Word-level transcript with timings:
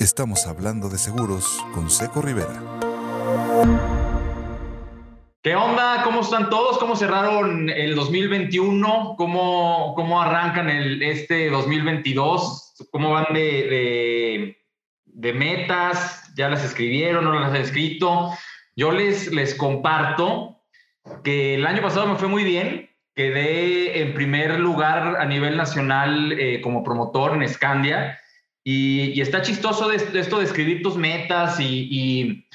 Estamos 0.00 0.46
hablando 0.46 0.88
de 0.88 0.96
seguros 0.96 1.62
con 1.74 1.90
Seco 1.90 2.22
Rivera. 2.22 2.58
¿Qué 5.42 5.54
onda? 5.54 6.02
¿Cómo 6.04 6.22
están 6.22 6.48
todos? 6.48 6.78
¿Cómo 6.78 6.96
cerraron 6.96 7.68
el 7.68 7.94
2021? 7.94 9.14
¿Cómo, 9.18 9.92
cómo 9.94 10.22
arrancan 10.22 10.70
el, 10.70 11.02
este 11.02 11.50
2022? 11.50 12.76
¿Cómo 12.90 13.10
van 13.10 13.26
de, 13.34 14.56
de, 15.04 15.32
metas? 15.34 16.32
¿Ya 16.34 16.48
las 16.48 16.64
escribieron? 16.64 17.24
¿No 17.24 17.38
las 17.38 17.50
han 17.50 17.56
escrito? 17.56 18.30
Yo 18.74 18.92
les, 18.92 19.30
les 19.30 19.54
comparto 19.54 20.62
que 21.22 21.56
el 21.56 21.66
año 21.66 21.82
pasado 21.82 22.06
me 22.06 22.16
fue 22.16 22.28
muy 22.28 22.42
bien. 22.42 22.88
Quedé 23.14 24.00
en 24.00 24.14
primer 24.14 24.60
lugar 24.60 25.16
a 25.20 25.26
nivel 25.26 25.58
nacional 25.58 26.32
eh, 26.32 26.62
como 26.62 26.82
promotor 26.82 27.34
en 27.34 27.46
Scandia 27.46 28.19
y, 28.64 29.20
está 29.20 29.42
chistoso 29.42 29.88
de, 29.88 29.96
esto 29.96 30.38
de 30.38 30.44
escribir 30.44 30.82
tus 30.82 30.96
metas 30.96 31.58
y, 31.60 32.46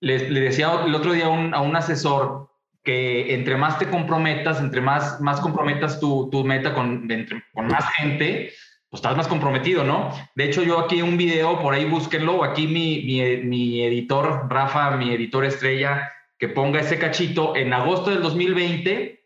le, 0.00 0.18
decía 0.18 0.82
el 0.86 0.94
otro 0.94 1.12
día 1.12 1.26
a 1.26 1.60
un 1.60 1.76
asesor 1.76 2.50
que 2.82 3.34
entre 3.34 3.56
más 3.56 3.78
te 3.78 3.88
comprometas, 3.88 4.60
entre 4.60 4.80
más, 4.80 5.20
más 5.20 5.40
comprometas 5.40 6.00
tu, 6.00 6.30
tu 6.30 6.44
meta 6.44 6.74
con, 6.74 7.08
con 7.52 7.66
más 7.66 7.86
gente, 7.94 8.52
pues 8.88 9.00
estás 9.00 9.16
más 9.16 9.28
comprometido, 9.28 9.84
¿no? 9.84 10.10
De 10.34 10.44
hecho, 10.44 10.62
yo 10.62 10.80
aquí 10.80 11.02
un 11.02 11.16
video, 11.16 11.60
por 11.60 11.74
ahí 11.74 11.84
búsquenlo, 11.84 12.42
aquí 12.42 12.66
mi, 12.66 13.02
mi, 13.02 13.36
mi 13.38 13.82
editor, 13.82 14.46
Rafa, 14.48 14.96
mi 14.96 15.12
editor 15.12 15.44
estrella, 15.44 16.10
que 16.38 16.48
ponga 16.48 16.80
ese 16.80 16.98
cachito, 16.98 17.54
en 17.54 17.72
agosto 17.72 18.10
del 18.10 18.22
2020 18.22 19.20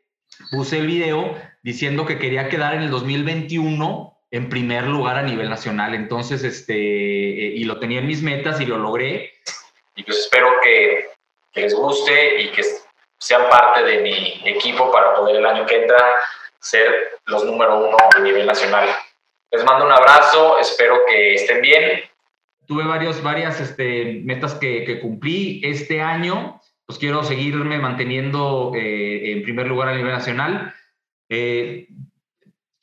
puse 0.50 0.78
el 0.78 0.88
video 0.88 1.36
diciendo 1.62 2.04
que 2.04 2.18
quería 2.18 2.48
quedar 2.48 2.74
en 2.74 2.82
el 2.82 2.90
2021 2.90 4.13
en 4.30 4.48
primer 4.48 4.86
lugar 4.86 5.16
a 5.16 5.22
nivel 5.22 5.48
nacional. 5.48 5.94
Entonces, 5.94 6.44
este, 6.44 6.74
eh, 6.74 7.52
y 7.56 7.64
lo 7.64 7.78
tenía 7.78 8.00
en 8.00 8.06
mis 8.06 8.22
metas 8.22 8.60
y 8.60 8.66
lo 8.66 8.78
logré. 8.78 9.32
Y 9.96 10.02
pues 10.02 10.18
espero 10.18 10.50
que, 10.62 11.08
les 11.54 11.72
guste 11.72 12.42
y 12.42 12.50
que 12.50 12.62
sean 13.18 13.48
parte 13.48 13.84
de 13.84 14.00
mi 14.00 14.42
equipo 14.44 14.90
para 14.90 15.14
poder 15.14 15.36
el 15.36 15.46
año 15.46 15.64
que 15.66 15.82
entra 15.82 15.98
ser 16.58 17.20
los 17.26 17.44
número 17.44 17.78
uno 17.78 17.96
a 18.14 18.18
nivel 18.18 18.44
nacional. 18.44 18.88
Les 19.52 19.64
mando 19.64 19.86
un 19.86 19.92
abrazo, 19.92 20.58
espero 20.58 21.00
que 21.08 21.34
estén 21.34 21.60
bien. 21.60 22.02
Tuve 22.66 22.84
varios, 22.84 23.22
varias 23.22 23.60
este, 23.60 24.20
metas 24.24 24.54
que, 24.54 24.84
que, 24.84 24.98
cumplí 24.98 25.60
este 25.62 26.00
año, 26.00 26.60
pues 26.86 26.98
quiero 26.98 27.22
seguirme 27.22 27.78
manteniendo 27.78 28.72
eh, 28.74 29.32
en 29.32 29.42
primer 29.42 29.66
lugar 29.66 29.90
a 29.90 29.94
nivel 29.94 30.12
nacional. 30.12 30.74
Eh, 31.28 31.86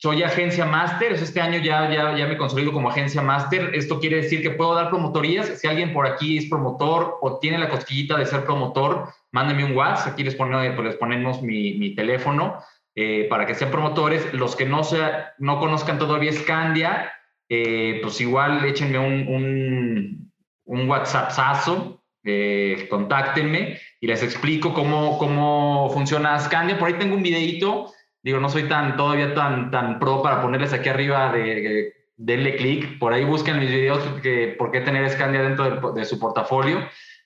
soy 0.02 0.24
agencia 0.24 0.66
máster, 0.66 1.12
este 1.12 1.40
año 1.40 1.60
ya, 1.60 1.88
ya, 1.88 2.16
ya 2.18 2.26
me 2.26 2.36
consolido 2.36 2.72
como 2.72 2.90
agencia 2.90 3.22
máster. 3.22 3.70
Esto 3.72 4.00
quiere 4.00 4.16
decir 4.16 4.42
que 4.42 4.50
puedo 4.50 4.74
dar 4.74 4.90
promotorías. 4.90 5.60
Si 5.60 5.68
alguien 5.68 5.92
por 5.92 6.08
aquí 6.08 6.38
es 6.38 6.46
promotor 6.46 7.18
o 7.20 7.38
tiene 7.38 7.56
la 7.56 7.68
cosquillita 7.68 8.16
de 8.18 8.26
ser 8.26 8.44
promotor, 8.44 9.10
mándeme 9.30 9.64
un 9.64 9.76
WhatsApp. 9.76 10.14
Aquí 10.14 10.24
les, 10.24 10.34
ponemos, 10.34 10.84
les 10.84 10.96
ponemos 10.96 11.40
mi, 11.40 11.74
mi 11.74 11.94
teléfono 11.94 12.58
eh, 12.96 13.28
para 13.30 13.46
que 13.46 13.54
sean 13.54 13.70
promotores. 13.70 14.34
Los 14.34 14.56
que 14.56 14.64
no, 14.64 14.82
sea, 14.82 15.34
no 15.38 15.60
conozcan 15.60 16.00
todavía 16.00 16.32
Scandia, 16.32 17.12
eh, 17.48 18.00
pues 18.02 18.20
igual 18.20 18.64
échenme 18.64 18.98
un, 18.98 19.28
un, 19.28 20.32
un 20.64 20.90
WhatsAppazo, 20.90 22.02
eh, 22.24 22.88
contáctenme 22.90 23.78
y 24.00 24.08
les 24.08 24.24
explico 24.24 24.74
cómo, 24.74 25.16
cómo 25.18 25.90
funciona 25.90 26.40
Scandia. 26.40 26.76
Por 26.76 26.88
ahí 26.88 26.94
tengo 26.94 27.14
un 27.14 27.22
videito 27.22 27.92
Digo, 28.22 28.38
no 28.38 28.48
soy 28.48 28.68
tan 28.68 28.96
todavía 28.96 29.34
tan, 29.34 29.70
tan 29.70 29.98
pro 29.98 30.22
para 30.22 30.40
ponerles 30.40 30.72
aquí 30.72 30.88
arriba 30.88 31.32
de, 31.32 31.92
denle 32.16 32.56
clic. 32.56 32.98
Por 32.98 33.12
ahí 33.12 33.24
busquen 33.24 33.58
mis 33.58 33.70
videos 33.70 34.02
que 34.22 34.54
por 34.58 34.70
qué 34.70 34.80
tener 34.80 35.08
Scandia 35.10 35.42
dentro 35.42 35.92
de, 35.92 36.04
su 36.04 36.18
portafolio. 36.18 36.78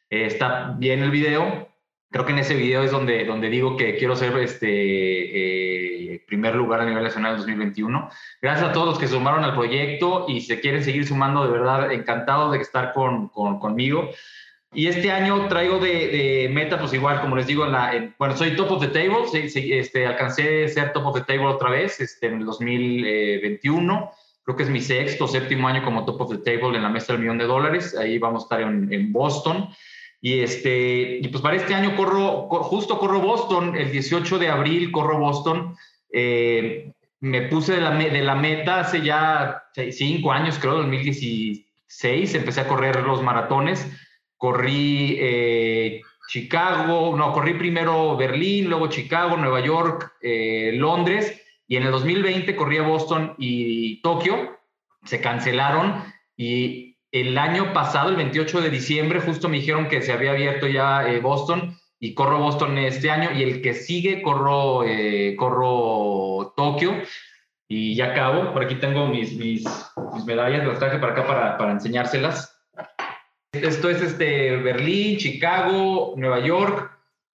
Eh, 0.08 0.27
está 0.27 0.74
bien 0.78 1.02
el 1.02 1.11
video. 1.11 1.69
Creo 2.11 2.24
que 2.24 2.33
en 2.33 2.39
ese 2.39 2.55
video 2.55 2.83
es 2.83 2.91
donde, 2.91 3.24
donde 3.24 3.50
digo 3.50 3.77
que 3.77 3.97
quiero 3.97 4.17
ser 4.17 4.36
este 4.39 6.14
eh, 6.14 6.24
primer 6.27 6.55
lugar 6.55 6.80
a 6.80 6.86
nivel 6.86 7.05
nacional 7.05 7.33
en 7.33 7.39
2021. 7.39 8.11
Gracias 8.40 8.70
a 8.70 8.73
todos 8.73 8.86
los 8.89 8.98
que 8.98 9.08
sumaron 9.08 9.45
al 9.45 9.55
proyecto 9.55 10.24
y 10.28 10.40
se 10.40 10.61
quieren 10.61 10.83
seguir 10.83 11.07
sumando, 11.07 11.45
de 11.45 11.52
verdad, 11.52 11.92
encantado 11.92 12.52
de 12.52 12.58
estar 12.58 12.95
con, 12.95 13.28
con, 13.28 13.58
conmigo. 13.58 14.08
Y 14.77 14.89
este 14.89 15.11
año 15.11 15.48
traigo 15.48 15.79
de, 15.79 16.09
de, 16.09 16.48
meta, 16.51 16.79
pues 16.79 16.92
igual, 16.92 17.23
como 17.23 17.35
les 17.35 17.47
digo, 17.47 17.64
en 17.64 17.73
la, 17.73 18.13
bueno, 18.19 18.37
soy 18.37 18.55
top 18.57 18.73
of 18.73 18.83
the 18.83 18.89
table, 18.89 19.25
este, 19.33 20.07
alcancé 20.07 20.69
ser 20.69 20.92
top 20.92 21.07
of 21.07 21.14
the 21.14 21.23
table 21.23 21.47
otra 21.47 21.70
vez 21.70 21.98
este, 21.98 22.27
en 22.27 22.41
el 22.41 22.45
2021. 22.45 24.11
Creo 24.45 24.55
que 24.55 24.64
es 24.64 24.69
mi 24.69 24.83
sexto, 24.83 25.27
séptimo 25.27 25.67
año 25.67 25.83
como 25.83 26.05
top 26.05 26.20
of 26.20 26.31
the 26.31 26.39
table 26.59 26.77
en 26.77 26.83
la 26.83 26.91
mesa 26.91 27.14
del 27.14 27.23
millón 27.23 27.39
de 27.39 27.47
dólares. 27.47 27.97
Ahí 27.97 28.19
vamos 28.19 28.42
a 28.42 28.45
estar 28.45 28.61
en, 28.61 28.92
en 28.92 29.14
Boston. 29.14 29.70
Y, 30.20 30.41
este, 30.41 31.20
y 31.23 31.29
pues 31.29 31.43
para 31.43 31.57
este 31.57 31.75
año 31.75 31.97
corro, 31.97 32.47
justo 32.51 32.98
corro 32.98 33.20
Boston, 33.20 33.77
el 33.77 33.91
18 33.91 34.39
de 34.39 34.48
abril 34.48 34.93
corro 34.93 35.19
Boston. 35.19 35.75
Eh, 36.13 36.93
me 37.20 37.48
puse 37.48 37.77
de 37.77 37.81
la, 37.81 37.93
de 37.93 38.20
la 38.20 38.35
meta 38.35 38.81
hace 38.81 39.01
ya 39.01 39.64
cinco 39.91 40.33
años, 40.33 40.58
creo, 40.58 40.75
2016, 40.75 42.35
empecé 42.35 42.61
a 42.61 42.69
correr 42.69 43.01
los 43.01 43.23
maratones 43.23 43.91
corrí 44.36 45.17
eh, 45.19 46.02
Chicago, 46.29 47.17
no, 47.17 47.33
corrí 47.33 47.55
primero 47.55 48.17
Berlín, 48.17 48.69
luego 48.69 48.89
Chicago, 48.89 49.36
Nueva 49.36 49.61
York, 49.61 50.14
eh, 50.20 50.73
Londres, 50.74 51.42
y 51.69 51.77
en 51.77 51.85
el 51.85 51.92
2020 51.92 52.55
corrí 52.57 52.79
a 52.79 52.83
Boston 52.83 53.35
y 53.39 54.01
Tokio, 54.02 54.58
se 55.05 55.20
cancelaron 55.20 56.02
y 56.36 56.96
el 57.13 57.39
año 57.39 57.73
pasado, 57.73 58.11
el 58.11 58.17
28 58.17 58.61
de 58.61 58.70
diciembre, 58.70 59.20
justo 59.20 59.48
me 59.48 59.58
dijeron 59.58 59.89
que 59.89 60.02
se 60.02 60.13
había 60.13 60.33
abierto 60.33 60.67
ya 60.67 61.08
eh, 61.08 61.20
Boston 61.20 61.77
y 61.98 62.14
corro 62.14 62.39
Boston 62.39 62.77
este 62.79 63.11
año 63.11 63.30
y 63.33 63.42
el 63.42 63.63
que 63.63 63.73
sigue 63.73 64.20
corro, 64.20 64.85
corro 65.39 66.52
Tokio 66.57 66.92
y 67.69 67.95
ya 67.96 68.13
acabo. 68.13 68.52
Por 68.52 68.64
aquí 68.64 68.75
tengo 68.77 69.07
mis, 69.07 69.35
mis, 69.36 69.64
medallas, 70.27 70.67
las 70.67 70.79
traje 70.79 70.98
para 70.98 71.13
acá 71.13 71.27
para, 71.27 71.57
para 71.57 71.73
enseñárselas. 71.73 72.55
Esto 73.52 73.90
es 73.90 74.02
este, 74.02 74.57
Berlín, 74.57 75.18
Chicago, 75.18 76.14
Nueva 76.17 76.40
York. 76.40 76.90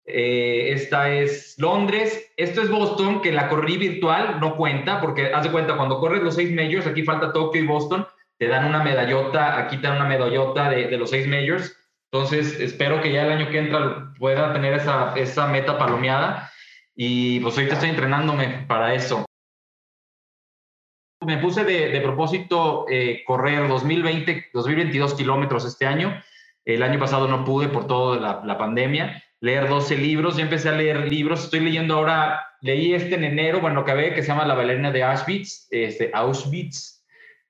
Eh, 0.05 0.73
esta 0.73 1.13
es 1.13 1.55
Londres. 1.59 2.33
Esto 2.37 2.63
es 2.63 2.71
Boston, 2.71 3.23
que 3.23 3.33
la 3.33 3.49
corrí 3.49 3.77
virtual 3.77 4.39
no 4.41 4.57
cuenta, 4.57 5.01
porque 5.01 5.33
haz 5.33 5.45
de 5.45 5.51
cuenta, 5.51 5.77
cuando 5.77 6.01
corres 6.01 6.23
los 6.23 6.35
seis 6.35 6.51
majors, 6.53 6.87
aquí 6.87 7.03
falta 7.03 7.33
Tokio 7.33 7.63
y 7.63 7.67
Boston, 7.67 8.07
te 8.39 8.49
dan 8.49 8.67
una 8.67 8.83
medallota, 8.83 9.59
aquí 9.59 9.77
te 9.77 9.87
dan 9.87 9.97
una 9.97 10.09
medallota 10.09 10.71
de, 10.71 10.97
los 10.97 11.11
seis 11.11 11.27
majors. 11.27 11.77
Entonces, 12.13 12.59
espero 12.59 13.01
que 13.01 13.13
ya 13.13 13.25
el 13.25 13.33
año 13.33 13.51
que 13.51 13.59
entra 13.59 14.13
pueda 14.19 14.53
tener 14.53 14.75
esa, 14.75 15.15
esa 15.17 15.47
meta 15.47 15.79
palomeada. 15.79 16.51
Y 16.97 17.41
pues 17.41 17.57
ahorita 17.57 17.75
estoy 17.75 17.91
entrenándome 17.91 18.65
para 18.67 18.95
eso 18.95 19.25
me 21.27 21.39
puse 21.39 21.65
de, 21.65 22.01
propósito 22.01 22.87
eh, 22.89 23.23
correr 23.27 23.69
2020, 23.69 24.51
2022 24.53 25.15
kilómetros 25.15 25.67
este 25.67 25.87
año. 25.87 26.21
El 26.65 26.83
año 26.83 26.99
pasado 26.99 27.29
no 27.29 27.45
pude 27.45 27.69
por 27.69 27.87
toda 27.87 28.43
la, 28.43 28.59
pandemia. 28.59 29.23
Leer 29.41 29.69
12 29.69 29.97
libros, 29.97 30.37
ya 30.37 30.45
empecé 30.45 30.69
a 30.69 30.73
leer 30.73 31.11
libros. 31.11 31.45
Estoy 31.45 31.61
leyendo 31.61 31.95
ahora, 31.95 32.41
leí 32.61 32.95
este 32.95 33.15
en 33.15 33.25
enero, 33.25 33.61
bueno, 33.61 33.81
acabé, 33.81 34.15
que 34.15 34.23
se 34.23 34.29
llama 34.29 34.47
La 34.47 34.55
bailarina 34.55 34.91
de 34.91 35.03
Auschwitz, 35.03 35.69
este, 35.71 36.11
Auschwitz. 36.13 37.05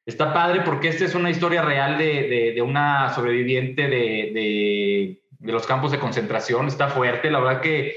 Está 0.07 0.33
padre 0.33 0.63
porque 0.65 0.89
esta 0.89 1.05
es 1.05 1.15
una 1.15 1.31
historia 1.31 1.63
real 1.63 1.99
de, 1.99 2.53
de, 2.55 2.63
una 2.63 3.13
sobreviviente 3.15 3.83
de, 3.83 5.19
de, 5.39 5.53
los 5.53 5.67
campos 5.67 5.93
de 5.93 5.99
concentración. 5.99 6.67
Está 6.67 6.89
fuerte, 6.89 7.31
la 7.31 7.41
verdad 7.41 7.61
que, 7.61 7.97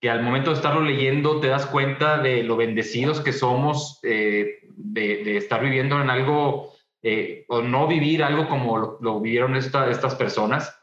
que 0.00 0.10
al 0.10 0.22
momento 0.22 0.50
de 0.50 0.56
estarlo 0.56 0.80
leyendo 0.80 1.40
te 1.40 1.48
das 1.48 1.66
cuenta 1.66 2.18
de 2.18 2.42
lo 2.42 2.56
bendecidos 2.56 3.20
que 3.20 3.32
somos. 3.32 4.00
Eh, 4.02 4.61
de, 4.76 5.36
estar 5.36 5.62
viviendo 5.62 6.00
en 6.00 6.10
algo 6.10 6.72
eh, 7.02 7.44
o 7.48 7.62
no 7.62 7.86
vivir 7.86 8.22
algo 8.22 8.48
como 8.48 8.98
lo, 9.00 9.20
vivieron 9.20 9.56
estas 9.56 10.14
personas. 10.14 10.76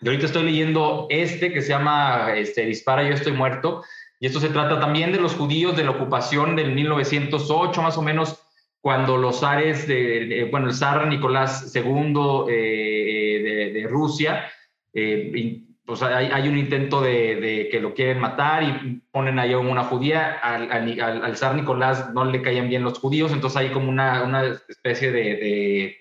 Yo 0.00 0.10
ahorita 0.10 0.26
estoy 0.26 0.44
leyendo 0.44 1.06
este 1.10 1.52
que 1.52 1.62
se 1.62 1.70
llama 1.70 2.34
este, 2.36 2.66
Dispara, 2.66 3.02
yo 3.02 3.14
estoy 3.14 3.32
muerto. 3.32 3.82
Y 4.20 4.26
esto 4.26 4.40
se 4.40 4.48
trata 4.48 4.80
también 4.80 5.12
de 5.12 5.20
los 5.20 5.34
judíos 5.34 5.76
de 5.76 5.84
la 5.84 5.90
ocupación 5.90 6.56
del 6.56 6.72
1908, 6.72 7.82
más 7.82 7.98
o 7.98 8.02
menos, 8.02 8.40
cuando 8.80 9.16
los 9.16 9.40
zares, 9.40 9.86
de, 9.88 10.46
bueno, 10.50 10.68
el 10.68 10.74
zar 10.74 11.06
Nicolás 11.06 11.74
II 11.74 12.14
eh, 12.48 13.40
de, 13.42 13.80
de, 13.80 13.88
Rusia 13.88 14.50
eh, 14.92 15.62
pues 15.86 16.02
hay, 16.02 16.28
hay 16.32 16.48
un 16.48 16.56
intento 16.56 17.02
de, 17.02 17.36
de, 17.36 17.68
que 17.70 17.80
lo 17.80 17.92
quieren 17.92 18.18
matar 18.18 18.62
y 18.62 19.02
ponen 19.10 19.38
ahí 19.38 19.52
a 19.52 19.58
una 19.58 19.84
judía. 19.84 20.32
Al, 20.42 20.72
al, 20.72 21.00
al, 21.00 21.36
zar 21.36 21.54
Nicolás 21.54 22.12
no 22.14 22.24
le 22.24 22.40
caían 22.40 22.68
bien 22.68 22.84
los 22.84 22.98
judíos, 22.98 23.32
entonces 23.32 23.58
hay 23.58 23.68
como 23.70 23.90
una, 23.90 24.22
una 24.22 24.44
especie 24.68 25.12
de, 25.12 25.98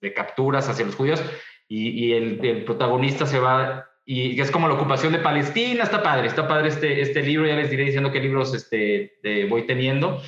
de, 0.00 0.14
capturas 0.14 0.68
hacia 0.68 0.84
los 0.84 0.94
judíos 0.94 1.22
y, 1.66 1.88
y 1.88 2.12
el, 2.12 2.38
el, 2.44 2.64
protagonista 2.64 3.26
se 3.26 3.38
va 3.38 3.86
y 4.06 4.38
es 4.38 4.50
como 4.50 4.68
la 4.68 4.74
ocupación 4.74 5.12
de 5.12 5.18
Palestina. 5.18 5.82
Está 5.82 6.02
padre, 6.02 6.28
está 6.28 6.46
padre 6.46 6.68
este, 6.68 7.00
este 7.00 7.22
libro. 7.22 7.46
Ya 7.46 7.56
les 7.56 7.70
diré 7.70 7.84
diciendo 7.84 8.12
qué 8.12 8.20
libros 8.20 8.54
este, 8.54 9.18
voy 9.48 9.66
teniendo. 9.66 10.22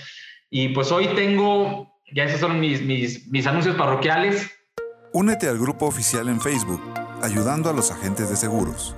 Y 0.51 0.69
pues 0.69 0.91
hoy 0.91 1.09
tengo, 1.09 2.01
ya 2.11 2.25
esos 2.25 2.41
son 2.41 2.59
mis, 2.59 2.81
mis, 2.83 3.29
mis 3.29 3.47
anuncios 3.47 3.77
parroquiales 3.77 4.56
Únete 5.19 5.49
al 5.49 5.57
grupo 5.57 5.87
oficial 5.87 6.29
en 6.29 6.43
Facebook, 6.43 6.83
ayudando 7.23 7.71
a 7.71 7.73
los 7.73 7.91
agentes 7.91 8.29
de 8.29 8.37
seguros. 8.37 8.95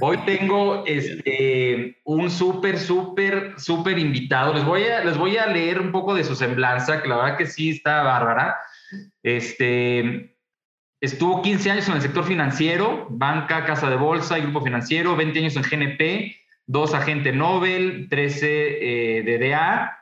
Hoy 0.00 0.16
tengo 0.24 0.86
este, 0.86 2.00
un 2.02 2.30
súper, 2.30 2.78
súper, 2.78 3.60
súper 3.60 3.98
invitado. 3.98 4.54
Les 4.54 4.64
voy, 4.64 4.84
a, 4.84 5.04
les 5.04 5.18
voy 5.18 5.36
a 5.36 5.46
leer 5.46 5.82
un 5.82 5.92
poco 5.92 6.14
de 6.14 6.24
su 6.24 6.34
semblanza, 6.34 7.02
que 7.02 7.08
la 7.08 7.16
verdad 7.18 7.36
que 7.36 7.44
sí 7.44 7.68
está 7.68 8.04
bárbara. 8.04 8.56
Este, 9.22 10.34
estuvo 11.02 11.42
15 11.42 11.72
años 11.72 11.88
en 11.88 11.96
el 11.96 12.00
sector 12.00 12.24
financiero, 12.24 13.08
banca, 13.10 13.66
casa 13.66 13.90
de 13.90 13.96
bolsa 13.96 14.38
y 14.38 14.42
grupo 14.44 14.62
financiero, 14.62 15.14
20 15.14 15.40
años 15.40 15.56
en 15.56 15.62
GNP, 15.62 16.36
dos 16.64 16.94
agente 16.94 17.32
Nobel, 17.32 18.08
13 18.08 18.38
eh, 18.48 19.22
DDA, 19.24 19.98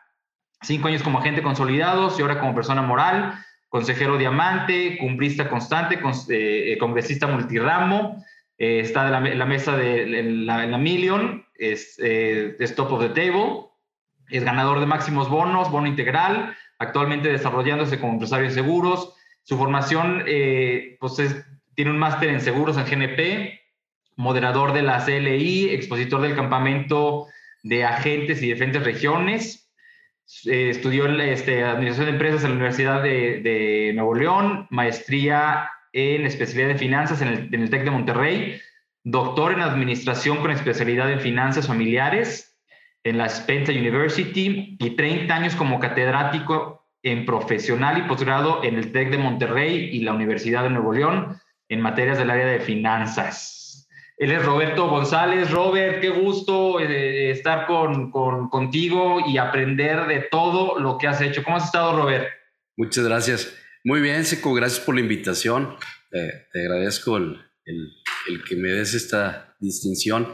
5 0.63 0.87
años 0.87 1.03
como 1.03 1.19
agente 1.19 1.43
consolidado 1.43 2.15
y 2.17 2.23
ahora 2.23 2.39
como 2.39 2.55
persona 2.55 2.81
moral, 2.81 3.45
consejero 3.75 4.17
diamante, 4.17 4.97
cumplista 4.99 5.49
constante, 5.49 5.99
eh, 6.29 6.79
congresista 6.79 7.26
multiramo 7.26 8.25
eh, 8.56 8.79
está 8.79 9.05
en 9.09 9.37
la, 9.37 9.47
mesa 9.47 9.76
de 9.76 10.23
la, 10.23 10.79
Million, 10.79 11.44
es, 11.59 11.99
eh, 11.99 12.56
top 12.76 12.93
of 12.93 13.00
the 13.00 13.09
table, 13.09 13.67
es 14.29 14.44
ganador 14.44 14.79
de 14.79 14.87
máximos 14.87 15.29
bonos, 15.29 15.73
bono 15.73 15.88
integral, 15.88 16.56
actualmente 16.79 17.29
desarrollándose 17.29 17.99
como 17.99 18.12
empresario 18.12 18.47
de 18.47 18.55
seguros. 18.55 19.12
Su 19.43 19.59
formación, 19.59 20.23
eh, 20.29 20.97
pues 21.00 21.17
tiene 21.75 21.91
un 21.91 21.99
máster 21.99 22.29
en 22.29 22.43
seguros 22.43 22.79
en 22.79 22.85
GNP, 22.85 23.61
moderador 24.15 24.73
de 24.73 24.82
la 24.82 25.05
CLI, 25.05 25.70
expositor 25.70 26.20
del 26.20 26.37
campamento 26.37 27.27
de 27.65 27.85
agentes 27.85 28.41
y 28.41 28.53
diferentes 28.53 28.85
regiones. 28.85 29.64
Eh, 30.47 30.71
estudió 30.71 31.06
este, 31.06 31.65
Administración 31.65 32.06
de 32.06 32.12
Empresas 32.12 32.44
en 32.44 32.50
la 32.50 32.56
Universidad 32.56 33.03
de, 33.03 33.93
Nuevo 33.94 34.15
León, 34.15 34.67
maestría 34.71 35.71
en 35.93 36.26
especialidad 36.26 36.69
de 36.69 36.79
finanzas 36.79 37.23
en 37.23 37.29
el, 37.29 37.55
en 37.55 37.71
TEC 37.71 37.85
de 37.85 37.91
Monterrey, 37.91 38.61
doctor 39.05 39.53
en 39.53 39.61
administración 39.61 40.38
con 40.38 40.50
especialidad 40.50 41.11
en 41.11 41.21
finanzas 41.21 41.67
familiares 41.67 42.59
en 43.05 43.19
la 43.19 43.26
Spencer 43.26 43.76
University 43.76 44.76
y 44.81 44.91
30 44.91 45.35
años 45.35 45.55
como 45.55 45.79
catedrático 45.79 46.87
en 47.03 47.27
profesional 47.27 47.99
y 47.99 48.09
posgrado 48.09 48.65
en 48.65 48.77
el 48.77 48.93
TEC 48.93 49.11
de 49.11 49.19
Monterrey 49.19 49.91
y 49.93 50.00
la 50.00 50.15
Universidad 50.15 50.62
de 50.62 50.70
Nuevo 50.70 50.94
León 50.94 51.38
en 51.69 51.81
materias 51.82 52.17
del 52.17 52.31
área 52.31 52.47
de 52.47 52.61
finanzas. 52.61 53.64
Él 54.17 54.31
es 54.31 54.45
Roberto 54.45 54.89
González. 54.89 55.51
Robert, 55.51 56.01
qué 56.01 56.11
gusto 56.11 56.81
eh, 56.81 57.31
estar 57.31 57.67
con, 57.67 58.11
con, 58.11 58.49
contigo 58.49 59.21
y 59.27 59.39
aprender 59.39 60.07
de 60.07 60.21
todo 60.31 60.79
lo 60.79 60.99
que 60.99 61.09
has 61.09 61.21
hecho. 61.21 61.43
¿Cómo 61.43 61.57
has 61.57 61.67
estado, 61.67 61.97
Robert? 61.97 62.29
Muchas 62.77 63.05
gracias. 63.05 63.57
Muy 63.83 64.01
bien, 64.01 64.25
Seco, 64.25 64.55
gracias 64.55 64.81
por 64.81 64.95
la 64.95 65.01
invitación. 65.01 65.77
te 66.11 66.61
agradezco 66.61 67.17
el, 67.17 67.41
que 68.49 68.57
me 68.57 68.69
des 68.69 68.95
esta 68.95 69.57
distinción. 69.61 70.33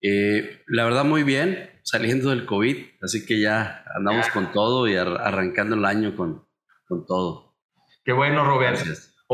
Eh, 0.00 0.62
la 0.66 0.84
verdad, 0.84 1.04
muy 1.04 1.22
bien, 1.22 1.70
saliendo 1.82 2.30
del 2.30 2.44
COVID, 2.44 2.76
así 3.02 3.24
que 3.24 3.40
ya 3.40 3.84
andamos 3.94 4.28
con 4.30 4.50
todo 4.52 4.88
y 4.88 4.96
arrancando 4.96 5.76
el 5.76 5.84
año 5.84 6.16
con, 6.16 6.44
con 6.88 7.06
todo. 7.06 7.56
Qué 8.04 8.12
bueno, 8.12 8.44
Robert. 8.44 8.80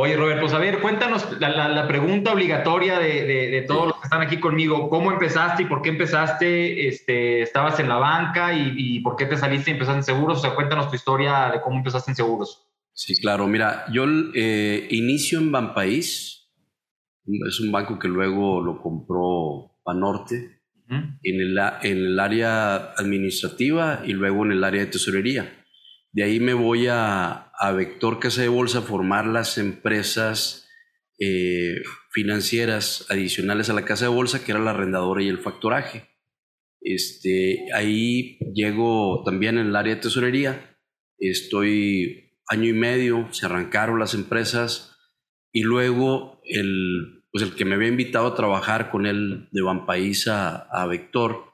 Oye, 0.00 0.16
Robert, 0.16 0.38
pues 0.40 0.52
a 0.52 0.60
ver, 0.60 0.78
cuéntanos 0.78 1.26
la, 1.40 1.88
pregunta 1.88 2.32
obligatoria 2.32 3.00
de, 3.00 3.64
todos 3.66 3.88
los 3.88 3.96
que 3.96 4.04
están 4.04 4.22
aquí 4.22 4.38
conmigo. 4.38 4.88
¿Cómo 4.88 5.10
empezaste 5.10 5.64
y 5.64 5.66
por 5.66 5.82
qué 5.82 5.88
empezaste? 5.88 6.86
Este, 6.86 7.42
¿Estabas 7.42 7.80
en 7.80 7.88
la 7.88 7.96
banca 7.96 8.52
y, 8.52 8.74
y 8.76 9.00
por 9.00 9.16
qué 9.16 9.26
te 9.26 9.36
saliste 9.36 9.70
y 9.70 9.72
empezaste 9.72 9.98
en 9.98 10.04
seguros? 10.04 10.38
O 10.38 10.40
sea, 10.40 10.54
cuéntanos 10.54 10.88
tu 10.88 10.94
historia 10.94 11.50
de 11.52 11.60
cómo 11.60 11.78
empezaste 11.78 12.12
en 12.12 12.14
seguros. 12.14 12.64
Sí, 12.92 13.20
claro. 13.20 13.48
Mira, 13.48 13.86
yo 13.92 14.04
eh, 14.34 14.86
inicio 14.90 15.40
en 15.40 15.50
Banpaís. 15.50 16.48
Es 17.48 17.58
un 17.58 17.72
banco 17.72 17.98
que 17.98 18.06
luego 18.06 18.62
lo 18.62 18.80
compró 18.80 19.80
Banorte 19.84 20.60
en, 20.88 21.40
el, 21.40 21.58
en 21.82 21.98
el 21.98 22.20
área 22.20 22.92
administrativa 22.92 24.02
y 24.06 24.12
luego 24.12 24.44
en 24.44 24.52
el 24.52 24.62
área 24.62 24.82
de 24.82 24.92
tesorería. 24.92 25.58
De 26.12 26.24
ahí 26.24 26.40
me 26.40 26.54
voy 26.54 26.86
a, 26.86 27.50
a 27.58 27.72
Vector 27.72 28.18
Casa 28.18 28.42
de 28.42 28.48
Bolsa 28.48 28.78
a 28.78 28.82
formar 28.82 29.26
las 29.26 29.58
empresas 29.58 30.68
eh, 31.18 31.82
financieras 32.10 33.06
adicionales 33.10 33.68
a 33.70 33.74
la 33.74 33.84
Casa 33.84 34.04
de 34.04 34.14
Bolsa, 34.14 34.44
que 34.44 34.52
era 34.52 34.60
la 34.60 34.70
arrendadora 34.70 35.22
y 35.22 35.28
el 35.28 35.38
factoraje. 35.38 36.08
Este, 36.80 37.66
ahí 37.74 38.38
llego 38.54 39.22
también 39.24 39.58
en 39.58 39.66
el 39.66 39.76
área 39.76 39.96
de 39.96 40.00
tesorería. 40.00 40.78
Estoy 41.18 42.36
año 42.48 42.68
y 42.68 42.72
medio, 42.72 43.32
se 43.32 43.46
arrancaron 43.46 43.98
las 43.98 44.14
empresas 44.14 44.96
y 45.52 45.62
luego 45.62 46.40
el, 46.44 47.24
pues 47.32 47.42
el 47.44 47.54
que 47.54 47.64
me 47.64 47.74
había 47.74 47.88
invitado 47.88 48.28
a 48.28 48.34
trabajar 48.36 48.90
con 48.90 49.06
él 49.06 49.48
de 49.50 49.62
Banpaís 49.62 50.28
a, 50.28 50.56
a 50.56 50.86
Vector, 50.86 51.47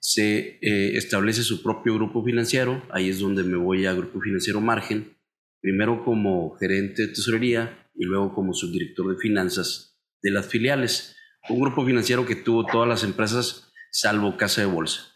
se 0.00 0.58
eh, 0.62 0.96
establece 0.96 1.42
su 1.42 1.62
propio 1.62 1.94
grupo 1.94 2.24
financiero, 2.24 2.82
ahí 2.90 3.10
es 3.10 3.20
donde 3.20 3.44
me 3.44 3.56
voy 3.56 3.84
a 3.86 3.92
Grupo 3.92 4.20
Financiero 4.20 4.60
Margen, 4.60 5.16
primero 5.60 6.04
como 6.04 6.56
gerente 6.56 7.02
de 7.02 7.08
tesorería 7.08 7.86
y 7.94 8.06
luego 8.06 8.34
como 8.34 8.54
subdirector 8.54 9.14
de 9.14 9.20
finanzas 9.20 10.00
de 10.22 10.30
las 10.30 10.46
filiales. 10.46 11.16
Un 11.50 11.60
grupo 11.60 11.84
financiero 11.84 12.26
que 12.26 12.34
tuvo 12.34 12.64
todas 12.64 12.88
las 12.88 13.04
empresas 13.04 13.70
salvo 13.92 14.36
Casa 14.36 14.62
de 14.62 14.66
Bolsa. 14.68 15.06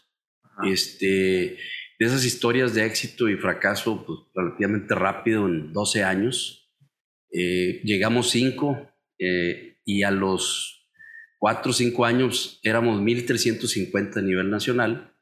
Este, 0.63 1.57
de 1.99 2.05
esas 2.05 2.23
historias 2.23 2.73
de 2.73 2.85
éxito 2.85 3.27
y 3.27 3.37
fracaso 3.37 4.05
pues, 4.05 4.19
relativamente 4.33 4.93
rápido 4.95 5.47
en 5.47 5.73
12 5.73 6.03
años. 6.03 6.71
Eh, 7.31 7.81
llegamos 7.83 8.29
5 8.29 8.87
eh, 9.19 9.79
y 9.83 10.03
a 10.03 10.11
los 10.11 10.74
4 11.45 11.69
o 11.69 11.73
5 11.73 12.05
años 12.05 12.59
éramos 12.63 12.99
1.350 12.99 14.17
a 14.17 14.21
nivel 14.23 14.49
nacional 14.49 15.13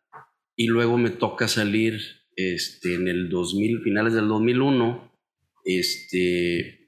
y 0.55 0.67
luego 0.67 0.97
me 0.97 1.09
toca 1.09 1.49
salir 1.49 1.99
este, 2.37 2.95
en 2.95 3.09
el 3.09 3.27
2000, 3.27 3.81
finales 3.81 4.13
del 4.13 4.29
2001, 4.29 5.11
este, 5.65 6.59
eh, 6.59 6.87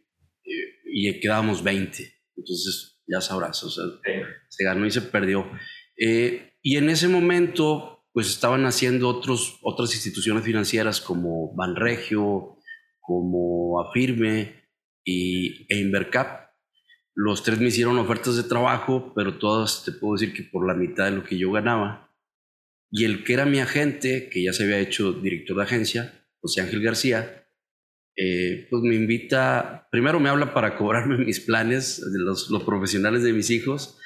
y 0.85 1.19
quedábamos 1.19 1.65
20. 1.65 2.13
Entonces, 2.37 3.01
ya 3.05 3.19
sabrás, 3.19 3.61
o 3.65 3.69
sea, 3.69 3.83
se 4.47 4.63
ganó 4.63 4.85
y 4.85 4.91
se 4.91 5.01
perdió. 5.01 5.45
y 5.97 6.77
en 6.77 6.89
ese 6.89 7.09
momento 7.09 8.05
pues 8.13 8.29
estaban 8.29 8.65
haciendo 8.65 9.09
otros, 9.09 9.59
otras 9.63 9.93
instituciones 9.95 10.45
financieras 10.45 11.01
como 11.01 11.53
Banregio, 11.53 12.55
como 13.01 13.81
Afirme 13.81 14.63
y, 15.03 15.67
e 15.67 15.79
Invercap. 15.79 16.44
Los 17.15 17.43
tres 17.43 17.59
me 17.59 17.67
hicieron 17.67 17.97
ofertas 17.97 18.35
de 18.35 18.43
trabajo, 18.43 19.13
pero 19.15 19.37
todas 19.37 19.83
te 19.85 19.93
puedo 19.93 20.13
decir 20.13 20.33
que 20.33 20.43
por 20.43 20.67
la 20.67 20.73
mitad 20.73 21.05
de 21.05 21.11
lo 21.11 21.23
que 21.23 21.37
yo 21.37 21.51
ganaba. 21.51 22.13
Y 22.91 23.05
el 23.05 23.23
que 23.23 23.33
era 23.33 23.45
mi 23.45 23.59
agente, 23.59 24.29
que 24.29 24.43
ya 24.43 24.53
se 24.53 24.63
había 24.63 24.79
hecho 24.79 25.13
director 25.13 25.57
de 25.57 25.63
agencia, 25.63 26.27
José 26.41 26.61
Ángel 26.61 26.83
García, 26.83 27.47
eh, 28.17 28.67
pues 28.69 28.83
me 28.83 28.95
invita, 28.95 29.87
primero 29.91 30.19
me 30.19 30.29
habla 30.29 30.53
para 30.53 30.77
cobrarme 30.77 31.17
mis 31.25 31.39
planes 31.39 32.01
los, 32.13 32.49
los 32.49 32.63
profesionales 32.63 33.23
de 33.23 33.33
mis 33.33 33.49
hijos 33.49 33.97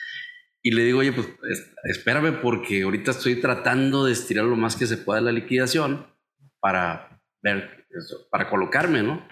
y 0.62 0.72
le 0.72 0.84
digo, 0.84 1.00
oye, 1.00 1.14
pues 1.14 1.28
espérame 1.86 2.42
porque 2.42 2.84
ahorita 2.84 3.12
estoy 3.12 3.36
tratando 3.36 4.06
de 4.06 4.14
estirar 4.14 4.46
lo 4.46 4.56
más 4.56 4.76
que 4.76 4.88
se 4.88 4.98
pueda 4.98 5.22
la 5.22 5.32
liquidación 5.32 6.06
para 6.60 7.22
ver, 7.42 7.88
para 8.30 8.50
colocarme, 8.50 9.02
¿no? 9.02 9.26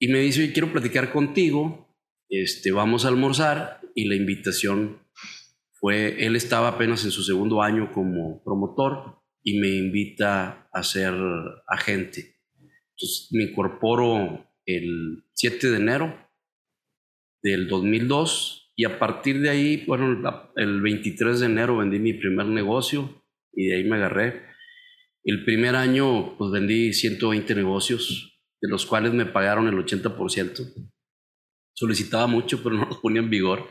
Y 0.00 0.08
me 0.08 0.18
dice, 0.18 0.42
oye, 0.42 0.52
quiero 0.52 0.72
platicar 0.72 1.12
contigo, 1.12 1.85
este, 2.28 2.72
vamos 2.72 3.04
a 3.04 3.08
almorzar 3.08 3.80
y 3.94 4.06
la 4.06 4.16
invitación 4.16 5.00
fue, 5.72 6.26
él 6.26 6.36
estaba 6.36 6.68
apenas 6.68 7.04
en 7.04 7.10
su 7.10 7.22
segundo 7.22 7.62
año 7.62 7.92
como 7.92 8.42
promotor 8.42 9.20
y 9.42 9.58
me 9.58 9.68
invita 9.68 10.68
a 10.72 10.82
ser 10.82 11.14
agente. 11.68 12.36
Entonces 12.90 13.28
me 13.32 13.44
incorporo 13.44 14.46
el 14.64 15.24
7 15.34 15.70
de 15.70 15.76
enero 15.76 16.30
del 17.42 17.68
2002 17.68 18.72
y 18.74 18.84
a 18.84 18.98
partir 18.98 19.40
de 19.40 19.50
ahí, 19.50 19.84
bueno, 19.86 20.50
el 20.56 20.80
23 20.80 21.40
de 21.40 21.46
enero 21.46 21.76
vendí 21.78 21.98
mi 21.98 22.12
primer 22.12 22.46
negocio 22.46 23.22
y 23.52 23.66
de 23.66 23.76
ahí 23.76 23.84
me 23.84 23.96
agarré. 23.96 24.42
El 25.24 25.44
primer 25.44 25.76
año, 25.76 26.36
pues 26.36 26.50
vendí 26.50 26.92
120 26.92 27.54
negocios, 27.54 28.40
de 28.60 28.68
los 28.68 28.84
cuales 28.86 29.12
me 29.12 29.26
pagaron 29.26 29.66
el 29.66 29.74
80%. 29.74 30.90
Solicitaba 31.76 32.26
mucho, 32.26 32.62
pero 32.62 32.74
no 32.74 32.86
los 32.86 32.98
ponía 32.98 33.20
en 33.20 33.30
vigor. 33.30 33.68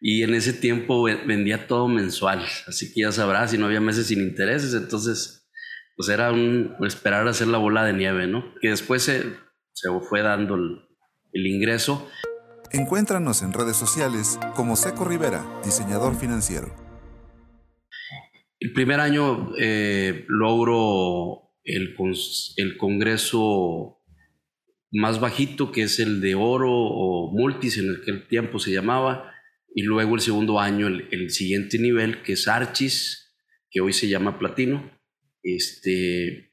Y 0.00 0.22
en 0.22 0.34
ese 0.34 0.52
tiempo 0.52 1.04
vendía 1.04 1.66
todo 1.66 1.88
mensual, 1.88 2.44
así 2.66 2.92
que 2.92 3.00
ya 3.02 3.12
sabrás, 3.12 3.52
si 3.52 3.58
no 3.58 3.64
había 3.64 3.80
meses 3.80 4.08
sin 4.08 4.20
intereses, 4.20 4.74
entonces 4.74 5.48
pues 5.96 6.10
era 6.10 6.30
un 6.30 6.76
esperar 6.86 7.26
a 7.26 7.30
hacer 7.30 7.46
la 7.46 7.56
bola 7.56 7.82
de 7.84 7.94
nieve, 7.94 8.26
¿no? 8.26 8.44
Que 8.60 8.68
después 8.68 9.02
se, 9.02 9.22
se 9.72 9.88
fue 10.06 10.20
dando 10.20 10.56
el, 10.56 10.82
el 11.32 11.46
ingreso. 11.46 12.06
Encuéntranos 12.72 13.40
en 13.42 13.54
redes 13.54 13.76
sociales 13.76 14.38
como 14.54 14.76
Seco 14.76 15.06
Rivera, 15.06 15.46
diseñador 15.64 16.14
financiero. 16.14 16.74
El 18.58 18.72
primer 18.72 19.00
año 19.00 19.52
eh, 19.58 20.24
logro 20.28 21.52
el, 21.62 21.94
el, 22.56 22.76
Congreso 22.78 23.95
más 24.96 25.20
bajito, 25.20 25.72
que 25.72 25.82
es 25.82 26.00
el 26.00 26.20
de 26.20 26.34
oro 26.34 26.72
o 26.72 27.30
multis, 27.32 27.78
en 27.78 27.96
aquel 27.96 28.26
tiempo 28.26 28.58
se 28.58 28.72
llamaba, 28.72 29.32
y 29.74 29.82
luego 29.82 30.14
el 30.14 30.20
segundo 30.20 30.58
año, 30.58 30.86
el, 30.86 31.30
siguiente 31.30 31.78
nivel, 31.78 32.22
que 32.22 32.32
es 32.32 32.48
archis, 32.48 33.34
que 33.70 33.80
hoy 33.80 33.92
se 33.92 34.08
llama 34.08 34.38
platino. 34.38 34.90
Este, 35.42 36.50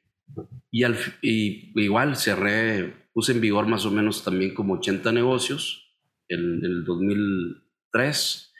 y, 0.70 0.84
al, 0.84 0.98
y 1.22 1.72
igual 1.82 2.18
cerré, 2.18 3.08
puse 3.14 3.32
en 3.32 3.42
vigor 3.42 3.66
más 3.68 3.86
o 3.86 3.92
menos 3.92 4.24
también 4.24 4.54
como 4.54 4.74
80 4.74 5.12
negocios 5.14 5.96
en 6.28 6.66
el 6.66 6.84
2003. 6.84 8.54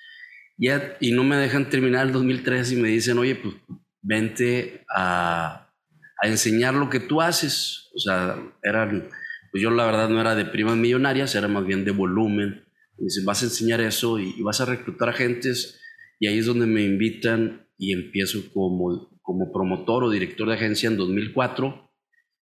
Y, 0.58 0.70
y 1.02 1.12
no 1.12 1.26
me 1.26 1.36
dejan 1.36 1.70
terminar 1.70 2.08
el 2.08 2.14
2003 2.14 2.72
y 2.72 2.76
me 2.78 2.88
dicen, 2.88 3.18
oye, 3.18 3.36
pues 3.36 3.56
vente 4.02 4.86
a, 4.96 5.74
a 6.22 6.28
enseñar 6.28 6.74
lo 6.74 6.90
que 6.90 7.02
tú 7.02 7.22
haces. 7.22 7.90
O 7.94 8.00
sea, 8.00 8.42
eran 8.64 9.10
pues 9.54 9.62
yo 9.62 9.70
la 9.70 9.86
verdad 9.86 10.10
no 10.10 10.20
era 10.20 10.34
de 10.34 10.46
primas 10.46 10.76
millonarias, 10.78 11.36
era 11.36 11.48
más 11.48 11.64
bien 11.64 11.86
de 11.86 11.92
volumen. 11.92 12.66
Dicen, 12.98 13.24
vas 13.24 13.44
a 13.44 13.46
enseñar 13.46 13.82
eso 13.82 14.18
y, 14.18 14.42
vas 14.42 14.62
a 14.62 14.66
reclutar 14.66 15.10
agentes 15.10 15.80
y 16.20 16.26
ahí 16.26 16.40
es 16.40 16.48
donde 16.48 16.66
me 16.66 16.82
invitan 16.82 17.70
y 17.78 17.94
empiezo 17.94 18.52
como, 18.52 19.16
como 19.22 19.54
promotor 19.54 20.06
o 20.06 20.10
director 20.10 20.48
de 20.48 20.56
agencia 20.56 20.88
en 20.88 20.98
2004 20.98 21.88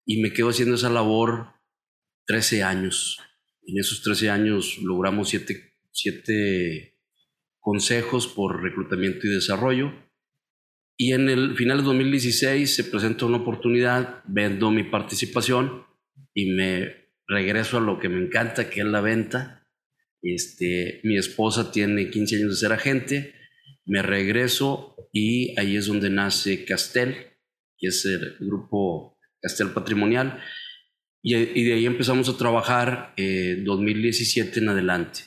y 0.05 0.21
me 0.21 0.31
quedo 0.31 0.51
haciendo 0.51 0.75
esa 0.75 0.89
labor 0.89 1.47
13 2.27 2.63
años. 2.63 3.19
En 3.67 3.77
esos 3.77 4.03
13 4.03 4.29
años 4.29 4.77
logramos 4.81 5.27
siete, 5.27 5.73
siete 5.91 6.97
consejos 7.59 8.25
por 8.25 8.63
reclutamiento 8.63 9.27
y 9.27 9.31
desarrollo. 9.31 9.91
Y 10.95 11.11
en 11.11 11.27
el 11.27 11.57
final 11.57 11.79
de 11.79 11.83
2016 11.83 12.73
se 12.73 12.85
presenta 12.85 13.25
una 13.25 13.39
oportunidad, 13.39 14.23
vendo 14.29 14.71
mi 14.71 14.83
participación 14.83 15.83
y 16.33 16.51
me 16.51 17.00
regreso 17.31 17.77
a 17.77 17.81
lo 17.81 17.99
que 17.99 18.09
me 18.09 18.23
encanta, 18.23 18.69
que 18.69 18.81
es 18.81 18.85
la 18.85 19.01
venta. 19.01 19.65
Este, 20.21 20.99
mi 21.03 21.17
esposa 21.17 21.71
tiene 21.71 22.11
15 22.11 22.35
años 22.35 22.49
de 22.51 22.55
ser 22.55 22.73
agente, 22.73 23.33
me 23.85 24.03
regreso 24.03 24.95
y 25.11 25.57
ahí 25.59 25.77
es 25.77 25.87
donde 25.87 26.09
nace 26.09 26.63
Castel, 26.65 27.15
que 27.77 27.87
es 27.87 28.05
el 28.05 28.37
grupo 28.39 29.17
Castel 29.41 29.69
Patrimonial, 29.69 30.39
y, 31.23 31.33
de 31.35 31.73
ahí 31.73 31.85
empezamos 31.85 32.29
a 32.29 32.37
trabajar 32.37 33.13
eh, 33.15 33.61
2017 33.63 34.59
en 34.59 34.69
adelante. 34.69 35.21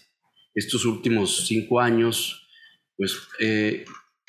Estos 0.55 0.85
últimos 0.85 1.47
cinco 1.47 1.81
años, 1.81 2.49
pues, 2.97 3.17
eh, 3.41 3.85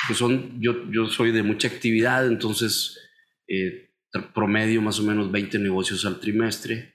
pues 0.07 0.17
son, 0.17 0.61
yo, 0.61 0.91
yo 0.91 1.07
soy 1.07 1.31
de 1.31 1.43
mucha 1.43 1.67
actividad, 1.67 2.25
entonces 2.27 2.99
eh, 3.47 3.89
promedio 4.33 4.81
más 4.81 4.99
o 4.99 5.03
menos 5.03 5.31
20 5.31 5.59
negocios 5.59 6.05
al 6.05 6.19
trimestre 6.19 6.94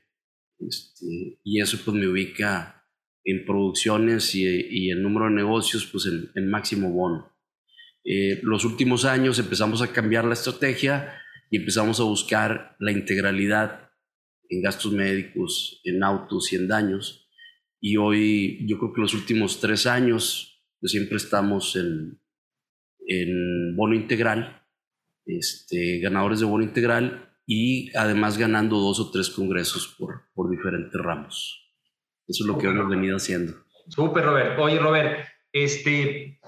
este, 0.68 1.38
y 1.42 1.60
eso 1.60 1.78
pues 1.84 1.96
me 1.96 2.06
ubica 2.06 2.84
en 3.24 3.44
producciones 3.44 4.34
y, 4.34 4.44
y 4.44 4.90
el 4.90 5.02
número 5.02 5.26
de 5.26 5.32
negocios 5.32 5.86
pues 5.86 6.06
en, 6.06 6.50
máximo 6.50 6.90
bono. 6.90 7.32
Eh, 8.04 8.40
los 8.42 8.64
últimos 8.64 9.04
años 9.04 9.38
empezamos 9.38 9.82
a 9.82 9.92
cambiar 9.92 10.24
la 10.24 10.34
estrategia 10.34 11.14
y 11.50 11.58
empezamos 11.58 12.00
a 12.00 12.04
buscar 12.04 12.76
la 12.78 12.92
integralidad 12.92 13.90
en 14.48 14.62
gastos 14.62 14.92
médicos, 14.92 15.80
en 15.84 16.02
autos 16.02 16.52
y 16.52 16.56
en 16.56 16.68
daños. 16.68 17.28
Y 17.80 17.96
hoy 17.96 18.66
yo 18.66 18.78
creo 18.78 18.92
que 18.92 19.00
los 19.00 19.14
últimos 19.14 19.60
tres 19.60 19.86
años 19.86 20.64
pues 20.80 20.92
siempre 20.92 21.18
estamos 21.18 21.76
en, 21.76 22.20
en 23.06 23.76
bono 23.76 23.94
integral, 23.94 24.62
este, 25.26 25.98
ganadores 26.00 26.40
de 26.40 26.46
bono 26.46 26.64
integral 26.64 27.29
y 27.52 27.90
además 27.96 28.38
ganando 28.38 28.78
dos 28.78 29.00
o 29.00 29.10
tres 29.10 29.28
congresos 29.28 29.96
por, 29.98 30.22
por 30.34 30.48
diferentes 30.48 31.00
ramos. 31.00 31.68
Eso 32.28 32.44
es 32.44 32.46
lo 32.46 32.56
que 32.56 32.68
hemos 32.68 32.88
venido 32.88 33.16
haciendo. 33.16 33.54
Súper, 33.88 34.24
Robert. 34.24 34.56
Oye, 34.60 34.78
Robert, 34.78 35.26
este, 35.52 36.38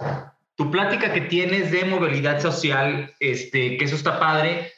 tu 0.54 0.70
plática 0.70 1.12
que 1.12 1.22
tienes 1.22 1.72
de 1.72 1.86
movilidad 1.86 2.40
social, 2.40 3.12
este, 3.18 3.76
que 3.78 3.84
eso 3.84 3.96
está 3.96 4.20
padre, 4.20 4.70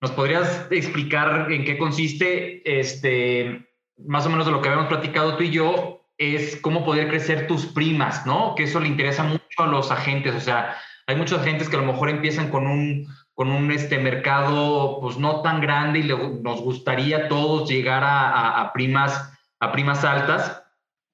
¿nos 0.00 0.12
podrías 0.12 0.66
explicar 0.70 1.52
en 1.52 1.66
qué 1.66 1.76
consiste? 1.76 2.62
Este, 2.64 3.68
más 3.98 4.24
o 4.24 4.30
menos 4.30 4.46
de 4.46 4.52
lo 4.52 4.62
que 4.62 4.70
habíamos 4.70 4.88
platicado 4.88 5.36
tú 5.36 5.42
y 5.42 5.50
yo, 5.50 6.08
es 6.16 6.56
cómo 6.56 6.86
poder 6.86 7.06
crecer 7.08 7.46
tus 7.46 7.66
primas, 7.66 8.24
¿no? 8.24 8.54
Que 8.54 8.62
eso 8.62 8.80
le 8.80 8.88
interesa 8.88 9.24
mucho 9.24 9.44
a 9.58 9.66
los 9.66 9.90
agentes, 9.90 10.34
o 10.34 10.40
sea, 10.40 10.74
hay 11.06 11.16
muchos 11.16 11.38
agentes 11.38 11.68
que 11.68 11.76
a 11.76 11.80
lo 11.80 11.92
mejor 11.92 12.08
empiezan 12.08 12.50
con 12.50 12.66
un 12.66 13.06
con 13.36 13.50
un 13.50 13.70
este, 13.70 13.98
mercado 13.98 14.98
pues 15.02 15.18
no 15.18 15.42
tan 15.42 15.60
grande 15.60 15.98
y 15.98 16.04
nos 16.04 16.62
gustaría 16.62 17.28
todos 17.28 17.68
llegar 17.68 18.02
a, 18.02 18.70
primas, 18.72 19.30
a 19.60 19.72
primas 19.72 20.04
altas 20.04 20.62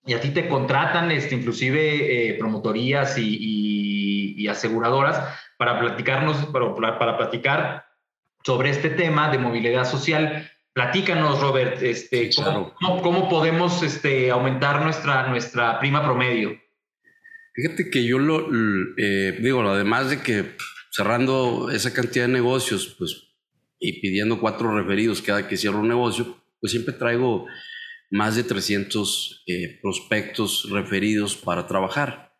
y 0.06 0.14
a 0.14 0.20
ti 0.20 0.30
te 0.30 0.46
contratan 0.46 1.10
este, 1.10 1.34
inclusive 1.34 2.30
eh, 2.30 2.34
promotorías 2.38 3.18
y, 3.18 4.46
aseguradoras 4.48 5.18
para 5.56 5.78
platicarnos, 5.80 6.36
para, 6.46 6.98
para, 6.98 7.16
platicar 7.16 7.86
sobre 8.44 8.70
este 8.70 8.90
tema 8.90 9.30
de 9.30 9.38
movilidad 9.38 9.84
social. 9.84 10.50
Platícanos, 10.74 11.40
Robert, 11.40 11.80
este, 11.80 12.28
¿cómo, 12.80 13.28
podemos 13.30 13.82
este, 13.82 14.30
aumentar 14.30 14.82
nuestra, 14.82 15.28
nuestra 15.28 15.78
prima 15.78 16.04
promedio? 16.04 16.60
Fíjate 17.54 17.88
que 17.88 18.04
yo 18.04 18.18
lo 18.18 18.48
eh, 18.98 19.38
digo, 19.40 19.62
además 19.62 20.10
de 20.10 20.20
que 20.20 20.56
cerrando 20.92 21.70
esa 21.70 21.92
cantidad 21.94 22.26
de 22.26 22.32
negocios, 22.32 22.94
pues, 22.98 23.34
y 23.78 24.00
pidiendo 24.00 24.38
cuatro 24.38 24.76
referidos 24.76 25.22
cada 25.22 25.48
que 25.48 25.56
cierro 25.56 25.80
un 25.80 25.88
negocio, 25.88 26.36
pues 26.60 26.70
siempre 26.70 26.94
traigo 26.94 27.46
más 28.10 28.36
de 28.36 28.44
300 28.44 29.42
eh, 29.46 29.78
prospectos 29.80 30.68
referidos 30.70 31.34
para 31.34 31.66
trabajar. 31.66 32.36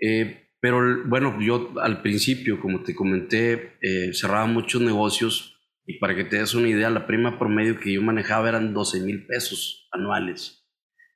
Eh, 0.00 0.48
pero 0.60 1.06
bueno, 1.06 1.38
yo 1.40 1.74
al 1.80 2.00
principio, 2.00 2.58
como 2.58 2.82
te 2.82 2.94
comenté, 2.94 3.76
eh, 3.82 4.14
cerraba 4.14 4.46
muchos 4.46 4.80
negocios 4.80 5.60
y 5.86 5.98
para 5.98 6.16
que 6.16 6.24
te 6.24 6.38
des 6.38 6.54
una 6.54 6.68
idea, 6.68 6.88
la 6.88 7.06
prima 7.06 7.38
promedio 7.38 7.78
que 7.78 7.92
yo 7.92 8.00
manejaba 8.00 8.48
eran 8.48 8.72
12 8.72 9.00
mil 9.00 9.26
pesos 9.26 9.88
anuales. 9.92 10.66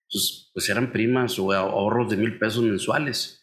Entonces, 0.03 0.51
pues 0.53 0.69
eran 0.69 0.93
primas 0.93 1.39
o 1.39 1.51
ahorros 1.53 2.11
de 2.11 2.19
mil 2.19 2.39
pesos 2.39 2.63
mensuales. 2.63 3.43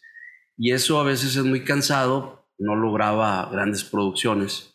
Y 0.56 0.70
eso 0.70 1.00
a 1.00 1.04
veces 1.04 1.34
es 1.34 1.44
muy 1.44 1.64
cansado 1.64 2.45
no 2.58 2.76
lograba 2.76 3.48
grandes 3.50 3.84
producciones. 3.84 4.74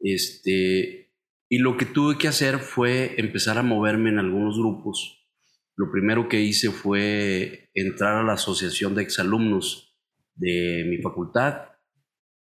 Este, 0.00 1.12
y 1.48 1.58
lo 1.58 1.76
que 1.76 1.86
tuve 1.86 2.18
que 2.18 2.28
hacer 2.28 2.58
fue 2.58 3.14
empezar 3.18 3.58
a 3.58 3.62
moverme 3.62 4.10
en 4.10 4.18
algunos 4.18 4.58
grupos. 4.58 5.24
Lo 5.76 5.90
primero 5.90 6.28
que 6.28 6.40
hice 6.40 6.70
fue 6.70 7.70
entrar 7.74 8.16
a 8.16 8.22
la 8.22 8.34
asociación 8.34 8.94
de 8.94 9.02
exalumnos 9.02 9.94
de 10.34 10.84
mi 10.88 10.98
facultad, 11.02 11.68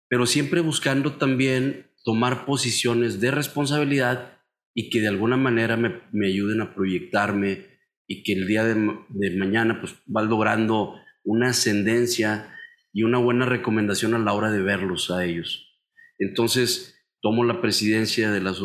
pero 0.10 0.26
siempre 0.26 0.62
buscando 0.62 1.14
también 1.18 1.92
tomar 2.04 2.46
posiciones 2.46 3.20
de 3.20 3.32
responsabilidad 3.32 4.42
y 4.74 4.90
que 4.90 5.02
de 5.02 5.10
alguna 5.10 5.38
manera 5.38 5.76
me, 5.76 6.02
me 6.12 6.28
ayuden 6.28 6.62
a 6.62 6.74
proyectarme 6.74 7.66
y 8.08 8.24
que 8.24 8.34
el 8.34 8.48
día 8.48 8.64
de, 8.64 8.76
de 9.10 9.38
mañana 9.38 9.80
pues 9.82 9.96
va 10.14 10.22
logrando 10.22 10.96
una 11.24 11.50
ascendencia 11.50 12.57
y 12.98 13.04
una 13.04 13.20
buena 13.20 13.46
recomendación 13.46 14.16
a 14.16 14.18
la 14.18 14.34
hora 14.34 14.50
de 14.50 14.64
verlos 14.64 15.12
a 15.12 15.24
ellos. 15.24 15.72
Entonces, 16.18 17.06
tomo 17.22 17.44
la 17.44 17.62
presidencia 17.62 18.32
de 18.32 18.42
la 18.42 18.56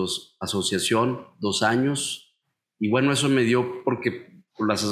asociación 0.41 1.27
dos 1.39 1.63
años 1.63 2.35
y 2.79 2.89
bueno, 2.89 3.13
eso 3.13 3.29
me 3.29 3.43
dio 3.43 3.85
porque 3.85 4.43
las 4.67 4.85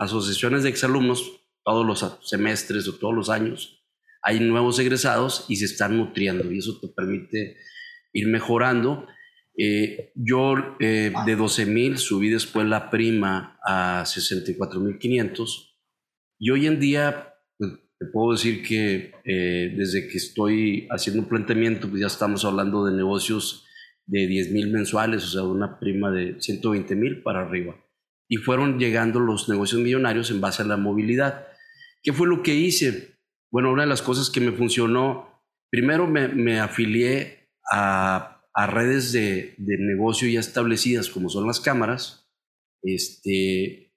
asociaciones 0.00 0.64
de 0.64 0.70
exalumnos, 0.70 1.30
todos 1.64 1.86
los 1.86 2.28
semestres 2.28 2.88
o 2.88 2.94
todos 2.96 3.14
los 3.14 3.30
años, 3.30 3.86
hay 4.20 4.40
nuevos 4.40 4.80
egresados 4.80 5.44
y 5.48 5.54
se 5.54 5.66
están 5.66 5.96
nutriendo 5.96 6.50
y 6.50 6.58
eso 6.58 6.80
te 6.80 6.88
permite 6.88 7.56
ir 8.12 8.26
mejorando. 8.26 9.06
Eh, 9.56 10.10
yo 10.16 10.76
eh, 10.80 11.12
de 11.24 11.36
12 11.36 11.66
mil 11.66 11.98
subí 11.98 12.30
después 12.30 12.66
la 12.66 12.90
prima 12.90 13.60
a 13.64 14.04
64 14.04 14.80
mil 14.80 14.98
500 14.98 15.78
y 16.40 16.50
hoy 16.50 16.66
en 16.66 16.80
día 16.80 17.36
te 17.98 18.06
puedo 18.06 18.32
decir 18.32 18.62
que 18.62 19.12
eh, 19.24 19.74
desde 19.76 20.06
que 20.08 20.18
estoy 20.18 20.86
haciendo 20.90 21.22
un 21.22 21.28
planteamiento, 21.28 21.88
pues 21.88 22.00
ya 22.00 22.06
estamos 22.06 22.44
hablando 22.44 22.84
de 22.84 22.96
negocios 22.96 23.66
de 24.06 24.26
10 24.26 24.52
mil 24.52 24.70
mensuales, 24.70 25.24
o 25.24 25.28
sea, 25.28 25.42
una 25.42 25.78
prima 25.80 26.10
de 26.10 26.40
120 26.40 26.94
mil 26.94 27.22
para 27.22 27.42
arriba. 27.42 27.76
Y 28.28 28.36
fueron 28.36 28.78
llegando 28.78 29.18
los 29.20 29.48
negocios 29.48 29.80
millonarios 29.80 30.30
en 30.30 30.40
base 30.40 30.62
a 30.62 30.66
la 30.66 30.76
movilidad. 30.76 31.48
¿Qué 32.02 32.12
fue 32.12 32.28
lo 32.28 32.42
que 32.42 32.54
hice? 32.54 33.16
Bueno, 33.50 33.72
una 33.72 33.82
de 33.82 33.88
las 33.88 34.02
cosas 34.02 34.30
que 34.30 34.40
me 34.40 34.52
funcionó, 34.52 35.42
primero 35.70 36.06
me, 36.06 36.28
me 36.28 36.60
afilié 36.60 37.48
a, 37.70 38.44
a 38.54 38.66
redes 38.66 39.12
de, 39.12 39.54
de, 39.58 39.76
negocio 39.78 40.28
ya 40.28 40.40
establecidas, 40.40 41.08
como 41.08 41.28
son 41.30 41.46
las 41.46 41.60
cámaras. 41.60 42.30
Este, 42.82 43.92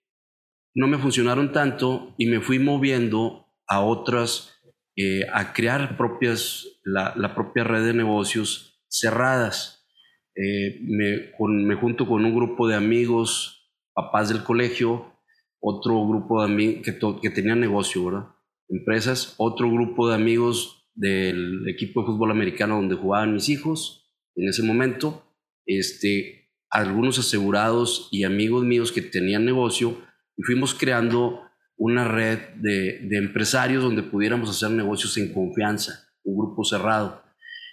no 0.73 0.87
me 0.87 0.97
funcionaron 0.97 1.51
tanto 1.51 2.15
y 2.17 2.25
me 2.25 2.41
fui 2.41 2.57
moviendo 2.57 3.40
a 3.71 3.79
otras, 3.79 4.53
eh, 4.97 5.25
a 5.31 5.53
crear 5.53 5.95
propias, 5.95 6.67
la, 6.83 7.33
propia 7.33 7.63
red 7.63 7.85
de 7.85 7.93
negocios 7.93 8.83
cerradas. 8.89 9.87
Eh, 10.35 10.81
me, 10.81 11.75
junto 11.77 12.05
con 12.05 12.25
un 12.25 12.35
grupo 12.35 12.67
de 12.67 12.75
amigos 12.75 13.71
papás 13.93 14.27
del 14.27 14.43
colegio, 14.43 15.13
otro 15.61 16.05
grupo 16.05 16.41
de 16.41 16.51
amigos 16.51 16.83
que, 16.83 16.99
que 17.21 17.29
tenían 17.29 17.61
negocio, 17.61 18.03
¿verdad? 18.05 18.27
Empresas, 18.67 19.35
otro 19.37 19.71
grupo 19.71 20.09
de 20.09 20.15
amigos 20.15 20.89
del 20.93 21.65
equipo 21.69 22.01
de 22.01 22.07
fútbol 22.07 22.31
americano 22.31 22.75
donde 22.75 22.95
jugaban 22.95 23.33
mis 23.33 23.47
hijos 23.47 24.13
en 24.35 24.49
ese 24.49 24.63
momento, 24.63 25.23
este, 25.65 26.49
algunos 26.69 27.19
asegurados 27.19 28.09
y 28.11 28.25
amigos 28.25 28.65
míos 28.65 28.91
que 28.91 29.01
tenían 29.01 29.45
negocio, 29.45 29.97
y 30.35 30.43
fuimos 30.43 30.73
creando 30.73 31.41
una 31.83 32.07
red 32.07 32.37
de, 32.57 33.07
empresarios 33.17 33.83
donde 33.83 34.03
pudiéramos 34.03 34.51
hacer 34.51 34.69
negocios 34.69 35.17
en 35.17 35.33
confianza, 35.33 36.07
un 36.23 36.37
grupo 36.37 36.63
cerrado. 36.63 37.23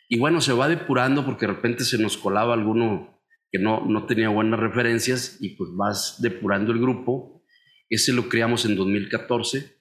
Y 0.08 0.18
bueno, 0.18 0.40
se 0.40 0.54
va 0.54 0.66
depurando 0.66 1.26
porque 1.26 1.46
de 1.46 1.52
repente 1.52 1.84
se 1.84 1.98
nos 1.98 2.16
colaba 2.16 2.54
alguno 2.54 3.20
que 3.52 3.58
no, 3.58 3.84
no 3.84 4.06
tenía 4.06 4.30
buenas 4.30 4.60
referencias 4.60 5.36
y 5.40 5.50
pues 5.56 5.68
vas 5.76 6.22
depurando 6.22 6.72
el 6.72 6.80
grupo. 6.80 7.44
Ese 7.90 8.14
lo 8.14 8.30
creamos 8.30 8.64
en 8.64 8.76
2014. 8.76 9.76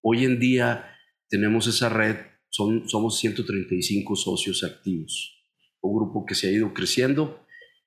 Hoy 0.00 0.26
en 0.26 0.38
día 0.38 0.88
tenemos 1.28 1.66
esa 1.66 1.88
red, 1.88 2.18
son, 2.50 2.88
somos 2.88 3.18
135 3.18 4.14
socios 4.14 4.62
activos, 4.62 5.44
un 5.80 5.96
grupo 5.96 6.24
que 6.24 6.36
se 6.36 6.46
ha 6.46 6.52
ido 6.52 6.72
creciendo 6.72 7.44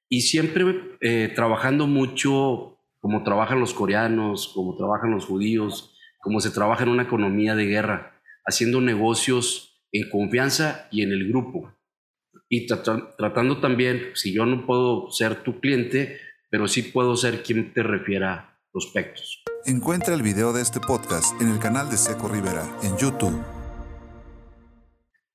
y 0.10 0.22
siempre 0.22 0.98
eh, 1.00 1.32
trabajando 1.34 1.88
mucho 1.88 2.75
como 3.06 3.24
trabajan 3.24 3.60
los 3.60 3.76
coreanos, 3.76 4.52
como 4.56 4.76
trabajan 4.76 5.12
los 5.12 5.28
judíos, 5.28 5.96
como 6.22 6.40
se 6.40 6.50
trabaja 6.50 6.82
en 6.82 6.90
una 6.90 7.04
economía 7.04 7.54
de 7.54 7.68
guerra, 7.68 8.20
haciendo 8.48 8.82
negocios 8.82 9.80
en 9.92 10.10
confianza 10.10 10.88
y 10.90 11.04
en 11.04 11.12
el 11.12 11.30
grupo 11.30 11.72
y 12.50 12.66
tratando 12.66 13.62
también, 13.62 14.08
si 14.16 14.34
yo 14.34 14.48
no 14.48 14.66
puedo 14.66 15.12
ser 15.12 15.44
tu 15.44 15.60
cliente, 15.60 16.18
pero 16.50 16.68
sí 16.68 16.82
puedo 16.82 17.16
ser 17.16 17.44
quien 17.44 17.76
te 17.76 17.84
refiera 17.84 18.58
prospectos. 18.72 19.44
Encuentra 19.68 20.16
el 20.16 20.24
video 20.24 20.52
de 20.52 20.64
este 20.64 20.80
podcast 20.80 21.40
en 21.40 21.50
el 21.50 21.60
canal 21.60 21.92
de 21.92 21.98
Seco 21.98 22.28
Rivera 22.28 22.68
en 22.82 22.98
YouTube. 22.98 23.40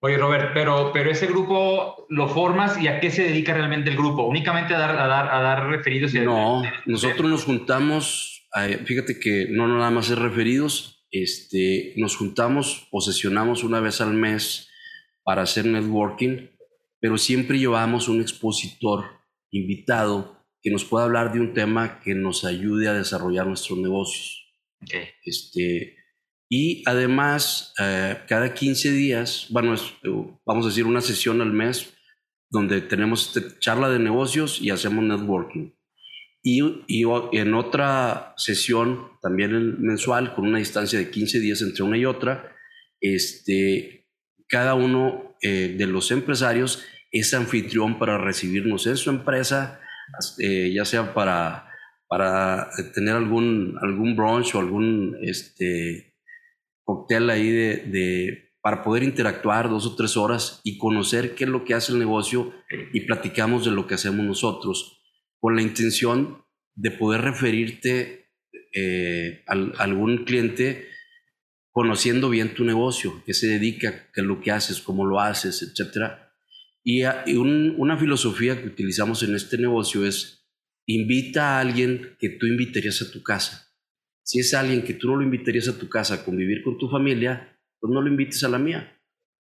Oye, 0.01 0.17
Robert, 0.17 0.53
pero, 0.55 0.93
pero 0.93 1.11
ese 1.11 1.27
grupo 1.27 2.07
lo 2.09 2.29
formas 2.29 2.81
y 2.81 2.89
a 2.89 3.01
qué 3.01 3.11
se 3.11 3.25
dedica 3.25 3.53
realmente 3.53 3.91
el 3.91 3.97
grupo? 3.97 4.25
¿Únicamente 4.25 4.75
a 4.75 4.79
dar, 4.79 4.99
a 4.99 5.07
dar, 5.07 5.29
a 5.33 5.43
dar 5.43 5.69
referidos? 5.69 6.15
Y 6.15 6.21
no, 6.21 6.63
nosotros 6.87 7.31
nos 7.31 7.45
juntamos, 7.45 8.49
fíjate 8.85 9.21
que 9.21 9.47
no 9.51 9.69
nada 9.69 9.91
más 9.91 10.09
es 10.11 10.19
referidos, 10.19 11.07
este, 11.11 11.93
nos 11.97 12.17
juntamos 12.17 12.89
o 12.91 13.01
sesionamos 13.01 13.63
una 13.63 13.81
vez 13.81 14.01
al 14.01 14.15
mes 14.15 14.71
para 15.23 15.43
hacer 15.43 15.67
networking 15.67 16.49
pero 17.01 17.17
siempre 17.17 17.59
llevamos 17.59 18.09
un 18.09 18.21
expositor 18.21 19.07
invitado 19.51 20.39
que 20.63 20.71
nos 20.71 20.85
pueda 20.85 21.07
hablar 21.07 21.33
de 21.33 21.41
un 21.41 21.55
tema 21.55 22.01
que 22.01 22.15
nos 22.15 22.45
ayude 22.45 22.89
a 22.89 22.93
desarrollar 22.93 23.47
nuestros 23.47 23.79
negocios. 23.79 24.55
Este, 25.25 25.97
y 26.53 26.83
además, 26.85 27.73
eh, 27.79 28.19
cada 28.27 28.53
15 28.53 28.91
días, 28.91 29.47
bueno, 29.51 29.77
vamos 30.45 30.67
a 30.67 30.69
decir 30.69 30.85
una 30.85 31.01
sesión 31.01 31.41
al 31.41 31.53
mes 31.53 31.95
donde 32.51 32.81
tenemos 32.81 33.29
este 33.29 33.57
charla 33.61 33.89
de 33.89 34.01
negocios 34.01 34.61
y 34.61 34.71
hacemos 34.71 35.05
networking. 35.05 35.71
Y, 36.43 36.83
y, 36.89 37.05
en 37.39 37.55
otra 37.55 38.35
sesión, 38.37 39.11
también 39.23 39.81
mensual, 39.81 40.35
con 40.35 40.49
una 40.49 40.59
distancia 40.59 40.99
de 40.99 41.11
15 41.13 41.39
días 41.39 41.63
entre 41.63 41.85
una 41.85 41.97
y 41.97 42.05
otra, 42.05 42.57
este, 43.01 44.09
cada 44.49 44.75
uno 44.75 45.37
eh, 45.43 45.77
de 45.79 45.87
los 45.87 46.11
empresarios 46.11 46.83
es 47.13 47.33
anfitrión 47.33 47.97
para 47.97 48.19
recibirnos 48.19 48.89
en 48.89 48.97
su 48.97 49.11
empresa, 49.11 49.81
eh, 50.41 50.73
ya 50.75 50.85
sea 50.85 51.15
para, 51.15 51.69
para 52.09 52.71
tener 52.93 53.15
algún, 53.15 53.79
algún 53.81 54.17
brunch 54.17 54.57
o 54.57 54.59
algún 54.59 55.17
este, 55.23 56.10
cóctel 56.91 57.31
ahí 57.31 57.51
de, 57.51 57.77
de, 57.87 58.53
para 58.61 58.83
poder 58.83 59.03
interactuar 59.03 59.69
dos 59.69 59.87
o 59.87 59.97
tres 59.97 60.17
horas 60.17 60.61
y 60.65 60.79
conocer 60.79 61.35
qué 61.35 61.45
es 61.45 61.51
lo 61.51 61.65
que 61.65 61.75
hace 61.75 61.93
el 61.93 61.99
negocio 61.99 62.53
y 62.93 63.01
platicamos 63.03 63.65
de 63.65 63.71
lo 63.71 63.87
que 63.87 63.95
hacemos 63.95 64.25
nosotros, 64.27 65.01
con 65.39 65.57
la 65.57 65.63
intención 65.63 66.45
de 66.75 66.91
poder 66.91 67.23
referirte 67.23 68.31
eh, 68.75 69.45
a, 69.47 69.53
algún 69.83 70.25
cliente 70.25 70.89
conociendo 71.71 72.31
bien 72.31 72.55
tu 72.55 72.65
negocio, 72.65 73.23
qué 73.25 73.35
se 73.35 73.47
dedica, 73.47 74.11
qué 74.13 74.21
es 74.23 74.27
lo 74.27 74.41
que 74.41 74.51
haces, 74.51 74.81
cómo 74.81 75.07
lo 75.07 75.21
haces, 75.21 75.63
etcétera 75.63 76.31
y, 76.83 77.03
una 77.37 77.99
filosofía 77.99 78.61
que 78.61 78.69
utilizamos 78.69 79.23
en 79.23 79.35
este 79.35 79.59
negocio 79.59 80.07
es 80.07 80.49
invita 80.87 81.57
a 81.57 81.61
alguien 81.61 82.17
que 82.19 82.31
tú 82.31 82.47
invitarías 82.47 83.03
a 83.03 83.11
tu 83.11 83.23
casa. 83.23 83.70
Si 84.31 84.39
es 84.39 84.55
alguien 84.55 84.85
que 84.85 84.95
tú 84.95 85.09
no 85.09 85.17
lo 85.17 85.25
invitarías 85.25 85.67
a 85.67 85.77
tu 85.77 85.89
casa 85.89 86.15
a 86.15 86.25
convivir 86.25 86.63
con 86.63 86.79
tu 86.79 86.89
familia, 86.89 87.59
pues 87.81 87.93
no 87.93 88.01
lo 88.01 88.09
invites 88.09 88.45
a 88.45 88.49
la 88.49 88.61
mía. 88.61 88.97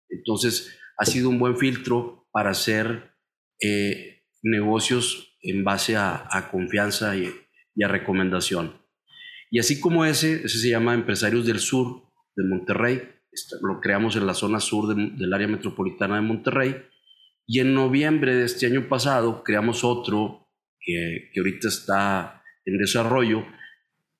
Entonces, 0.08 0.76
ha 0.98 1.04
sido 1.04 1.28
un 1.28 1.38
buen 1.38 1.56
filtro 1.56 2.26
para 2.32 2.50
hacer 2.50 3.14
eh, 3.60 4.24
negocios 4.42 5.38
en 5.42 5.62
base 5.62 5.94
a, 5.96 6.48
confianza 6.50 7.16
y, 7.16 7.32
a 7.80 7.86
recomendación. 7.86 8.82
Y 9.52 9.60
así 9.60 9.78
como 9.78 10.04
ese, 10.04 10.44
ese 10.44 10.58
se 10.58 10.70
llama 10.70 10.94
Empresarios 10.94 11.46
del 11.46 11.60
Sur 11.60 12.08
de 12.34 12.48
Monterrey, 12.48 13.00
lo 13.62 13.78
creamos 13.80 14.16
en 14.16 14.26
la 14.26 14.34
zona 14.34 14.58
sur 14.58 14.96
del 14.96 15.32
área 15.32 15.46
metropolitana 15.46 16.16
de 16.16 16.22
Monterrey 16.22 16.74
y 17.46 17.60
en 17.60 17.74
noviembre 17.74 18.34
de 18.34 18.46
este 18.46 18.66
año 18.66 18.88
pasado 18.88 19.44
creamos 19.44 19.84
otro 19.84 20.48
que, 20.80 21.30
que 21.32 21.38
ahorita 21.38 21.68
está 21.68 22.42
en 22.64 22.76
desarrollo, 22.76 23.46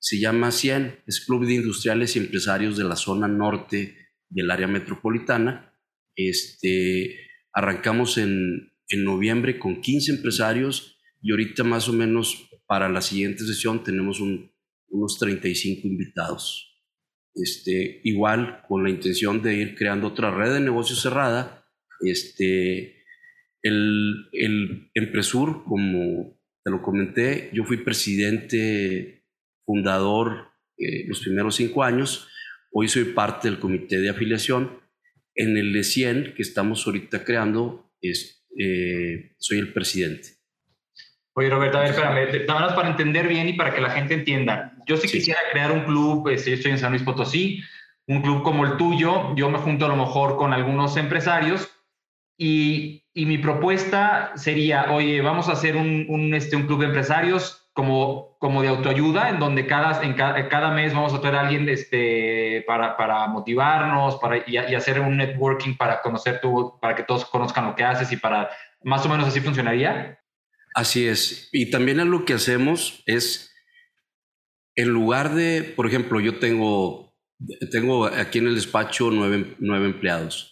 se 0.01 0.19
llama 0.19 0.51
CIEN, 0.51 0.99
es 1.05 1.23
Club 1.23 1.45
de 1.45 1.53
Industriales 1.53 2.15
y 2.15 2.19
Empresarios 2.19 2.75
de 2.75 2.83
la 2.83 2.95
zona 2.95 3.27
norte 3.27 3.95
del 4.29 4.49
área 4.49 4.67
metropolitana. 4.67 5.75
Este, 6.15 7.27
arrancamos 7.53 8.17
en, 8.17 8.73
en 8.87 9.03
noviembre 9.03 9.59
con 9.59 9.79
15 9.79 10.13
empresarios 10.13 10.97
y 11.21 11.31
ahorita 11.31 11.63
más 11.63 11.87
o 11.87 11.93
menos 11.93 12.49
para 12.65 12.89
la 12.89 13.01
siguiente 13.01 13.45
sesión 13.45 13.83
tenemos 13.83 14.19
un, 14.19 14.51
unos 14.89 15.19
35 15.19 15.87
invitados. 15.87 16.83
Este, 17.35 18.01
igual 18.03 18.63
con 18.67 18.83
la 18.83 18.89
intención 18.89 19.43
de 19.43 19.55
ir 19.55 19.75
creando 19.75 20.07
otra 20.07 20.31
red 20.31 20.51
de 20.51 20.61
negocios 20.61 21.03
cerrada, 21.03 21.63
este, 22.01 23.03
el, 23.61 24.29
el 24.31 24.89
Empresur, 24.95 25.63
como 25.63 26.41
te 26.63 26.71
lo 26.71 26.81
comenté, 26.81 27.51
yo 27.53 27.65
fui 27.65 27.77
presidente 27.77 29.20
fundador 29.65 30.51
eh, 30.77 31.05
los 31.07 31.19
primeros 31.21 31.55
cinco 31.55 31.83
años. 31.83 32.27
Hoy 32.71 32.87
soy 32.87 33.05
parte 33.05 33.49
del 33.49 33.59
comité 33.59 33.99
de 33.99 34.09
afiliación. 34.09 34.79
En 35.35 35.57
el 35.57 35.73
de 35.73 35.83
100 35.83 36.33
que 36.35 36.41
estamos 36.41 36.85
ahorita 36.85 37.23
creando, 37.23 37.91
es, 38.01 38.45
eh, 38.57 39.33
soy 39.37 39.59
el 39.59 39.73
presidente. 39.73 40.29
Oye, 41.33 41.49
Roberto, 41.49 41.77
a 41.77 41.81
ver, 41.81 41.91
espérame, 41.91 42.45
nada 42.45 42.59
más 42.59 42.73
para 42.73 42.89
entender 42.89 43.27
bien 43.27 43.47
y 43.47 43.53
para 43.53 43.73
que 43.73 43.79
la 43.79 43.91
gente 43.91 44.13
entienda. 44.13 44.75
Yo 44.85 44.97
sí, 44.97 45.07
quisiera 45.07 45.39
crear 45.51 45.71
un 45.71 45.85
club, 45.85 46.27
este, 46.27 46.49
yo 46.49 46.55
estoy 46.57 46.71
en 46.71 46.77
San 46.77 46.91
Luis 46.91 47.03
Potosí, 47.03 47.61
un 48.07 48.21
club 48.21 48.43
como 48.43 48.65
el 48.65 48.75
tuyo, 48.75 49.33
yo 49.35 49.49
me 49.49 49.59
junto 49.59 49.85
a 49.85 49.89
lo 49.89 49.95
mejor 49.95 50.35
con 50.35 50.51
algunos 50.51 50.97
empresarios 50.97 51.69
y, 52.37 53.05
y, 53.13 53.25
mi 53.25 53.37
propuesta 53.37 54.33
sería, 54.35 54.91
oye, 54.91 55.21
vamos 55.21 55.47
a 55.47 55.53
hacer 55.53 55.77
un, 55.77 56.05
un, 56.09 56.33
este, 56.33 56.57
un 56.57 56.65
club 56.67 56.81
de 56.81 56.87
empresarios 56.87 57.60
como, 57.73 58.37
como 58.39 58.61
de 58.61 58.67
autoayuda, 58.67 59.29
en 59.29 59.39
donde 59.39 59.65
cada, 59.65 60.03
en 60.03 60.13
cada, 60.13 60.49
cada 60.49 60.71
mes 60.71 60.93
vamos 60.93 61.13
a 61.13 61.21
traer 61.21 61.35
a 61.35 61.41
alguien 61.41 61.69
este, 61.69 62.63
para, 62.67 62.97
para 62.97 63.27
motivarnos 63.27 64.17
para, 64.17 64.37
y, 64.37 64.55
y, 64.55 64.75
hacer 64.75 64.99
un 64.99 65.17
networking 65.17 65.75
para 65.75 66.01
conocer 66.01 66.41
tú, 66.41 66.77
para 66.81 66.95
que 66.95 67.03
todos 67.03 67.25
conozcan 67.25 67.65
lo 67.65 67.75
que 67.75 67.83
haces 67.83 68.11
y 68.11 68.17
para 68.17 68.49
más 68.83 69.05
o 69.05 69.09
menos 69.09 69.27
así 69.27 69.39
funcionaría. 69.39 70.19
Así 70.75 71.07
es. 71.07 71.49
Y 71.51 71.69
también 71.69 72.09
lo 72.09 72.25
que 72.25 72.33
hacemos 72.33 73.03
es, 73.05 73.53
en 74.75 74.89
lugar 74.89 75.33
de, 75.33 75.63
por 75.63 75.87
ejemplo, 75.87 76.19
yo 76.19 76.39
tengo, 76.39 77.15
tengo 77.71 78.05
aquí 78.05 78.39
en 78.39 78.47
el 78.47 78.55
despacho 78.55 79.09
nueve, 79.11 79.55
nueve 79.59 79.85
empleados 79.85 80.51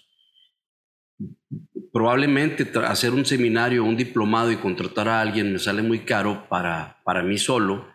probablemente 1.92 2.68
hacer 2.80 3.12
un 3.12 3.26
seminario, 3.26 3.84
un 3.84 3.98
diplomado 3.98 4.52
y 4.52 4.58
contratar 4.58 5.08
a 5.08 5.22
alguien 5.22 5.54
me 5.54 5.60
sale 5.60 5.82
muy 5.82 6.00
caro 6.00 6.48
para, 6.50 7.02
para 7.04 7.24
mí 7.24 7.38
solo, 7.38 7.88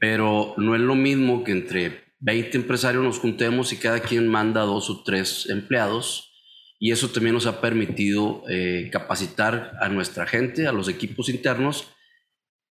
pero 0.00 0.54
no 0.56 0.74
es 0.74 0.80
lo 0.80 0.94
mismo 0.94 1.44
que 1.44 1.52
entre 1.52 2.04
20 2.20 2.56
empresarios 2.56 3.04
nos 3.04 3.18
juntemos 3.18 3.72
y 3.72 3.76
cada 3.76 4.00
quien 4.00 4.28
manda 4.28 4.62
dos 4.62 4.90
o 4.90 5.02
tres 5.02 5.48
empleados 5.48 6.32
y 6.78 6.92
eso 6.92 7.08
también 7.08 7.34
nos 7.34 7.46
ha 7.46 7.60
permitido 7.60 8.42
eh, 8.48 8.90
capacitar 8.92 9.72
a 9.80 9.88
nuestra 9.88 10.26
gente, 10.26 10.66
a 10.66 10.72
los 10.72 10.88
equipos 10.88 11.28
internos, 11.28 11.90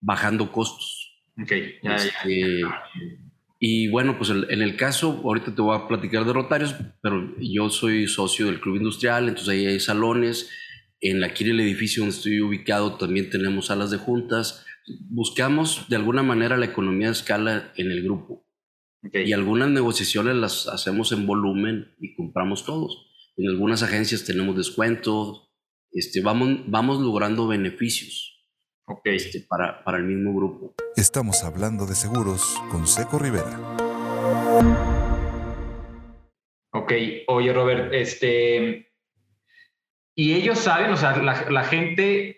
bajando 0.02 0.52
costos. 0.52 1.24
Okay. 1.42 1.80
Ya, 1.82 1.98
ya, 1.98 2.06
este, 2.06 2.62
y 3.66 3.88
bueno, 3.88 4.18
pues 4.18 4.30
en 4.30 4.62
el 4.62 4.76
caso, 4.76 5.22
ahorita 5.24 5.56
te 5.56 5.62
voy 5.62 5.74
a 5.74 5.88
platicar 5.88 6.26
de 6.26 6.34
Rotarios, 6.34 6.76
pero 7.02 7.34
yo 7.40 7.70
soy 7.70 8.10
socio 8.10 8.48
del 8.48 8.60
Club 8.60 8.76
Industrial, 8.76 9.30
entonces 9.30 9.54
ahí 9.54 9.66
hay 9.66 9.80
salones. 9.80 10.50
En 11.00 11.24
aquí 11.24 11.46
en 11.46 11.52
el 11.52 11.62
edificio 11.62 12.02
donde 12.04 12.14
estoy 12.14 12.42
ubicado 12.42 12.98
también 12.98 13.30
tenemos 13.30 13.68
salas 13.68 13.90
de 13.90 14.00
juntas, 14.00 14.66
buscamos 15.10 15.86
de 15.88 15.96
alguna 15.96 16.24
manera 16.24 16.58
la 16.58 16.66
economía 16.66 17.08
de 17.08 17.14
escala 17.14 17.72
en 17.78 17.90
el 17.90 18.04
grupo. 18.04 18.46
Y 19.14 19.32
algunas 19.32 19.70
negociaciones 19.70 20.36
las 20.36 20.68
hacemos 20.68 21.14
en 21.14 21.26
volumen 21.26 21.96
y 22.02 22.16
compramos 22.16 22.66
todos. 22.66 23.14
En 23.38 23.48
algunas 23.48 23.82
agencias 23.82 24.26
tenemos 24.26 24.58
descuentos, 24.58 25.54
este, 25.94 26.20
vamos, 26.20 26.64
vamos 26.68 27.00
logrando 27.00 27.48
beneficios 27.48 28.33
este, 29.04 29.42
para, 29.42 29.84
para 29.84 29.98
el 29.98 30.04
mismo 30.04 30.34
grupo. 30.34 30.74
Estamos 30.96 31.44
hablando 31.44 31.86
de 31.86 31.96
seguros 31.96 32.62
con 32.72 32.88
Seco 32.88 33.20
Rivera. 33.20 33.60
Ok, 36.72 36.92
oye 37.28 37.54
Robert, 37.54 37.94
este, 37.94 38.92
y 40.16 40.34
ellos 40.34 40.60
saben, 40.60 40.92
o 40.92 40.98
sea, 40.98 41.18
la, 41.18 41.64
gente, 41.64 42.38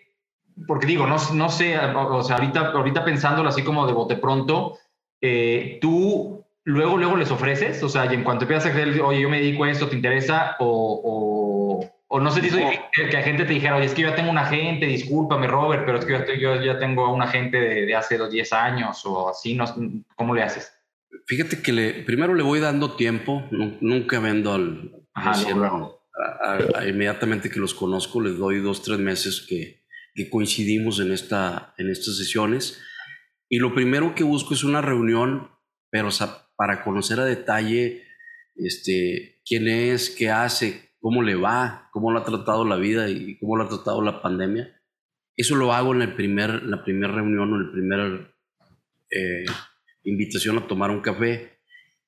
porque 0.66 0.86
digo, 0.86 1.06
no, 1.06 1.16
no 1.34 1.48
sé, 1.48 1.78
o 1.78 2.22
sea, 2.22 2.36
ahorita, 2.36 2.72
ahorita 2.72 3.04
pensándolo 3.04 3.48
así 3.48 3.62
como 3.62 3.86
de 3.86 3.92
bote 3.92 4.16
pronto, 4.16 4.78
eh, 5.20 5.78
tú 5.80 6.44
luego, 6.64 6.96
luego 6.96 7.16
les 7.16 7.30
ofreces, 7.30 7.82
o 7.82 7.88
sea, 7.88 8.10
y 8.10 8.14
en 8.14 8.24
cuanto 8.24 8.44
empiezas 8.44 8.70
a 8.70 8.72
creer, 8.72 9.00
oye, 9.00 9.20
yo 9.20 9.28
me 9.28 9.40
dedico 9.40 9.64
a 9.64 9.70
esto, 9.70 9.88
¿te 9.88 9.96
interesa? 9.96 10.56
O, 10.58 11.00
o, 11.04 11.45
no 12.10 12.30
sé 12.30 12.40
si 12.42 12.50
que, 12.50 13.12
la 13.12 13.22
gente 13.22 13.44
te 13.44 13.52
dijera, 13.52 13.76
oye, 13.76 13.86
es 13.86 13.94
que 13.94 14.02
yo 14.02 14.10
ya 14.10 14.14
tengo 14.14 14.30
un 14.30 14.38
agente, 14.38 14.86
discúlpame, 14.86 15.46
Robert, 15.46 15.84
pero 15.84 15.98
es 15.98 16.04
que 16.04 16.40
yo, 16.40 16.62
ya 16.62 16.78
tengo 16.78 17.12
un 17.12 17.22
agente 17.22 17.58
de, 17.58 17.86
de 17.86 17.94
hace 17.94 18.18
10 18.18 18.52
años 18.52 19.04
o 19.04 19.28
así, 19.28 19.54
no, 19.54 19.64
¿cómo 20.14 20.34
le 20.34 20.42
haces? 20.42 20.72
Fíjate 21.26 21.62
que 21.62 21.72
le, 21.72 21.92
primero 22.04 22.34
le 22.34 22.42
voy 22.42 22.60
dando 22.60 22.94
tiempo, 22.94 23.44
nunca 23.50 24.20
vendo 24.20 24.54
al, 24.54 24.92
inmediatamente 26.86 27.50
que 27.50 27.58
los 27.58 27.74
conozco, 27.74 28.20
les 28.20 28.38
doy 28.38 28.60
dos, 28.60 28.82
tres 28.82 28.98
meses 28.98 29.44
que, 29.48 29.82
que 30.14 30.30
coincidimos 30.30 31.00
en, 31.00 31.12
esta, 31.12 31.74
en 31.78 31.90
estas 31.90 32.16
sesiones. 32.16 32.80
Y 33.48 33.58
lo 33.58 33.74
primero 33.74 34.14
que 34.14 34.24
busco 34.24 34.54
es 34.54 34.64
una 34.64 34.80
reunión, 34.80 35.50
pero 35.90 36.10
para 36.56 36.82
conocer 36.84 37.20
a 37.20 37.24
detalle 37.24 38.04
este, 38.54 39.40
quién 39.44 39.68
es, 39.68 40.10
qué 40.10 40.30
hace, 40.30 40.85
cómo 41.06 41.22
le 41.22 41.36
va, 41.36 41.88
cómo 41.92 42.10
lo 42.10 42.18
ha 42.18 42.24
tratado 42.24 42.64
la 42.64 42.74
vida 42.74 43.08
y 43.08 43.38
cómo 43.38 43.56
lo 43.56 43.62
ha 43.62 43.68
tratado 43.68 44.02
la 44.02 44.20
pandemia. 44.20 44.76
Eso 45.36 45.54
lo 45.54 45.72
hago 45.72 45.94
en 45.94 46.02
el 46.02 46.14
primer, 46.14 46.64
la 46.64 46.82
primera 46.82 47.12
reunión 47.12 47.52
o 47.52 47.54
en 47.54 47.62
el 47.62 47.70
primer 47.70 48.34
eh, 49.12 49.44
invitación 50.02 50.58
a 50.58 50.66
tomar 50.66 50.90
un 50.90 51.02
café. 51.02 51.60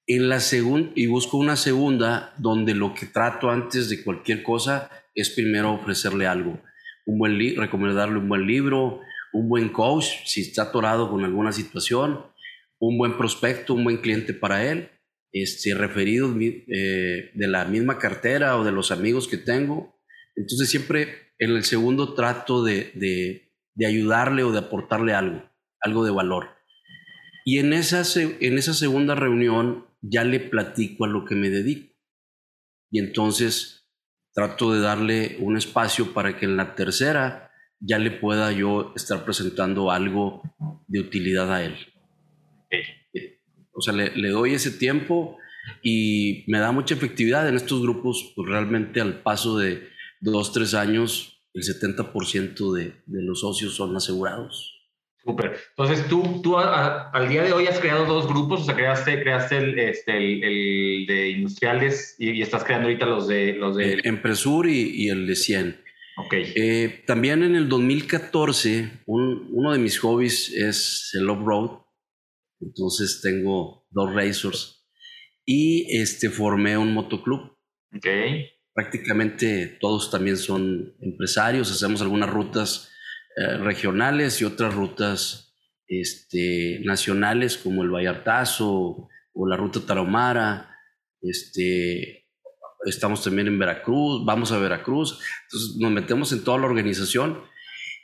En 0.05 0.29
la 0.29 0.41
segunda, 0.41 0.91
y 0.97 1.07
busco 1.07 1.37
una 1.37 1.55
segunda 1.55 2.35
donde 2.39 2.75
lo 2.75 2.93
que 2.93 3.07
trato 3.07 3.51
antes 3.51 3.89
de 3.89 4.03
cualquier 4.03 4.43
cosa 4.43 4.91
es 5.15 5.31
primero 5.31 5.75
ofrecerle 5.75 6.27
algo. 6.27 6.61
Un 7.07 7.19
buen 7.21 7.39
recomendarle 7.57 8.19
un 8.19 8.29
buen 8.29 8.49
libro, 8.49 8.99
un 9.33 9.49
buen 9.49 9.69
coach 9.69 10.07
si 10.25 10.41
está 10.41 10.63
atorado 10.63 11.09
con 11.09 11.25
alguna 11.25 11.53
situación, 11.53 12.27
un 12.81 12.99
buen 12.99 13.17
prospecto, 13.17 13.75
un 13.75 13.85
buen 13.85 13.99
cliente 13.99 14.35
para 14.35 14.69
él, 14.69 14.91
este, 15.33 15.75
referidos 15.75 16.35
eh, 16.41 17.31
de 17.35 17.49
la 17.49 17.65
misma 17.65 17.99
cartera 17.99 18.57
o 18.57 18.65
de 18.65 18.73
los 18.73 18.91
amigos 18.91 19.29
que 19.29 19.37
tengo. 19.37 20.01
Entonces 20.37 20.71
siempre 20.71 21.33
en 21.39 21.51
el 21.51 21.65
segundo 21.65 22.15
trato 22.15 22.65
de, 22.65 22.93
de, 22.95 23.53
de 23.75 23.87
ayudarle 23.87 24.43
o 24.43 24.53
de 24.53 24.59
aportarle 24.59 25.15
algo, 25.15 25.43
algo 25.81 26.05
de 26.05 26.11
valor. 26.11 26.49
Y 27.45 27.59
en 27.59 27.73
esa, 27.73 28.03
en 28.21 28.59
esa 28.59 28.75
segunda 28.75 29.15
reunión 29.15 29.87
ya 30.01 30.25
le 30.25 30.41
platico 30.41 31.05
a 31.05 31.09
lo 31.09 31.25
que 31.25 31.35
me 31.35 31.51
dedico. 31.51 31.95
Y 32.91 32.99
entonces 32.99 33.89
trato 34.35 34.73
de 34.73 34.81
darle 34.81 35.37
un 35.41 35.57
espacio 35.57 36.13
para 36.13 36.39
que 36.39 36.47
en 36.47 36.57
la 36.57 36.75
tercera 36.75 37.51
ya 37.81 37.99
le 37.99 38.11
pueda 38.11 38.53
yo 38.53 38.93
estar 38.97 39.25
presentando 39.25 39.91
algo 39.91 40.43
de 40.87 41.01
utilidad 41.01 41.53
a 41.53 41.65
él. 41.65 41.77
O 43.79 43.81
sea, 43.81 43.95
le, 43.95 44.29
doy 44.29 44.55
ese 44.55 44.71
tiempo 44.71 45.39
y 45.83 46.45
me 46.47 46.59
da 46.59 46.73
mucha 46.73 46.95
efectividad 46.95 47.49
en 47.49 47.57
estos 47.57 47.81
grupos. 47.81 48.33
Pues 48.35 48.49
realmente 48.49 49.01
al 49.01 49.23
paso 49.23 49.57
de 49.57 49.89
dos, 50.21 50.53
tres 50.53 50.75
años, 50.75 51.41
el 51.55 51.63
70% 51.63 52.75
de, 52.75 52.95
de 53.07 53.23
los 53.23 53.41
socios 53.41 53.75
son 53.75 53.97
asegurados. 53.97 54.79
Súper. 55.29 55.59
Entonces, 55.77 56.09
tú, 56.09 56.41
tú 56.43 56.57
al 56.57 57.29
día 57.29 57.43
de 57.43 57.53
hoy 57.53 57.67
has 57.67 57.79
creado 57.81 58.07
dos 58.07 58.27
grupos, 58.27 58.63
o 58.63 58.65
sea, 58.65 58.75
creaste, 58.75 59.21
creaste 59.21 59.59
el, 59.59 59.79
este, 59.79 60.17
el, 60.17 61.07
de 61.07 61.31
industriales 61.31 62.17
y, 62.19 62.41
estás 62.41 62.65
creando 62.65 62.89
ahorita 62.89 63.05
los 63.05 63.29
de... 63.29 63.53
Los 63.53 63.77
de... 63.77 64.01
Empresur 64.05 64.67
y, 64.69 65.09
el 65.11 65.27
de 65.27 65.37
100. 65.37 65.81
Ok. 66.17 66.33
Eh, 66.35 67.03
también 67.07 67.43
en 67.43 67.57
el 67.57 67.69
2014, 67.69 68.91
uno 69.07 69.73
de 69.73 69.79
mis 69.79 69.99
hobbies 69.99 70.51
es 70.51 71.11
el 71.13 71.29
off-road. 71.29 71.83
Entonces 72.61 73.21
tengo 73.23 73.87
dos 73.91 74.15
racers 74.15 74.87
y 75.45 75.97
este, 75.99 76.31
formé 76.31 76.77
un 76.77 76.93
motoclub. 76.93 77.57
Ok. 77.97 78.07
Prácticamente 78.75 79.79
todos 79.81 80.11
también 80.11 80.37
son 80.37 80.95
empresarios, 81.01 81.73
hacemos 81.73 82.03
algunas 82.03 82.31
rutas 82.31 82.91
eh, 83.37 83.57
regionales 83.59 84.41
y 84.41 84.45
otras 84.45 84.75
rutas 84.75 85.55
este, 85.87 86.81
nacionales 86.85 87.57
como 87.57 87.83
el 87.83 87.91
Vallartazo 87.91 89.09
o 89.33 89.47
la 89.47 89.57
ruta 89.57 89.81
Tarahumara. 89.81 90.77
Este, 91.21 92.27
estamos 92.85 93.25
también 93.25 93.49
en 93.49 93.59
Veracruz, 93.59 94.25
vamos 94.25 94.53
a 94.53 94.59
Veracruz. 94.59 95.19
Entonces 95.45 95.77
nos 95.79 95.91
metemos 95.91 96.33
en 96.33 96.45
toda 96.45 96.59
la 96.59 96.67
organización. 96.67 97.43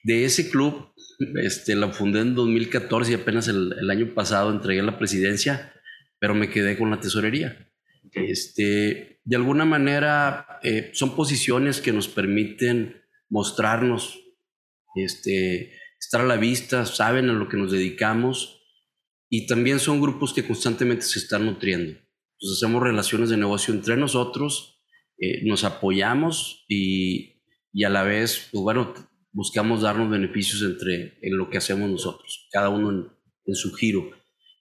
De 0.03 0.25
ese 0.25 0.51
club, 0.51 0.93
este, 1.43 1.75
la 1.75 1.93
fundé 1.93 2.21
en 2.21 2.35
2014 2.35 3.13
y 3.13 3.15
apenas 3.15 3.49
el, 3.49 3.91
año 3.91 4.15
pasado 4.15 4.51
entregué 4.51 4.83
la 4.83 4.99
presidencia, 4.99 5.73
pero 6.19 6.35
me 6.35 6.51
quedé 6.51 6.77
con 6.77 6.91
la 6.91 7.01
tesorería. 7.01 7.71
Este, 8.13 9.21
de 9.25 9.37
alguna 9.37 9.65
manera, 9.65 10.61
eh, 10.63 10.91
son 10.93 11.17
posiciones 11.17 11.81
que 11.81 11.93
nos 11.93 12.09
permiten 12.09 13.03
mostrarnos 13.29 14.21
este, 14.95 15.73
estar 15.99 16.21
a 16.21 16.27
la 16.27 16.37
vista, 16.37 16.87
saben 16.87 17.29
a 17.31 17.33
lo 17.33 17.49
que 17.49 17.57
nos 17.57 17.73
dedicamos 17.73 18.63
y 19.29 19.47
también 19.47 19.81
son 19.81 20.01
grupos 20.01 20.33
que 20.33 20.47
constantemente 20.47 21.05
se 21.05 21.19
están 21.19 21.47
nutriendo. 21.47 21.93
Entonces 21.93 22.63
hacemos 22.63 22.83
relaciones 22.83 23.31
de 23.31 23.37
negocio 23.37 23.75
entre 23.75 23.97
nosotros, 23.97 24.83
eh, 25.19 25.45
nos 25.45 25.65
apoyamos 25.65 26.65
y, 26.69 27.43
y, 27.73 27.85
a 27.85 27.89
la 27.89 28.03
vez, 28.03 28.49
pues 28.53 28.63
bueno, 28.63 28.95
buscamos 29.35 29.83
darnos 29.83 30.09
beneficios 30.09 30.63
entre 30.63 31.19
en 31.21 31.37
lo 31.37 31.51
que 31.51 31.59
hacemos 31.59 31.91
nosotros, 31.91 32.49
cada 32.51 32.71
uno 32.71 32.91
en, 32.91 33.09
en 33.47 33.55
su 33.55 33.75
giro. 33.75 34.11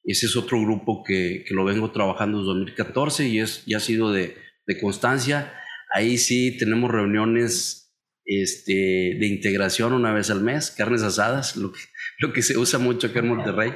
Ese 0.04 0.26
es 0.26 0.36
otro 0.36 0.60
grupo 0.62 1.04
que, 1.04 1.46
que, 1.48 1.54
lo 1.54 1.64
vengo 1.64 1.92
trabajando 1.92 2.40
desde 2.40 2.48
2014 2.50 3.28
y, 3.30 3.40
es, 3.40 3.64
y 3.66 3.76
ha 3.76 3.80
sido 3.80 4.12
de, 4.12 4.36
de 4.68 4.82
constancia. 4.82 5.54
Ahí 5.94 6.18
sí 6.18 6.58
tenemos 6.58 6.92
reuniones 6.92 7.96
este, 8.26 8.74
de 8.74 9.28
integración 9.28 9.94
una 9.94 10.12
vez 10.12 10.30
al 10.30 10.42
mes, 10.42 10.72
carnes 10.72 11.04
asadas, 11.04 11.56
lo 11.56 11.72
que, 11.72 11.80
lo 12.20 12.34
que 12.34 12.42
se 12.42 12.58
usa 12.58 12.80
mucho 12.80 13.08
acá 13.08 13.20
en 13.20 13.30
Monterrey. 13.30 13.72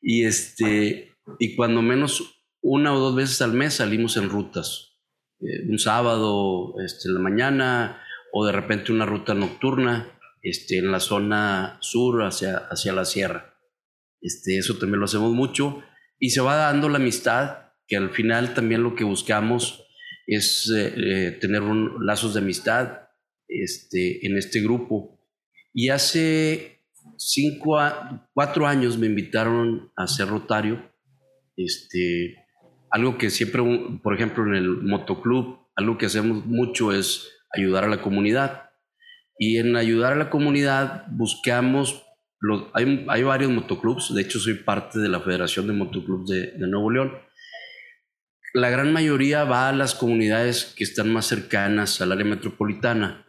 Y, 0.00 0.24
este, 0.24 1.12
y 1.38 1.56
cuando 1.56 1.82
menos 1.82 2.44
una 2.62 2.94
o 2.94 3.00
dos 3.00 3.16
veces 3.16 3.42
al 3.42 3.52
mes 3.52 3.74
salimos 3.74 4.16
en 4.16 4.30
rutas. 4.30 4.96
Eh, 5.40 5.68
un 5.68 5.78
sábado 5.78 6.74
este, 6.82 7.08
en 7.08 7.14
la 7.14 7.20
mañana 7.20 8.00
o 8.32 8.46
de 8.46 8.52
repente 8.52 8.92
una 8.92 9.04
ruta 9.04 9.34
nocturna 9.34 10.15
este, 10.46 10.78
en 10.78 10.92
la 10.92 11.00
zona 11.00 11.76
sur 11.80 12.22
hacia, 12.22 12.58
hacia 12.70 12.92
la 12.92 13.04
sierra. 13.04 13.58
Este, 14.20 14.58
eso 14.58 14.78
también 14.78 15.00
lo 15.00 15.06
hacemos 15.06 15.32
mucho 15.32 15.82
y 16.20 16.30
se 16.30 16.40
va 16.40 16.54
dando 16.54 16.88
la 16.88 16.98
amistad, 16.98 17.72
que 17.88 17.96
al 17.96 18.10
final 18.10 18.54
también 18.54 18.82
lo 18.84 18.94
que 18.94 19.02
buscamos 19.02 19.84
es 20.26 20.70
eh, 20.70 20.94
eh, 20.96 21.30
tener 21.40 21.62
un, 21.62 22.06
lazos 22.06 22.34
de 22.34 22.40
amistad, 22.40 23.08
este, 23.48 24.24
en 24.24 24.36
este 24.36 24.60
grupo. 24.60 25.20
Y 25.72 25.88
hace 25.88 26.84
cinco, 27.16 27.78
cuatro 28.32 28.68
años 28.68 28.96
me 28.98 29.06
invitaron 29.06 29.92
a 29.96 30.06
ser 30.06 30.28
rotario. 30.28 30.92
Este, 31.56 32.36
algo 32.90 33.18
que 33.18 33.30
siempre, 33.30 33.62
por 34.00 34.14
ejemplo, 34.14 34.46
en 34.46 34.54
el 34.54 34.68
motoclub, 34.68 35.58
algo 35.74 35.98
que 35.98 36.06
hacemos 36.06 36.46
mucho 36.46 36.92
es 36.92 37.32
ayudar 37.52 37.82
a 37.84 37.88
la 37.88 38.00
comunidad. 38.00 38.65
Y 39.38 39.58
en 39.58 39.76
ayudar 39.76 40.14
a 40.14 40.16
la 40.16 40.30
comunidad 40.30 41.04
buscamos, 41.10 42.04
los, 42.40 42.64
hay, 42.74 43.04
hay 43.08 43.22
varios 43.22 43.50
motoclubs, 43.50 44.14
de 44.14 44.22
hecho 44.22 44.38
soy 44.38 44.54
parte 44.54 44.98
de 44.98 45.08
la 45.08 45.20
Federación 45.20 45.66
de 45.66 45.72
Motoclubs 45.72 46.28
de, 46.28 46.52
de 46.52 46.68
Nuevo 46.68 46.90
León. 46.90 47.12
La 48.54 48.70
gran 48.70 48.92
mayoría 48.92 49.44
va 49.44 49.68
a 49.68 49.72
las 49.72 49.94
comunidades 49.94 50.74
que 50.76 50.84
están 50.84 51.12
más 51.12 51.26
cercanas 51.26 52.00
al 52.00 52.12
área 52.12 52.24
metropolitana 52.24 53.26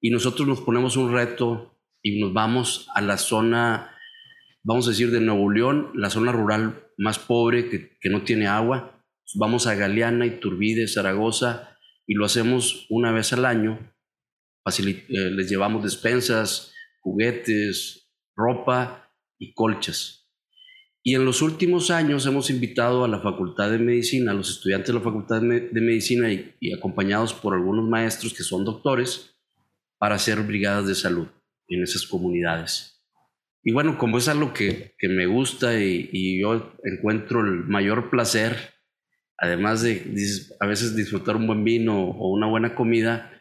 y 0.00 0.10
nosotros 0.10 0.46
nos 0.46 0.60
ponemos 0.60 0.96
un 0.96 1.12
reto 1.12 1.78
y 2.02 2.20
nos 2.20 2.32
vamos 2.32 2.88
a 2.94 3.00
la 3.02 3.18
zona, 3.18 3.90
vamos 4.62 4.86
a 4.86 4.90
decir, 4.90 5.10
de 5.10 5.20
Nuevo 5.20 5.50
León, 5.50 5.90
la 5.94 6.10
zona 6.10 6.32
rural 6.32 6.86
más 6.96 7.18
pobre 7.18 7.68
que, 7.68 7.98
que 8.00 8.08
no 8.08 8.22
tiene 8.22 8.46
agua. 8.46 9.04
Vamos 9.34 9.66
a 9.66 9.74
Galeana, 9.74 10.26
Iturbide, 10.26 10.88
Zaragoza 10.88 11.76
y 12.06 12.14
lo 12.14 12.24
hacemos 12.24 12.86
una 12.88 13.12
vez 13.12 13.32
al 13.32 13.44
año. 13.44 13.92
Eh, 14.66 15.30
les 15.30 15.48
llevamos 15.48 15.82
despensas, 15.82 16.72
juguetes, 17.00 18.10
ropa 18.36 19.10
y 19.38 19.54
colchas. 19.54 20.28
Y 21.02 21.14
en 21.14 21.24
los 21.24 21.40
últimos 21.40 21.90
años 21.90 22.26
hemos 22.26 22.50
invitado 22.50 23.04
a 23.04 23.08
la 23.08 23.20
Facultad 23.20 23.70
de 23.70 23.78
Medicina, 23.78 24.32
a 24.32 24.34
los 24.34 24.50
estudiantes 24.50 24.88
de 24.88 24.94
la 24.94 25.00
Facultad 25.00 25.40
de 25.40 25.80
Medicina 25.80 26.30
y, 26.30 26.72
acompañados 26.74 27.32
por 27.32 27.54
algunos 27.54 27.88
maestros 27.88 28.34
que 28.34 28.42
son 28.42 28.66
doctores, 28.66 29.34
para 29.98 30.16
hacer 30.16 30.42
brigadas 30.42 30.86
de 30.86 30.94
salud 30.94 31.28
en 31.68 31.82
esas 31.82 32.06
comunidades. 32.06 33.02
Y 33.62 33.72
bueno, 33.72 33.96
como 33.96 34.18
es 34.18 34.28
algo 34.28 34.52
que, 34.52 34.94
que 34.98 35.08
me 35.08 35.26
gusta 35.26 35.80
y, 35.80 36.40
yo 36.40 36.74
encuentro 36.84 37.40
el 37.40 37.64
mayor 37.64 38.10
placer, 38.10 38.56
además 39.38 39.80
de 39.80 40.04
a 40.60 40.66
veces 40.66 40.94
disfrutar 40.94 41.36
un 41.36 41.46
buen 41.46 41.64
vino 41.64 42.10
o 42.10 42.30
una 42.30 42.46
buena 42.46 42.74
comida, 42.74 43.39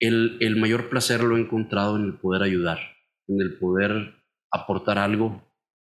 el, 0.00 0.38
el 0.40 0.56
mayor 0.56 0.88
placer 0.90 1.22
lo 1.22 1.36
he 1.36 1.40
encontrado 1.40 1.96
en 1.96 2.04
el 2.04 2.14
poder 2.14 2.42
ayudar, 2.42 2.78
en 3.26 3.40
el 3.40 3.58
poder 3.58 4.14
aportar 4.50 4.98
algo. 4.98 5.42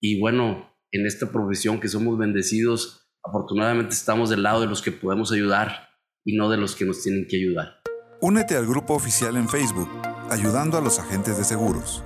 Y 0.00 0.20
bueno, 0.20 0.70
en 0.92 1.06
esta 1.06 1.30
profesión 1.32 1.80
que 1.80 1.88
somos 1.88 2.18
bendecidos, 2.18 3.10
afortunadamente 3.24 3.94
estamos 3.94 4.30
del 4.30 4.42
lado 4.42 4.60
de 4.60 4.66
los 4.66 4.82
que 4.82 4.92
podemos 4.92 5.32
ayudar 5.32 5.88
y 6.24 6.36
no 6.36 6.50
de 6.50 6.56
los 6.56 6.76
que 6.76 6.84
nos 6.84 7.02
tienen 7.02 7.26
que 7.26 7.36
ayudar. 7.36 7.80
Únete 8.20 8.56
al 8.56 8.66
grupo 8.66 8.94
oficial 8.94 9.36
en 9.36 9.48
Facebook, 9.48 9.88
ayudando 10.30 10.78
a 10.78 10.80
los 10.80 10.98
agentes 10.98 11.36
de 11.36 11.44
seguros. 11.44 12.02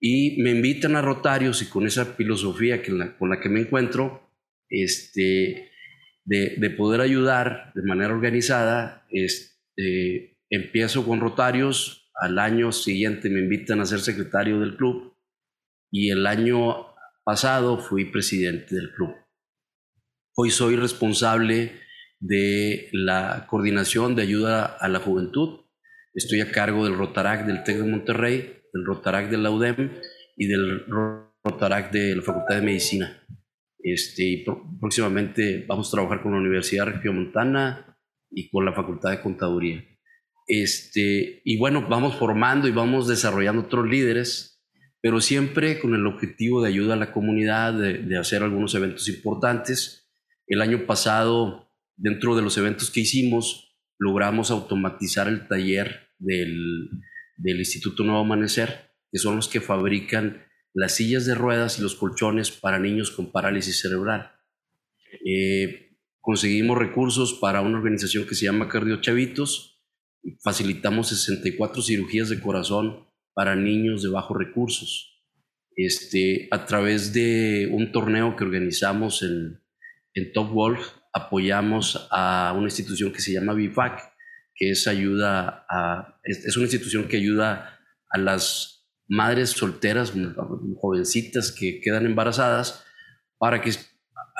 Y 0.00 0.42
me 0.42 0.50
invitan 0.50 0.96
a 0.96 1.02
Rotarios 1.02 1.62
y 1.62 1.66
con 1.66 1.86
esa 1.86 2.04
filosofía 2.04 2.82
que 2.82 2.92
con 3.18 3.30
la 3.30 3.40
que 3.40 3.48
me 3.48 3.60
encuentro, 3.60 4.28
este, 4.68 5.70
de, 6.24 6.56
de, 6.58 6.70
poder 6.70 7.00
ayudar 7.00 7.72
de 7.74 7.82
manera 7.82 8.12
organizada, 8.12 9.06
este, 9.10 9.53
empiezo 9.76 11.04
con 11.04 11.20
Rotarios, 11.20 12.10
al 12.14 12.38
año 12.38 12.70
siguiente 12.72 13.28
me 13.28 13.40
invitan 13.40 13.80
a 13.80 13.86
ser 13.86 14.00
secretario 14.00 14.60
del 14.60 14.76
club 14.76 15.16
y 15.90 16.10
el 16.10 16.26
año 16.26 16.94
pasado 17.24 17.78
fui 17.78 18.04
presidente 18.04 18.74
del 18.74 18.92
club. 18.92 19.14
Hoy 20.36 20.50
soy 20.50 20.76
responsable 20.76 21.72
de 22.20 22.88
la 22.92 23.46
coordinación 23.48 24.14
de 24.14 24.22
ayuda 24.22 24.64
a 24.64 24.88
la 24.88 25.00
juventud. 25.00 25.60
Estoy 26.14 26.40
a 26.40 26.50
cargo 26.50 26.84
del 26.84 26.96
Rotarac 26.96 27.46
del 27.46 27.62
TEC 27.64 27.78
de 27.78 27.90
Monterrey, 27.90 28.62
del 28.72 28.84
Rotarac 28.84 29.30
de 29.30 29.38
la 29.38 29.50
UDEM 29.50 29.90
y 30.36 30.46
del 30.46 30.84
Rotarac 31.44 31.92
de 31.92 32.16
la 32.16 32.22
Facultad 32.22 32.56
de 32.56 32.62
Medicina. 32.62 33.24
Este, 33.78 34.24
y 34.24 34.44
próximamente 34.80 35.64
vamos 35.68 35.88
a 35.88 35.96
trabajar 35.96 36.22
con 36.22 36.32
la 36.32 36.38
Universidad 36.38 36.86
Regiomontana 36.86 37.93
y 38.34 38.50
con 38.50 38.64
la 38.64 38.72
Facultad 38.72 39.10
de 39.10 39.20
Contaduría. 39.20 39.84
Este, 40.46 41.40
y 41.44 41.56
bueno, 41.58 41.86
vamos 41.88 42.16
formando 42.16 42.68
y 42.68 42.72
vamos 42.72 43.08
desarrollando 43.08 43.62
otros 43.62 43.88
líderes 43.88 44.54
pero 45.04 45.20
siempre 45.20 45.80
con 45.80 45.94
el 45.94 46.06
objetivo 46.06 46.62
de 46.62 46.70
ayuda 46.70 46.94
a 46.94 46.96
la 46.96 47.12
comunidad, 47.12 47.74
de, 47.74 48.16
hacer 48.16 48.42
algunos 48.42 48.74
eventos 48.74 49.06
importantes. 49.10 50.10
El 50.46 50.62
año 50.62 50.86
pasado, 50.86 51.70
dentro 51.94 52.34
de 52.34 52.40
los 52.40 52.56
eventos 52.56 52.90
que 52.90 53.00
hicimos, 53.00 53.76
logramos 53.98 54.50
automatizar 54.50 55.28
el 55.28 55.46
taller 55.46 56.08
del, 56.18 56.88
del 57.36 57.58
Instituto 57.58 58.02
Nuevo 58.02 58.22
Amanecer, 58.22 58.92
que 59.12 59.18
son 59.18 59.36
los 59.36 59.46
que 59.46 59.60
fabrican 59.60 60.42
las 60.72 60.94
sillas 60.94 61.26
de 61.26 61.34
ruedas 61.34 61.78
y 61.78 61.82
los 61.82 61.96
colchones 61.96 62.50
para 62.50 62.78
niños 62.78 63.10
con 63.10 63.30
parálisis 63.30 63.80
cerebral. 63.80 64.32
Eh, 65.22 65.93
conseguimos 66.24 66.78
recursos 66.78 67.34
para 67.34 67.60
una 67.60 67.76
organización 67.76 68.26
que 68.26 68.34
se 68.34 68.46
llama 68.46 68.66
Cardio 68.66 69.02
Chavitos, 69.02 69.78
facilitamos 70.42 71.10
64 71.10 71.82
cirugías 71.82 72.30
de 72.30 72.40
corazón 72.40 73.06
para 73.34 73.54
niños 73.54 74.02
de 74.02 74.08
bajos 74.08 74.38
recursos. 74.38 75.22
Este, 75.76 76.48
a 76.50 76.64
través 76.64 77.12
de 77.12 77.68
un 77.70 77.92
torneo 77.92 78.36
que 78.36 78.44
organizamos 78.44 79.22
en, 79.22 79.60
en 80.14 80.32
Top 80.32 80.50
Wolf, 80.50 80.80
apoyamos 81.12 82.08
a 82.10 82.54
una 82.56 82.68
institución 82.68 83.12
que 83.12 83.20
se 83.20 83.34
llama 83.34 83.52
BIFAC, 83.52 84.00
que 84.54 84.70
es 84.70 84.88
ayuda 84.88 85.66
a, 85.68 86.20
es, 86.22 86.56
una 86.56 86.64
institución 86.64 87.06
que 87.06 87.18
ayuda 87.18 87.78
a 88.08 88.16
las 88.18 88.88
madres 89.08 89.50
solteras, 89.50 90.14
jovencitas 90.80 91.52
que 91.52 91.82
quedan 91.82 92.06
embarazadas, 92.06 92.82
para 93.36 93.60
que 93.60 93.72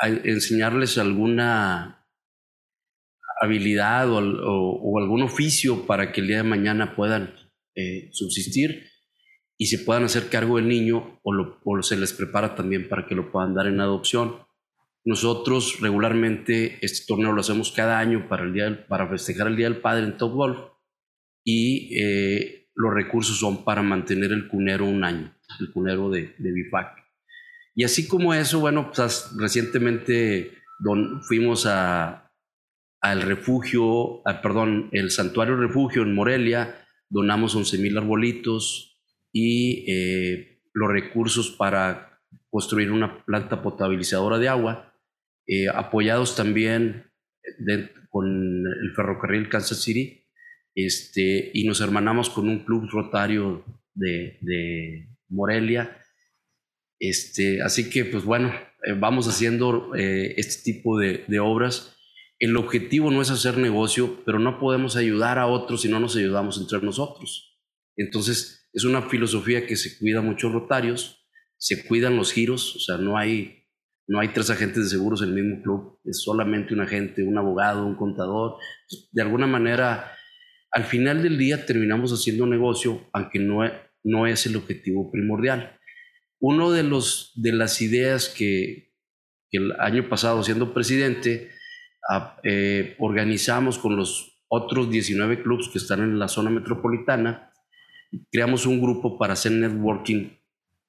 enseñarles 0.03 0.99
alguna 0.99 2.05
habilidad 3.41 4.11
o, 4.11 4.19
o, 4.19 4.99
algún 4.99 5.23
oficio 5.23 5.87
para 5.87 6.13
que 6.13 6.21
el 6.21 6.29
día 6.29 6.39
de 6.39 6.43
mañana 6.45 6.95
puedan 6.95 7.35
eh, 7.75 8.09
subsistir 8.13 8.89
y 9.57 9.67
se 9.67 9.79
puedan 9.79 10.05
hacer 10.05 10.29
cargo 10.29 10.57
del 10.57 10.69
niño 10.69 11.21
o, 11.23 11.33
lo, 11.33 11.83
se 11.83 11.97
les 11.97 12.13
prepara 12.13 12.55
también 12.55 12.89
para 12.89 13.07
que 13.07 13.15
lo 13.15 13.31
puedan 13.31 13.55
dar 13.55 13.67
en 13.67 13.81
adopción. 13.81 14.37
Nosotros 15.05 15.81
regularmente 15.81 16.79
este 16.81 17.07
torneo 17.07 17.33
lo 17.33 17.41
hacemos 17.41 17.71
cada 17.73 17.99
año 17.99 18.29
para, 18.29 18.45
el 18.45 18.53
día 18.53 18.87
para 18.89 19.09
festejar 19.09 19.49
el 19.49 19.57
Día 19.57 19.69
del 19.69 19.81
Padre 19.81 20.05
en 20.05 20.17
Top 20.17 20.33
Golf 20.33 20.59
y 21.45 22.01
eh, 22.01 22.69
los 22.75 22.93
recursos 22.93 23.39
son 23.39 23.65
para 23.65 23.83
mantener 23.83 24.33
el 24.33 24.49
cunero 24.49 24.87
un 24.87 25.05
año, 25.05 25.37
el 25.61 25.71
cunero 25.73 26.11
de, 26.11 26.35
de 26.39 26.53
BIFAC. 26.53 27.04
Y 27.75 27.85
así 27.85 28.07
como 28.07 28.35
eso, 28.35 28.61
bueno, 28.61 28.91
pues 28.95 29.31
recientemente 29.37 30.59
don, 30.79 31.23
fuimos 31.23 31.67
a, 31.67 32.31
al 33.01 33.23
refugio, 33.23 34.23
perdón, 34.43 34.89
el 34.93 35.11
santuario 35.11 35.57
refugio 35.57 36.03
en 36.03 36.15
Morelia, 36.15 36.87
donamos 37.11 37.55
11 37.55 37.79
mil 37.79 37.99
arbolitos 37.99 38.99
y 39.33 39.85
eh, 39.93 40.63
los 40.73 40.91
recursos 40.91 41.51
para 41.51 42.21
construir 42.49 42.93
una 42.93 43.25
planta 43.25 43.63
potabilizadora 43.63 44.39
de 44.39 44.49
agua, 44.49 44.95
eh, 45.47 45.69
apoyados 45.69 46.37
también 46.37 47.11
con 48.09 48.27
el 48.27 48.95
ferrocarril 48.95 49.49
Kansas 49.49 49.83
City, 49.83 50.25
este, 50.75 51.51
y 51.53 51.67
nos 51.67 51.81
hermanamos 51.81 52.31
con 52.31 52.49
un 52.49 52.65
club 52.65 52.89
rotario 52.91 53.65
de, 53.93 54.39
de 54.41 55.09
Morelia. 55.29 56.01
Este, 57.09 57.63
así 57.63 57.91
que, 57.91 58.05
pues 58.05 58.25
bueno, 58.25 58.53
eh, 58.85 58.95
vamos 58.97 59.29
haciendo 59.29 59.93
este 59.95 60.73
tipo 60.73 60.99
de, 60.99 61.25
de 61.29 61.41
obras 61.41 61.95
el 62.39 62.57
objetivo 62.57 63.11
no 63.11 63.23
es 63.23 63.31
hacer 63.31 63.59
negocio, 63.59 64.23
pero 64.27 64.39
no 64.39 64.59
podemos 64.59 64.97
ayudar 64.97 65.39
a 65.39 65.47
otros 65.47 65.83
si 65.83 65.89
no 65.89 66.01
nos 66.01 66.17
ayudamos 66.17 66.59
entre 66.59 66.81
nosotros. 66.81 67.59
Entonces, 67.97 68.69
es 68.73 68.85
una 68.85 69.03
filosofía 69.03 69.67
que 69.67 69.77
se 69.77 69.97
cuida 69.99 70.21
muchos 70.21 70.53
rotarios, 70.53 71.27
se 71.57 71.87
cuidan 71.87 72.17
los 72.17 72.33
giros, 72.33 72.77
o 72.77 72.81
sea, 72.81 72.99
no 72.99 73.17
hay, 73.17 73.65
no 74.09 74.19
hay 74.19 74.29
tres 74.29 74.51
agentes 74.51 74.85
de 74.85 74.91
seguros 74.91 75.23
en 75.23 75.29
el 75.29 75.35
mismo 75.43 75.63
club, 75.63 76.01
es 76.05 76.23
solamente 76.23 76.75
un 76.75 76.81
agente, 76.81 77.23
un 77.23 77.39
abogado, 77.39 77.87
un 77.87 77.95
contador. 77.95 78.57
De 79.13 79.23
alguna 79.23 79.47
manera, 79.47 80.13
al 80.73 80.85
final 80.85 81.23
del 81.23 81.39
día 81.39 81.65
terminamos 81.65 82.13
haciendo 82.13 82.47
negocio, 82.47 83.09
aunque 83.13 83.39
no, 83.39 83.61
no 84.03 84.27
es 84.27 84.45
el 84.47 84.57
objetivo 84.57 85.11
primordial. 85.11 85.79
Uno 86.47 86.73
de, 86.73 86.83
los, 86.83 87.33
de 87.37 87.53
las 87.53 87.81
ideas 87.81 88.29
que, 88.29 88.93
que 89.51 89.57
el 89.57 89.73
año 89.81 90.11
pasado, 90.11 90.43
siendo 90.43 90.75
presidente, 90.75 91.51
eh, 92.43 92.97
organizamos 92.99 93.79
con 93.79 93.97
los 93.97 94.43
otros 94.49 94.91
19 94.91 95.43
clubes 95.43 95.69
que 95.69 95.79
están 95.79 96.01
en 96.01 96.19
la 96.19 96.29
zona 96.29 96.51
metropolitana, 96.51 97.51
creamos 98.31 98.67
un 98.67 98.83
grupo 98.83 99.17
para 99.19 99.33
hacer 99.33 99.53
networking 99.53 100.33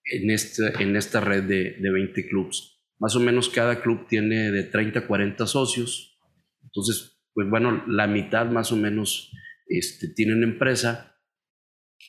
en, 0.03 0.29
este, 0.29 0.83
en 0.83 0.97
esta 0.97 1.21
red 1.21 1.43
de, 1.43 1.77
de 1.79 1.89
20 1.89 2.27
clubes. 2.27 2.81
Más 2.99 3.15
o 3.15 3.21
menos 3.21 3.47
cada 3.47 3.81
club 3.81 4.07
tiene 4.09 4.51
de 4.51 4.63
30 4.63 4.99
a 4.99 5.07
40 5.07 5.47
socios. 5.47 6.19
Entonces, 6.63 7.21
pues 7.33 7.49
bueno, 7.49 7.81
la 7.87 8.07
mitad 8.07 8.45
más 8.47 8.73
o 8.73 8.75
menos 8.75 9.31
este, 9.67 10.09
tienen 10.09 10.43
empresa 10.43 11.17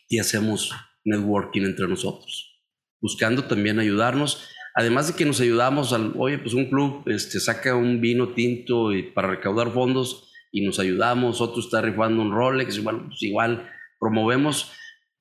y 0.08 0.18
hacemos 0.18 0.72
networking 1.04 1.62
entre 1.62 1.86
nosotros, 1.86 2.55
buscando 3.00 3.44
también 3.44 3.78
ayudarnos 3.78 4.48
además 4.76 5.08
de 5.08 5.14
que 5.14 5.24
nos 5.24 5.40
ayudamos, 5.40 5.94
al, 5.94 6.12
oye, 6.16 6.38
pues 6.38 6.52
un 6.52 6.66
club 6.66 7.02
este, 7.06 7.40
saca 7.40 7.74
un 7.74 8.00
vino 8.00 8.34
tinto 8.34 8.90
para 9.14 9.28
recaudar 9.28 9.72
fondos 9.72 10.30
y 10.52 10.64
nos 10.64 10.78
ayudamos, 10.78 11.40
otro 11.40 11.60
está 11.60 11.80
rifando 11.80 12.22
un 12.22 12.30
Rolex, 12.30 12.78
pues 12.78 13.22
igual 13.22 13.68
promovemos, 13.98 14.70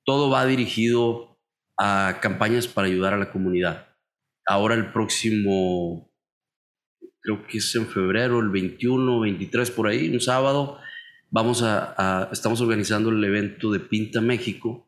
todo 0.04 0.28
va 0.28 0.44
dirigido 0.44 1.40
a 1.78 2.18
campañas 2.20 2.68
para 2.68 2.86
ayudar 2.86 3.14
a 3.14 3.18
la 3.18 3.32
comunidad. 3.32 3.88
Ahora 4.46 4.74
el 4.74 4.92
próximo, 4.92 6.12
creo 7.20 7.46
que 7.46 7.58
es 7.58 7.74
en 7.74 7.86
febrero, 7.86 8.40
el 8.40 8.50
21, 8.50 9.20
23 9.20 9.70
por 9.70 9.88
ahí, 9.88 10.10
un 10.10 10.20
sábado, 10.20 10.78
vamos 11.30 11.62
a 11.62 12.28
estamos 12.30 12.60
organizando 12.60 13.08
el 13.08 13.24
evento 13.24 13.72
de 13.72 13.80
Pinta 13.80 14.20
México, 14.20 14.85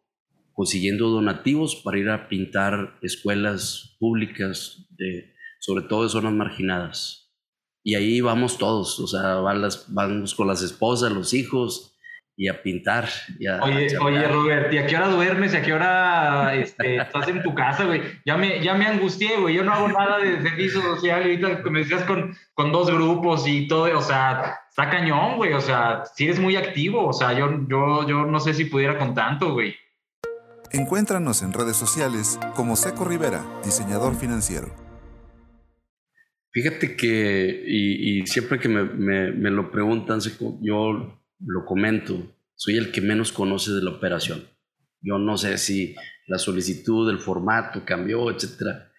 consiguiendo 0.58 1.08
donativos 1.08 1.76
para 1.76 1.98
ir 1.98 2.10
a 2.10 2.28
pintar 2.28 2.98
escuelas 3.00 3.96
públicas, 4.00 4.88
de, 4.90 5.32
sobre 5.60 5.84
todo 5.84 6.02
de 6.02 6.08
zonas 6.08 6.32
marginadas. 6.32 7.32
Y 7.84 7.94
ahí 7.94 8.20
vamos 8.20 8.58
todos, 8.58 8.98
o 8.98 9.06
sea, 9.06 9.34
van 9.36 9.62
las, 9.62 9.86
vamos 9.94 10.34
con 10.34 10.48
las 10.48 10.60
esposas, 10.60 11.12
los 11.12 11.32
hijos, 11.32 11.96
y 12.36 12.48
a 12.48 12.60
pintar. 12.60 13.08
oye, 13.62 13.96
oye, 13.98 14.26
Robert, 14.26 14.72
¿y 14.72 14.78
a 14.78 14.86
qué 14.88 14.96
hora 14.96 15.10
duermes? 15.10 15.54
¿Y 15.54 15.58
a 15.58 15.62
qué 15.62 15.72
hora 15.72 16.56
este, 16.56 16.96
estás 16.96 17.28
en 17.28 17.40
tu 17.44 17.54
casa, 17.54 17.84
güey? 17.84 18.02
Ya 18.26 18.36
me, 18.36 18.60
ya 18.60 18.74
me 18.74 18.86
angustié, 18.86 19.36
güey. 19.38 19.54
Yo 19.54 19.62
no 19.62 19.72
hago 19.72 19.86
nada 19.86 20.18
de 20.18 20.42
servicio 20.42 20.82
social. 20.82 21.22
Ahorita 21.22 21.60
me 21.70 21.80
decías 21.80 22.02
con, 22.02 22.36
con 22.54 22.72
dos 22.72 22.90
grupos 22.90 23.46
y 23.46 23.68
todo, 23.68 23.96
o 23.96 24.02
sea, 24.02 24.56
está 24.68 24.90
cañón, 24.90 25.36
güey. 25.36 25.52
O 25.52 25.60
sea, 25.60 26.02
si 26.16 26.24
eres 26.24 26.40
muy 26.40 26.56
activo. 26.56 27.06
O 27.06 27.12
sea, 27.12 27.32
yo, 27.32 27.48
yo, 27.68 28.08
yo 28.08 28.26
no 28.26 28.40
sé 28.40 28.54
si 28.54 28.64
pudiera 28.64 28.98
con 28.98 29.14
tanto, 29.14 29.52
güey. 29.52 29.76
Encuéntranos 30.70 31.40
en 31.42 31.54
redes 31.54 31.78
sociales 31.78 32.38
como 32.54 32.76
Seco 32.76 33.06
Rivera, 33.06 33.42
diseñador 33.64 34.14
financiero. 34.14 34.74
Fíjate 36.50 36.94
que, 36.94 37.64
y, 37.66 38.26
siempre 38.26 38.58
que 38.58 38.68
me, 38.68 39.50
lo 39.50 39.70
preguntan, 39.70 40.20
yo 40.60 41.22
lo 41.40 41.64
comento, 41.64 42.34
soy 42.54 42.76
el 42.76 42.92
que 42.92 43.00
menos 43.00 43.32
conoce 43.32 43.72
de 43.72 43.82
la 43.82 43.92
operación. 43.92 44.44
Yo 45.00 45.18
no 45.18 45.38
sé 45.38 45.56
si 45.56 45.94
la 46.26 46.38
solicitud, 46.38 47.08
el 47.08 47.18
formato 47.18 47.84
cambió, 47.86 48.30
etcétera. 48.30 48.92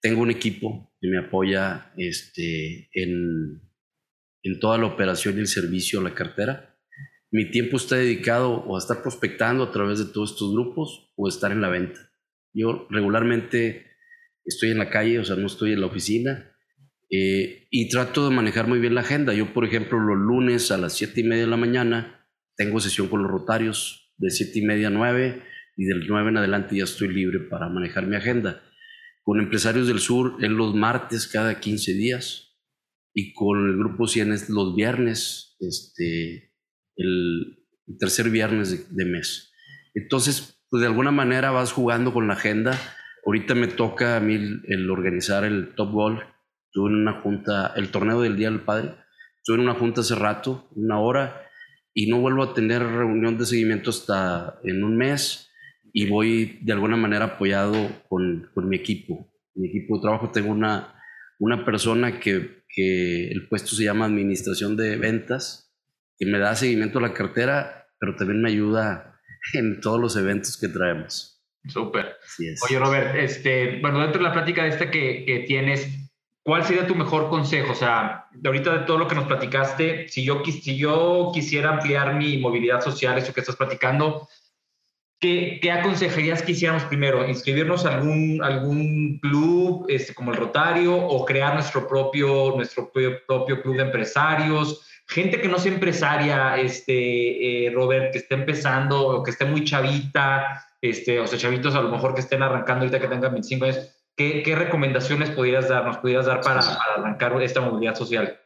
Tengo 0.00 0.22
un 0.22 0.30
equipo 0.30 0.92
que 1.00 1.08
me 1.08 1.18
apoya 1.18 1.92
este, 1.96 2.88
en, 2.94 3.62
en 4.42 4.58
toda 4.58 4.76
la 4.78 4.86
operación 4.86 5.36
y 5.36 5.40
el 5.40 5.46
servicio 5.46 6.00
a 6.00 6.04
la 6.04 6.14
cartera. 6.14 6.71
Mi 7.32 7.50
tiempo 7.50 7.78
está 7.78 7.96
dedicado 7.96 8.50
o 8.50 8.76
a 8.76 8.78
estar 8.78 9.00
prospectando 9.00 9.64
a 9.64 9.72
través 9.72 9.98
de 9.98 10.04
todos 10.04 10.32
estos 10.32 10.52
grupos 10.52 11.10
o 11.16 11.28
estar 11.28 11.50
en 11.50 11.62
la 11.62 11.70
venta. 11.70 11.98
Yo 12.52 12.86
regularmente 12.90 13.86
estoy 14.44 14.70
en 14.70 14.78
la 14.78 14.90
calle, 14.90 15.18
o 15.18 15.24
sea, 15.24 15.36
no 15.36 15.46
estoy 15.46 15.72
en 15.72 15.80
la 15.80 15.86
oficina 15.86 16.54
eh, 17.10 17.68
y 17.70 17.88
trato 17.88 18.28
de 18.28 18.36
manejar 18.36 18.68
muy 18.68 18.80
bien 18.80 18.94
la 18.94 19.00
agenda. 19.00 19.32
Yo, 19.32 19.54
por 19.54 19.64
ejemplo, 19.64 19.98
los 19.98 20.18
lunes 20.18 20.70
a 20.70 20.76
las 20.76 20.92
7 20.92 21.22
y 21.22 21.24
media 21.24 21.44
de 21.44 21.50
la 21.50 21.56
mañana 21.56 22.28
tengo 22.54 22.80
sesión 22.80 23.08
con 23.08 23.22
los 23.22 23.30
rotarios 23.30 24.12
de 24.18 24.30
7 24.30 24.58
y 24.58 24.62
media 24.66 24.88
a 24.88 24.90
9 24.90 25.42
y 25.78 25.84
del 25.86 26.06
9 26.06 26.28
en 26.28 26.36
adelante 26.36 26.76
ya 26.76 26.84
estoy 26.84 27.08
libre 27.08 27.40
para 27.40 27.70
manejar 27.70 28.06
mi 28.06 28.16
agenda. 28.16 28.62
Con 29.22 29.40
empresarios 29.40 29.88
del 29.88 30.00
sur 30.00 30.36
en 30.44 30.58
los 30.58 30.74
martes 30.74 31.28
cada 31.28 31.60
15 31.60 31.94
días 31.94 32.58
y 33.14 33.32
con 33.32 33.70
el 33.70 33.78
grupo 33.78 34.06
100 34.06 34.34
los 34.48 34.76
viernes, 34.76 35.56
este, 35.60 36.51
el, 36.96 37.58
tercer 37.98 38.30
viernes 38.30 38.94
de, 38.94 39.04
mes. 39.04 39.52
Entonces, 39.94 40.62
pues 40.70 40.80
de 40.80 40.86
alguna 40.86 41.10
manera 41.10 41.50
vas 41.50 41.72
jugando 41.72 42.12
con 42.12 42.26
la 42.26 42.34
agenda. 42.34 42.78
Ahorita 43.26 43.54
me 43.54 43.66
toca 43.66 44.16
a 44.16 44.20
mí 44.20 44.34
el 44.34 44.90
organizar 44.90 45.44
el 45.44 45.74
Top 45.74 45.92
Goal 45.92 46.22
Estuve 46.72 46.88
en 46.88 47.00
una 47.00 47.20
junta, 47.20 47.74
el 47.76 47.90
torneo 47.90 48.22
del 48.22 48.34
Día 48.34 48.50
del 48.50 48.62
Padre, 48.62 48.94
estuve 49.36 49.56
en 49.56 49.64
una 49.64 49.74
junta 49.74 50.00
hace 50.00 50.14
rato, 50.14 50.70
una 50.74 50.98
hora, 51.00 51.42
y 51.92 52.08
no 52.08 52.18
vuelvo 52.18 52.42
a 52.42 52.54
tener 52.54 52.82
reunión 52.82 53.36
de 53.36 53.44
seguimiento 53.44 53.90
hasta 53.90 54.58
en 54.64 54.82
un 54.82 54.96
mes 54.96 55.50
y 55.92 56.08
voy 56.08 56.60
de 56.62 56.72
alguna 56.72 56.96
manera 56.96 57.26
apoyado 57.26 57.74
con, 58.08 58.48
con 58.54 58.70
mi 58.70 58.76
equipo. 58.76 59.30
Mi 59.54 59.68
equipo 59.68 59.96
de 59.96 60.00
trabajo 60.00 60.30
tengo 60.32 60.50
una, 60.50 60.94
una 61.38 61.62
persona 61.62 62.18
que, 62.18 62.64
que 62.70 63.30
el 63.30 63.48
puesto 63.50 63.76
se 63.76 63.84
llama 63.84 64.06
Administración 64.06 64.74
de 64.74 64.96
Ventas, 64.96 65.61
me 66.26 66.38
da 66.38 66.54
seguimiento 66.54 66.98
a 66.98 67.02
la 67.02 67.14
cartera, 67.14 67.88
pero 67.98 68.16
también 68.16 68.42
me 68.42 68.50
ayuda 68.50 69.20
en 69.54 69.80
todos 69.80 70.00
los 70.00 70.16
eventos 70.16 70.56
que 70.56 70.68
traemos. 70.68 71.42
Súper. 71.68 72.16
Oye, 72.68 72.78
Robert, 72.78 73.14
este, 73.16 73.80
bueno, 73.80 74.00
dentro 74.00 74.18
de 74.18 74.28
la 74.28 74.32
plática 74.32 74.64
de 74.64 74.70
esta 74.70 74.90
que, 74.90 75.24
que 75.24 75.40
tienes, 75.40 75.88
¿Cuál 76.44 76.64
sería 76.64 76.88
tu 76.88 76.96
mejor 76.96 77.30
consejo? 77.30 77.70
O 77.72 77.74
sea, 77.76 78.26
de 78.32 78.48
ahorita 78.48 78.78
de 78.78 78.84
todo 78.84 78.98
lo 78.98 79.06
que 79.06 79.14
nos 79.14 79.26
platicaste, 79.26 80.08
si 80.08 80.24
yo, 80.24 80.42
si 80.44 80.76
yo 80.76 81.30
quisiera 81.32 81.70
ampliar 81.70 82.16
mi 82.16 82.36
movilidad 82.38 82.80
social, 82.80 83.16
eso 83.16 83.32
que 83.32 83.40
estás 83.40 83.54
platicando, 83.54 84.28
¿qué, 85.20 85.60
qué 85.62 85.70
aconsejarías 85.70 86.42
que 86.42 86.50
hiciéramos 86.50 86.82
primero? 86.84 87.28
¿Inscribirnos 87.28 87.86
a 87.86 87.94
algún, 87.94 88.42
algún 88.42 89.20
club 89.20 89.86
este, 89.88 90.14
como 90.14 90.32
el 90.32 90.36
Rotario 90.36 90.96
o 90.96 91.24
crear 91.24 91.54
nuestro 91.54 91.86
propio, 91.86 92.54
nuestro 92.56 92.90
propio 92.90 93.62
club 93.62 93.76
de 93.76 93.82
empresarios? 93.84 94.84
Gente 95.12 95.40
que 95.40 95.48
no 95.48 95.58
sea 95.58 95.72
empresaria, 95.72 96.56
este, 96.56 97.66
eh, 97.66 97.70
Robert, 97.70 98.12
que 98.12 98.18
esté 98.18 98.34
empezando 98.34 99.06
o 99.06 99.22
que 99.22 99.30
esté 99.30 99.44
muy 99.44 99.64
chavita, 99.64 100.64
este, 100.80 101.20
o 101.20 101.26
sea, 101.26 101.38
chavitos 101.38 101.74
a 101.74 101.82
lo 101.82 101.90
mejor 101.90 102.14
que 102.14 102.20
estén 102.20 102.42
arrancando 102.42 102.84
ahorita 102.84 103.00
que 103.00 103.08
tengan 103.08 103.32
25 103.32 103.64
años 103.64 104.02
¿Qué, 104.16 104.54
recomendaciones 104.56 105.30
podrías 105.30 105.68
dar, 105.68 105.86
nos 105.86 105.98
pudieras 105.98 106.26
dar 106.26 106.40
para, 106.42 106.60
arrancar 106.60 107.40
esta 107.42 107.60
movilidad 107.60 107.94
social? 107.94 108.38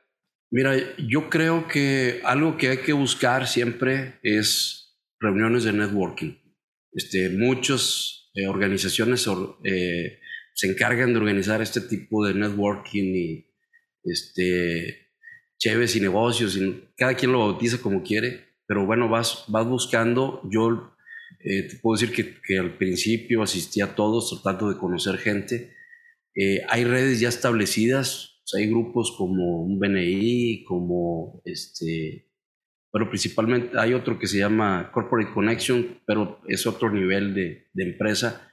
Mira, 0.50 0.74
yo 0.96 1.28
creo 1.28 1.66
que 1.66 2.20
algo 2.24 2.56
que 2.56 2.68
hay 2.68 2.78
que 2.78 2.92
buscar 2.92 3.48
siempre 3.48 4.18
es 4.22 4.96
reuniones 5.18 5.64
de 5.64 5.72
networking. 5.72 6.38
Este, 6.92 7.30
muchas 7.30 8.30
eh, 8.34 8.46
organizaciones 8.46 9.28
eh, 9.64 10.20
se 10.54 10.70
encargan 10.70 11.12
de 11.12 11.18
organizar 11.18 11.60
este 11.60 11.80
tipo 11.80 12.24
de 12.24 12.34
networking 12.34 13.14
y 13.14 13.52
este, 14.04 15.05
cheves 15.58 15.96
y 15.96 16.00
negocios. 16.00 16.58
Cada 16.96 17.14
quien 17.14 17.32
lo 17.32 17.40
bautiza 17.40 17.78
como 17.78 18.02
quiere, 18.02 18.56
pero 18.66 18.86
bueno, 18.86 19.08
vas, 19.08 19.44
vas 19.48 19.66
buscando. 19.66 20.40
Yo 20.50 20.92
eh, 21.40 21.62
te 21.62 21.76
puedo 21.76 21.98
decir 21.98 22.14
que, 22.14 22.40
que, 22.40 22.58
al 22.58 22.76
principio 22.76 23.42
asistí 23.42 23.80
a 23.80 23.94
todos 23.94 24.30
tratando 24.42 24.70
de 24.72 24.78
conocer 24.78 25.18
gente. 25.18 25.74
Eh, 26.34 26.62
hay 26.68 26.84
redes 26.84 27.20
ya 27.20 27.28
establecidas, 27.28 28.42
hay 28.54 28.68
grupos 28.68 29.14
como 29.16 29.62
un 29.62 29.78
BNI, 29.78 30.64
como 30.64 31.40
este, 31.44 32.30
pero 32.92 33.08
principalmente 33.08 33.78
hay 33.78 33.94
otro 33.94 34.18
que 34.18 34.26
se 34.26 34.38
llama 34.38 34.90
Corporate 34.92 35.32
Connection, 35.32 36.00
pero 36.06 36.40
es 36.46 36.66
otro 36.66 36.90
nivel 36.90 37.34
de, 37.34 37.68
de 37.72 37.84
empresa, 37.84 38.50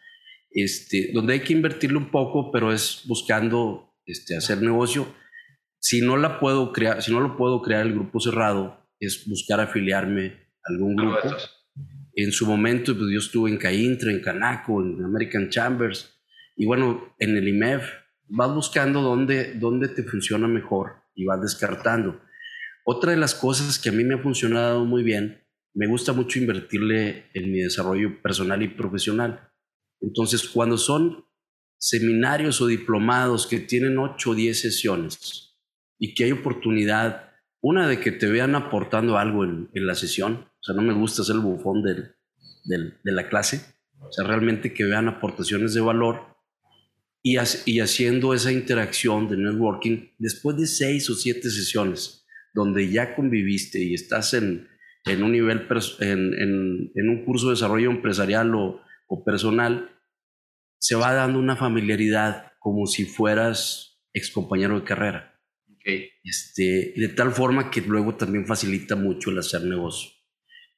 este, 0.52 1.12
donde 1.14 1.34
hay 1.34 1.40
que 1.42 1.54
invertirle 1.54 1.98
un 1.98 2.10
poco, 2.10 2.52
pero 2.52 2.72
es 2.72 3.04
buscando 3.06 3.96
este, 4.06 4.36
hacer 4.36 4.62
negocio. 4.62 5.08
Si 5.86 6.00
no 6.00 6.16
la 6.16 6.40
puedo 6.40 6.72
crear, 6.72 7.04
si 7.04 7.12
no 7.12 7.20
lo 7.20 7.36
puedo 7.36 7.62
crear 7.62 7.86
el 7.86 7.92
grupo 7.92 8.18
cerrado, 8.22 8.88
es 9.02 9.28
buscar 9.28 9.60
afiliarme 9.60 10.28
a 10.64 10.72
algún 10.72 10.96
grupo. 10.96 11.18
En 12.16 12.32
su 12.32 12.46
momento, 12.46 12.98
pues 12.98 13.12
yo 13.12 13.20
estuve 13.20 13.50
en 13.50 13.58
Caintra, 13.58 14.10
en 14.10 14.22
Canaco, 14.22 14.82
en 14.82 15.04
American 15.04 15.50
Chambers, 15.50 16.18
y 16.56 16.66
bueno, 16.66 17.14
en 17.20 17.36
el 17.36 17.50
IMEF 17.50 17.84
vas 18.30 18.56
buscando 18.56 19.02
dónde, 19.02 19.56
dónde 19.56 19.90
te 19.90 20.04
funciona 20.04 20.48
mejor 20.48 21.04
y 21.16 21.26
vas 21.26 21.42
descartando. 21.42 22.22
Otra 22.86 23.12
de 23.12 23.18
las 23.18 23.36
cosas 23.36 23.78
que 23.78 23.90
a 23.90 23.92
mí 23.92 24.06
me 24.06 24.14
ha 24.14 24.20
funcionado 24.20 24.86
muy 24.86 25.04
bien, 25.04 25.44
me 25.74 25.88
gusta 25.88 26.14
mucho 26.14 26.40
invertirle 26.40 27.26
en 27.34 27.52
mi 27.52 27.60
desarrollo 27.60 28.22
personal 28.22 28.64
y 28.64 28.70
profesional. 28.70 29.52
Entonces, 30.00 30.48
cuando 30.48 30.78
son 30.78 31.26
seminarios 31.78 32.62
o 32.62 32.68
diplomados 32.68 33.46
que 33.46 33.60
tienen 33.60 33.98
8 33.98 34.30
o 34.30 34.34
10 34.34 34.62
sesiones 34.62 35.50
y 36.04 36.14
que 36.16 36.26
hay 36.26 36.34
oportunidad, 36.34 37.32
una 37.62 37.88
de 37.88 38.02
que 38.02 38.12
te 38.12 38.28
vean 38.28 38.56
aportando 38.56 39.18
algo 39.18 39.46
en, 39.46 39.70
en 39.74 39.88
la 39.88 39.96
sesión, 39.96 40.34
o 40.34 40.62
sea, 40.62 40.76
no 40.76 40.82
me 40.82 40.94
gusta 40.94 41.24
ser 41.24 41.36
el 41.36 41.42
bufón 41.42 41.82
del, 41.82 42.12
del, 42.66 42.98
de 43.06 43.12
la 43.14 43.30
clase. 43.30 43.62
O 44.02 44.12
sea, 44.12 44.28
realmente 44.28 44.74
que 44.74 44.84
vean 44.84 45.08
aportaciones 45.08 45.74
de 45.74 45.80
valor 45.80 46.36
y, 47.24 47.38
y 47.66 47.80
haciendo 47.80 48.34
esa 48.34 48.52
interacción 48.52 49.30
de 49.30 49.38
networking 49.38 50.10
después 50.20 50.58
de 50.58 50.68
seis 50.68 51.10
o 51.10 51.16
siete 51.16 51.50
sesiones 51.50 52.26
donde 52.54 52.92
ya 52.92 53.16
conviviste 53.16 53.82
y 53.82 53.94
estás 53.94 54.34
en, 54.34 54.68
en 55.06 55.24
un 55.24 55.32
nivel, 55.32 55.66
en, 56.02 56.34
en, 56.34 56.92
en, 56.96 57.10
un 57.10 57.24
curso 57.24 57.48
de 57.48 57.54
desarrollo 57.54 57.90
empresarial 57.90 58.54
o, 58.56 58.82
o 59.08 59.24
personal, 59.24 59.90
se 60.80 60.96
va 60.96 61.14
dando 61.14 61.40
una 61.40 61.56
familiaridad 61.56 62.52
como 62.60 62.88
si 62.88 63.06
fueras 63.06 64.02
ex 64.14 64.32
compañero 64.32 64.78
de 64.78 64.84
carrera. 64.84 65.33
Okay. 65.84 66.12
Este, 66.24 66.94
de 66.96 67.10
tal 67.10 67.34
forma 67.34 67.70
que 67.70 67.82
luego 67.82 68.16
también 68.16 68.48
facilita 68.48 68.96
mucho 68.96 69.32
el 69.32 69.40
hacer 69.40 69.64
negocio. 69.64 70.12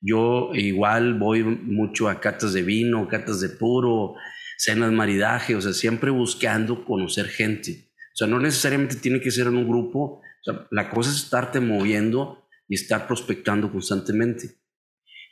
Yo 0.01 0.49
igual 0.53 1.13
voy 1.19 1.43
mucho 1.43 2.09
a 2.09 2.19
catas 2.19 2.53
de 2.53 2.63
vino, 2.63 3.07
catas 3.07 3.39
de 3.39 3.49
puro, 3.49 4.15
cenas 4.57 4.91
maridaje, 4.91 5.55
o 5.55 5.61
sea, 5.61 5.73
siempre 5.73 6.09
buscando 6.09 6.85
conocer 6.85 7.27
gente. 7.27 7.91
O 8.13 8.17
sea, 8.17 8.27
no 8.27 8.39
necesariamente 8.39 8.95
tiene 8.95 9.19
que 9.21 9.31
ser 9.31 9.47
en 9.47 9.57
un 9.57 9.67
grupo, 9.67 10.21
o 10.21 10.43
sea, 10.43 10.67
la 10.71 10.89
cosa 10.89 11.11
es 11.11 11.17
estarte 11.17 11.59
moviendo 11.59 12.47
y 12.67 12.75
estar 12.75 13.07
prospectando 13.07 13.71
constantemente. 13.71 14.55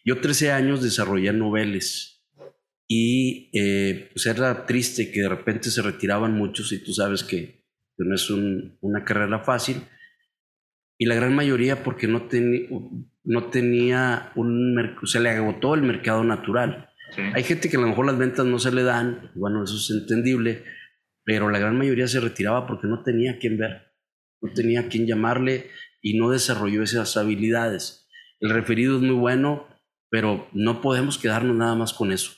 Yo 0.06 0.20
13 0.20 0.52
años 0.52 0.84
desarrollé 0.84 1.32
noveles 1.34 2.26
y 2.88 3.50
eh, 3.54 4.10
pues 4.12 4.26
era 4.26 4.66
triste 4.66 5.12
que 5.12 5.22
de 5.22 5.30
repente 5.30 5.72
se 5.72 5.82
retiraban 5.82 6.34
muchos 6.34 6.72
y 6.74 6.84
tú 6.84 6.94
sabes 6.94 7.24
que, 7.24 7.63
no 7.98 8.16
es 8.16 8.30
una 8.30 9.06
carrera 9.06 9.40
fácil 9.40 9.84
y 10.98 11.06
la 11.06 11.16
gran 11.16 11.36
mayoría 11.36 11.84
porque 11.84 12.08
no, 12.08 12.28
no 13.24 13.44
tenía 13.46 14.32
un 14.36 14.74
mercado, 14.76 15.08
se 15.08 15.20
le 15.20 15.30
agotó 15.30 15.76
el 15.76 15.84
mercado 15.84 16.24
natural. 16.24 16.90
Hay 17.36 17.44
gente 17.44 17.70
que 17.70 17.78
a 17.78 17.80
lo 17.80 17.88
mejor 17.88 18.06
las 18.06 18.18
ventas 18.18 18.46
no 18.46 18.58
se 18.58 18.72
le 18.72 18.84
dan, 18.84 19.32
bueno, 19.36 19.64
eso 19.64 19.76
es 19.76 19.90
entendible, 19.92 20.64
pero 21.24 21.50
la 21.50 21.60
gran 21.60 21.78
mayoría 21.78 22.08
se 22.08 22.20
retiraba 22.20 22.66
porque 22.66 22.88
no 22.88 23.04
tenía 23.04 23.38
quien 23.38 23.58
ver, 23.58 23.94
no 24.42 24.52
tenía 24.54 24.90
quien 24.90 25.06
llamarle 25.06 25.68
y 26.02 26.18
no 26.18 26.30
desarrolló 26.30 26.82
esas 26.84 27.16
habilidades. 27.18 28.08
El 28.40 28.50
referido 28.50 28.96
es 28.96 29.02
muy 29.02 29.16
bueno, 29.16 29.68
pero 30.10 30.48
no 30.54 30.82
podemos 30.82 31.18
quedarnos 31.18 31.56
nada 31.56 31.76
más 31.76 31.94
con 31.94 32.12
eso. 32.12 32.32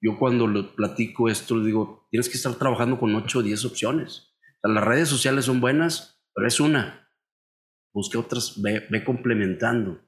Yo 0.00 0.18
cuando 0.18 0.46
lo 0.46 0.74
platico 0.74 1.28
esto, 1.28 1.62
digo, 1.62 2.08
tienes 2.10 2.28
que 2.28 2.36
estar 2.36 2.54
trabajando 2.54 2.98
con 2.98 3.14
8 3.14 3.38
o 3.38 3.42
10 3.42 3.64
opciones. 3.66 4.31
Las 4.68 4.84
redes 4.84 5.08
sociales 5.08 5.44
son 5.44 5.60
buenas, 5.60 6.22
pero 6.34 6.46
es 6.46 6.60
una. 6.60 7.08
Busque 7.92 8.16
otras, 8.16 8.60
ve, 8.62 9.04
complementando 9.04 10.00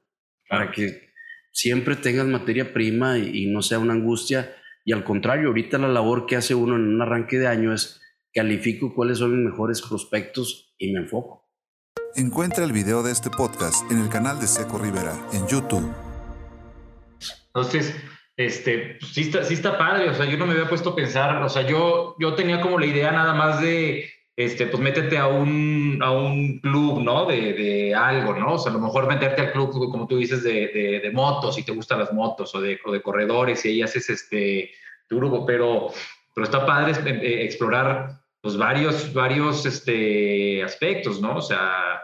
para 0.49 0.71
que 0.71 1.09
siempre 1.51 1.95
tengas 1.95 2.25
materia 2.25 2.73
prima 2.73 3.17
y, 3.17 3.47
no 3.47 3.61
sea 3.61 3.79
una 3.79 3.93
angustia. 3.93 4.55
Y 4.85 4.93
al 4.93 5.03
contrario, 5.03 5.47
ahorita 5.49 5.77
la 5.77 5.87
labor 5.87 6.25
que 6.25 6.35
hace 6.35 6.55
uno 6.55 6.75
en 6.75 6.87
un 6.87 7.01
arranque 7.01 7.37
de 7.37 7.47
año 7.47 7.73
es 7.73 8.01
califico 8.33 8.93
cuáles 8.93 9.19
son 9.19 9.35
mis 9.35 9.51
mejores 9.51 9.81
prospectos 9.81 10.73
y 10.77 10.93
me 10.93 10.99
enfoco. 10.99 11.49
Encuentra 12.15 12.63
el 12.63 12.71
video 12.71 13.03
de 13.03 13.11
este 13.11 13.29
podcast 13.29 13.89
en 13.91 13.99
el 13.99 14.09
canal 14.09 14.39
de 14.39 14.47
Seco 14.47 14.77
Rivera 14.77 15.17
en 15.33 15.47
YouTube. 15.47 15.93
Entonces, 17.47 17.95
este, 18.37 18.97
pues, 18.99 19.13
sí 19.13 19.21
está, 19.21 19.43
sí 19.43 19.53
está 19.53 19.77
padre, 19.77 20.09
o 20.09 20.13
sea, 20.13 20.25
yo 20.25 20.37
no 20.37 20.45
me 20.45 20.53
había 20.53 20.67
puesto 20.67 20.91
a 20.91 20.95
pensar, 20.95 21.41
o 21.41 21.49
sea, 21.49 21.65
yo, 21.67 22.15
yo 22.19 22.35
tenía 22.35 22.61
como 22.61 22.77
la 22.77 22.85
idea 22.85 23.11
nada 23.11 23.33
más 23.33 23.61
de, 23.61 24.09
este, 24.37 24.67
pues 24.67 24.83
métete 24.83 25.17
a 25.17 25.27
un, 25.27 25.99
a 26.01 26.11
un 26.11 26.59
club, 26.59 27.01
¿no? 27.01 27.25
De, 27.25 27.53
de 27.53 27.95
algo, 27.95 28.35
¿no? 28.35 28.53
O 28.53 28.57
sea, 28.57 28.71
a 28.71 28.75
lo 28.75 28.81
mejor 28.81 29.07
meterte 29.07 29.41
al 29.41 29.51
club, 29.53 29.71
como 29.71 30.07
tú 30.07 30.17
dices, 30.17 30.43
de, 30.43 30.99
de, 31.01 31.11
motos, 31.11 31.55
si 31.55 31.63
te 31.63 31.71
gustan 31.71 31.99
las 31.99 32.11
motos, 32.11 32.53
o 32.53 32.59
de, 32.61 32.77
o 32.83 32.91
de 32.91 33.01
corredores, 33.01 33.63
y 33.65 33.69
ahí 33.69 33.81
haces 33.81 34.09
este, 34.09 34.71
pero, 35.07 35.91
pero 36.33 36.43
está 36.43 36.65
padre 36.65 36.93
eh, 37.05 37.45
explorar, 37.45 38.19
pues, 38.41 38.57
varios, 38.57 39.13
varios, 39.13 39.65
este, 39.65 40.61
aspectos, 40.63 41.21
¿no? 41.21 41.37
O 41.37 41.41
sea, 41.41 42.03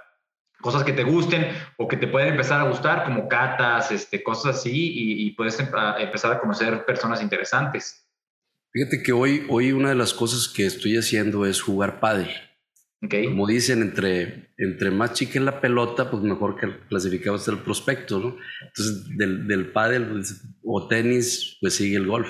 cosas 0.61 0.85
que 0.85 0.93
te 0.93 1.03
gusten 1.03 1.47
o 1.77 1.87
que 1.87 1.97
te 1.97 2.07
pueden 2.07 2.29
empezar 2.29 2.61
a 2.61 2.69
gustar, 2.69 3.03
como 3.03 3.27
catas, 3.27 3.91
este, 3.91 4.23
cosas 4.23 4.55
así, 4.55 5.25
y, 5.25 5.31
puedes 5.31 5.59
empezar 5.59 6.31
a 6.31 6.39
conocer 6.39 6.85
personas 6.85 7.21
interesantes. 7.21 8.07
Fíjate 8.73 9.03
que 9.03 9.11
hoy, 9.11 9.45
hoy 9.49 9.71
una 9.71 9.89
de 9.89 9.95
las 9.95 10.13
cosas 10.13 10.47
que 10.47 10.65
estoy 10.65 10.97
haciendo 10.97 11.45
es 11.45 11.61
jugar 11.61 11.99
pádel. 11.99 12.29
Okay. 13.03 13.25
Como 13.25 13.47
dicen, 13.47 13.81
entre, 13.81 14.53
entre 14.57 14.91
más 14.91 15.13
chica 15.13 15.39
la 15.39 15.59
pelota, 15.59 16.11
pues 16.11 16.21
mejor 16.21 16.55
que 16.59 16.67
clasificado 16.87 17.35
está 17.35 17.51
el 17.51 17.59
prospecto, 17.59 18.19
¿no? 18.19 18.37
Entonces, 18.67 19.17
del, 19.17 19.47
del 19.47 19.71
pádel 19.71 20.05
pues, 20.05 20.41
o 20.63 20.87
tenis, 20.87 21.57
pues 21.59 21.75
sigue 21.75 21.97
el 21.97 22.05
golf. 22.05 22.29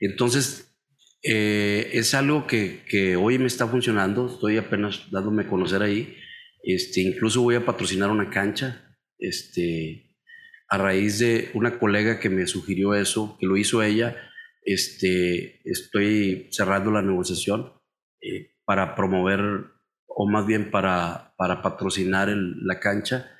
Entonces, 0.00 0.76
eh, 1.22 1.90
es 1.94 2.12
algo 2.12 2.46
que, 2.46 2.84
que 2.86 3.16
hoy 3.16 3.38
me 3.38 3.46
está 3.46 3.66
funcionando, 3.66 4.26
estoy 4.26 4.58
apenas 4.58 5.10
dándome 5.10 5.44
a 5.44 5.48
conocer 5.48 5.82
ahí 5.82 6.18
este, 6.64 7.02
incluso 7.02 7.42
voy 7.42 7.56
a 7.56 7.66
patrocinar 7.66 8.10
una 8.10 8.30
cancha, 8.30 8.96
este, 9.18 10.16
a 10.68 10.78
raíz 10.78 11.18
de 11.18 11.50
una 11.52 11.78
colega 11.78 12.18
que 12.18 12.30
me 12.30 12.46
sugirió 12.46 12.94
eso, 12.94 13.36
que 13.38 13.46
lo 13.46 13.56
hizo 13.56 13.82
ella, 13.82 14.16
este, 14.64 15.60
estoy 15.68 16.48
cerrando 16.50 16.90
la 16.90 17.02
negociación 17.02 17.72
eh, 18.20 18.54
para 18.64 18.94
promover, 18.94 19.40
o 20.06 20.28
más 20.28 20.46
bien 20.46 20.70
para, 20.70 21.34
para 21.36 21.60
patrocinar 21.62 22.28
la 22.28 22.80
cancha 22.80 23.30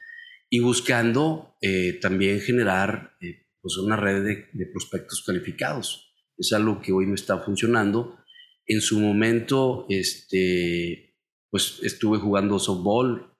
y 0.50 0.60
buscando 0.60 1.56
eh, 1.62 1.98
también 2.00 2.40
generar 2.40 3.16
eh, 3.20 3.46
pues 3.60 3.78
una 3.78 3.96
red 3.96 4.22
de, 4.22 4.48
de, 4.52 4.66
prospectos 4.66 5.22
calificados. 5.26 6.14
Es 6.36 6.52
algo 6.52 6.80
que 6.82 6.92
hoy 6.92 7.06
me 7.06 7.14
está 7.14 7.38
funcionando. 7.38 8.18
En 8.66 8.80
su 8.80 9.00
momento, 9.00 9.86
este, 9.88 11.16
pues 11.50 11.80
estuve 11.82 12.18
jugando 12.18 12.58
softball, 12.58 13.30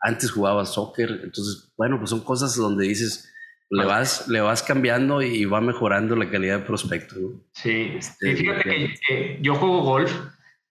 antes 0.00 0.30
jugaba 0.30 0.64
soccer, 0.64 1.20
entonces, 1.22 1.72
bueno, 1.76 1.98
pues 1.98 2.10
son 2.10 2.20
cosas 2.20 2.56
donde 2.56 2.86
dices, 2.86 3.30
le 3.70 3.84
vas, 3.84 4.28
le 4.28 4.40
vas 4.40 4.62
cambiando 4.62 5.22
y 5.22 5.44
va 5.44 5.60
mejorando 5.60 6.14
la 6.16 6.30
calidad 6.30 6.60
de 6.60 6.66
prospecto. 6.66 7.16
Sí, 7.52 7.92
este, 7.96 8.36
fíjate 8.36 8.94
que, 9.06 9.38
yo 9.40 9.54
juego 9.56 9.82
golf, 9.82 10.12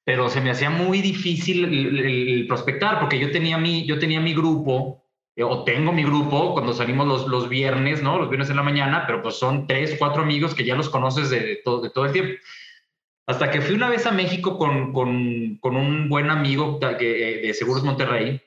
pero 0.04 0.30
se 0.30 0.42
me 0.42 0.52
hacía 0.52 0.70
muy 0.70 1.02
difícil 1.02 1.66
el, 1.66 2.46
prospectar, 2.48 3.00
porque 3.00 3.20
yo 3.20 3.32
tenía 3.32 3.58
mi, 3.58 3.86
yo 3.86 4.00
tenía 4.00 4.22
mi 4.22 4.34
grupo, 4.34 5.04
eh, 5.36 5.44
o 5.44 5.64
tengo 5.64 5.92
mi 5.92 6.04
grupo 6.04 6.54
cuando 6.54 6.74
salimos 6.74 7.08
los, 7.08 7.28
los 7.28 7.50
viernes, 7.50 8.02
¿no? 8.02 8.18
Los 8.18 8.30
viernes 8.30 8.50
en 8.50 8.56
la 8.56 8.64
mañana, 8.64 9.04
pero 9.06 9.22
pues 9.22 9.36
son 9.36 9.68
tres, 9.68 9.96
cuatro 10.00 10.24
amigos 10.24 10.56
que 10.56 10.64
ya 10.64 10.76
los 10.76 10.90
conoces 10.90 11.30
de 11.30 11.60
todo, 11.66 11.82
de 11.82 11.90
todo 11.90 12.06
el 12.06 12.14
tiempo. 12.14 12.34
Hasta 13.28 13.50
que 13.50 13.60
fui 13.60 13.76
una 13.76 13.90
vez 13.90 14.06
a 14.06 14.12
México 14.12 14.58
con, 14.58 14.94
con, 14.94 15.58
con 15.58 15.76
un 15.76 16.08
buen 16.08 16.30
amigo 16.30 16.80
de, 16.80 17.42
de 17.42 17.54
Seguros 17.56 17.84
Monterrey 17.84 18.40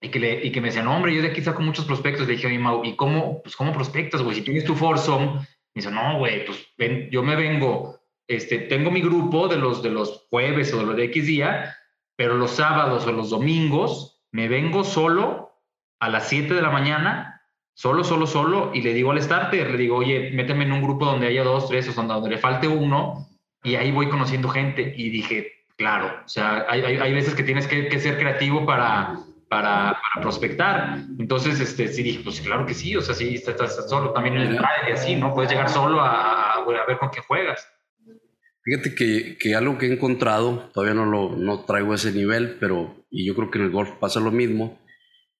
y 0.00 0.08
que, 0.08 0.18
le, 0.18 0.46
y 0.46 0.50
que 0.50 0.60
me 0.60 0.68
decía, 0.68 0.82
no, 0.82 0.96
hombre, 0.96 1.14
yo 1.14 1.22
de 1.22 1.28
aquí 1.28 1.42
saco 1.42 1.62
muchos 1.62 1.84
prospectos. 1.84 2.26
Le 2.26 2.34
dije, 2.34 2.46
oye, 2.46 2.58
Mau, 2.58 2.84
¿y 2.84 2.96
cómo, 2.96 3.42
pues, 3.42 3.54
cómo 3.56 3.72
prospectas, 3.72 4.22
güey? 4.22 4.36
Si 4.36 4.42
tienes 4.42 4.64
tu 4.64 4.74
foursome, 4.74 5.26
me 5.26 5.46
dice, 5.74 5.90
no, 5.90 6.18
güey, 6.18 6.44
pues 6.46 6.66
ven, 6.78 7.08
yo 7.10 7.22
me 7.22 7.36
vengo, 7.36 8.00
este, 8.26 8.58
tengo 8.58 8.90
mi 8.90 9.02
grupo 9.02 9.48
de 9.48 9.56
los, 9.56 9.82
de 9.82 9.90
los 9.90 10.26
jueves 10.30 10.72
o 10.72 10.78
de 10.78 10.86
los 10.86 10.96
de 10.96 11.04
X 11.04 11.26
día, 11.26 11.76
pero 12.16 12.36
los 12.36 12.52
sábados 12.52 13.06
o 13.06 13.12
los 13.12 13.30
domingos 13.30 14.22
me 14.32 14.48
vengo 14.48 14.84
solo 14.84 15.52
a 16.00 16.08
las 16.08 16.28
7 16.28 16.54
de 16.54 16.62
la 16.62 16.70
mañana, 16.70 17.42
solo, 17.74 18.04
solo, 18.04 18.26
solo, 18.26 18.70
y 18.74 18.82
le 18.82 18.94
digo 18.94 19.10
al 19.10 19.22
starter, 19.22 19.70
le 19.70 19.78
digo, 19.78 19.96
oye, 19.96 20.30
méteme 20.32 20.64
en 20.64 20.72
un 20.72 20.82
grupo 20.82 21.06
donde 21.06 21.26
haya 21.26 21.44
dos, 21.44 21.68
tres, 21.68 21.88
o 21.88 22.02
donde 22.02 22.30
le 22.30 22.38
falte 22.38 22.68
uno, 22.68 23.28
y 23.62 23.74
ahí 23.74 23.90
voy 23.90 24.08
conociendo 24.08 24.48
gente 24.48 24.94
y 24.96 25.10
dije, 25.10 25.52
claro, 25.76 26.22
o 26.24 26.28
sea, 26.28 26.66
hay, 26.68 26.82
hay, 26.82 27.12
veces 27.12 27.34
que 27.34 27.42
tienes 27.42 27.66
que, 27.66 27.98
ser 28.00 28.18
creativo 28.18 28.64
para, 28.64 29.18
para, 29.50 29.98
prospectar. 30.22 31.00
Entonces, 31.18 31.58
este, 31.58 31.88
sí 31.88 32.04
dije, 32.04 32.20
pues 32.22 32.40
claro 32.40 32.64
que 32.64 32.72
sí, 32.72 32.94
o 32.96 33.02
sea, 33.02 33.14
sí, 33.16 33.34
estás 33.34 33.88
solo 33.90 34.12
también 34.12 34.36
en 34.36 34.42
el 34.42 34.60
y 34.88 34.92
así, 34.92 35.16
¿no? 35.16 35.34
Puedes 35.34 35.50
llegar 35.50 35.68
solo 35.68 36.00
a, 36.00 36.54
a, 36.54 36.64
ver 36.86 36.98
con 36.98 37.10
qué 37.10 37.20
juegas. 37.20 37.66
Fíjate 38.62 38.94
que, 38.94 39.36
que, 39.38 39.54
algo 39.56 39.76
que 39.76 39.86
he 39.86 39.92
encontrado, 39.92 40.70
todavía 40.72 40.94
no 40.94 41.04
lo 41.04 41.34
no 41.36 41.64
traigo 41.64 41.94
ese 41.94 42.12
nivel, 42.12 42.58
pero 42.60 43.04
y 43.10 43.26
yo 43.26 43.34
creo 43.34 43.50
que 43.50 43.58
en 43.58 43.64
el 43.64 43.70
golf 43.70 43.90
pasa 43.98 44.20
lo 44.20 44.30
mismo. 44.30 44.78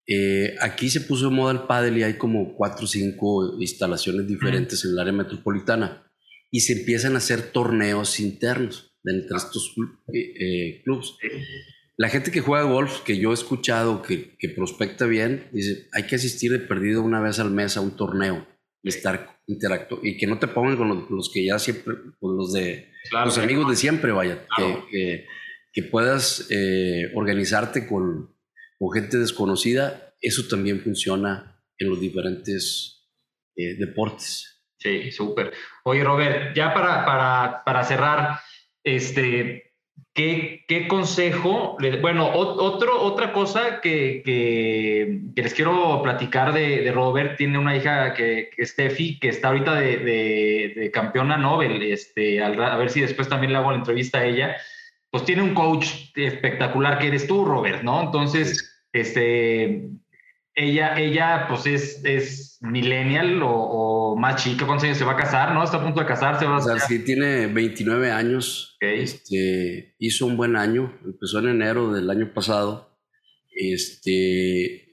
Eh, 0.06 0.56
aquí 0.60 0.90
se 0.90 1.02
puso 1.02 1.28
de 1.28 1.36
moda 1.36 1.52
el 1.52 1.68
pádel 1.68 1.98
y 1.98 2.02
hay 2.02 2.14
como 2.14 2.54
cuatro 2.54 2.86
o 2.86 2.88
cinco 2.88 3.58
instalaciones 3.60 4.26
diferentes 4.26 4.84
en 4.84 4.92
el 4.92 4.98
área 4.98 5.12
metropolitana 5.12 6.02
y 6.50 6.60
se 6.60 6.80
empiezan 6.80 7.14
a 7.14 7.18
hacer 7.18 7.52
torneos 7.52 8.18
internos 8.18 8.92
entre 9.04 9.36
estos 9.36 9.72
eh, 10.12 10.32
eh, 10.40 10.82
clubes. 10.82 11.14
La 12.00 12.08
gente 12.08 12.30
que 12.30 12.40
juega 12.40 12.64
golf, 12.64 13.02
que 13.02 13.18
yo 13.18 13.30
he 13.30 13.34
escuchado 13.34 14.00
que, 14.00 14.34
que, 14.38 14.48
prospecta 14.48 15.04
bien, 15.04 15.50
dice, 15.52 15.86
hay 15.92 16.06
que 16.06 16.16
asistir 16.16 16.50
de 16.50 16.58
perdido 16.58 17.02
una 17.02 17.20
vez 17.20 17.38
al 17.40 17.50
mes 17.50 17.76
a 17.76 17.82
un 17.82 17.94
torneo 17.94 18.48
y 18.82 18.88
estar 18.88 19.38
interacto 19.46 20.00
y 20.02 20.16
que 20.16 20.26
no 20.26 20.38
te 20.38 20.48
pongan 20.48 20.78
con 20.78 21.06
los, 21.10 21.30
que 21.30 21.44
ya 21.44 21.58
siempre, 21.58 21.96
con 22.18 22.38
los 22.38 22.54
de 22.54 22.88
los 23.22 23.36
amigos 23.36 23.68
de 23.68 23.76
siempre, 23.76 24.12
vaya, 24.12 24.46
que, 24.90 25.26
que, 25.74 25.82
puedas 25.82 26.46
eh, 26.48 27.12
organizarte 27.14 27.86
con, 27.86 28.34
con, 28.78 28.92
gente 28.92 29.18
desconocida, 29.18 30.14
eso 30.22 30.48
también 30.48 30.80
funciona 30.80 31.62
en 31.76 31.90
los 31.90 32.00
diferentes 32.00 33.10
deportes. 33.54 34.64
Sí, 34.78 35.12
súper. 35.12 35.52
Oye, 35.84 36.02
Robert, 36.02 36.56
ya 36.56 36.72
para, 36.72 37.04
para, 37.04 37.62
para 37.62 37.84
cerrar, 37.84 38.40
este, 38.82 39.69
¿qué, 40.14 40.64
qué 40.68 40.88
consejo? 40.88 41.76
bueno, 42.00 42.30
otro, 42.32 43.00
otra 43.02 43.32
cosa 43.32 43.80
que, 43.80 44.22
que, 44.24 45.20
les 45.34 45.54
quiero 45.54 46.02
platicar 46.02 46.52
de, 46.52 46.82
de, 46.82 46.92
Robert, 46.92 47.36
tiene 47.36 47.58
una 47.58 47.76
hija 47.76 48.14
que, 48.14 48.50
que 48.54 48.66
Steffi, 48.66 49.18
que 49.18 49.28
está 49.28 49.48
ahorita 49.48 49.74
de, 49.74 49.96
de, 49.98 50.72
de 50.76 50.90
campeona 50.90 51.36
Nobel, 51.36 51.82
este, 51.82 52.42
a 52.42 52.76
ver 52.76 52.90
si 52.90 53.00
después 53.00 53.28
también 53.28 53.52
le 53.52 53.58
hago 53.58 53.70
la 53.70 53.78
entrevista 53.78 54.18
a 54.18 54.24
ella, 54.24 54.56
pues 55.10 55.24
tiene 55.24 55.42
un 55.42 55.54
coach 55.54 56.10
espectacular 56.14 56.98
que 56.98 57.08
eres 57.08 57.26
tú, 57.26 57.44
Robert, 57.44 57.82
¿no? 57.82 58.02
Entonces, 58.02 58.84
este, 58.92 59.90
ella, 60.54 60.98
ella 60.98 61.46
pues 61.48 61.66
es, 61.66 62.04
es 62.04 62.58
millennial 62.60 63.40
o, 63.42 64.16
más 64.18 64.42
chica, 64.42 64.66
¿cuántos 64.66 64.84
años 64.84 64.98
se 64.98 65.04
va 65.04 65.12
a 65.12 65.16
casar? 65.16 65.54
¿No? 65.54 65.62
Está 65.62 65.78
a 65.78 65.82
punto 65.82 66.00
de 66.00 66.06
casarse. 66.06 66.44
o 66.44 66.60
sea, 66.60 66.78
sí, 66.78 67.04
tiene 67.04 67.46
29 67.46 68.10
años. 68.10 68.76
Este, 68.80 69.94
hizo 69.98 70.26
un 70.26 70.36
buen 70.36 70.56
año, 70.56 70.98
empezó 71.04 71.38
en 71.38 71.48
enero 71.48 71.92
del 71.92 72.10
año 72.10 72.32
pasado. 72.34 72.98
Este, 73.52 74.90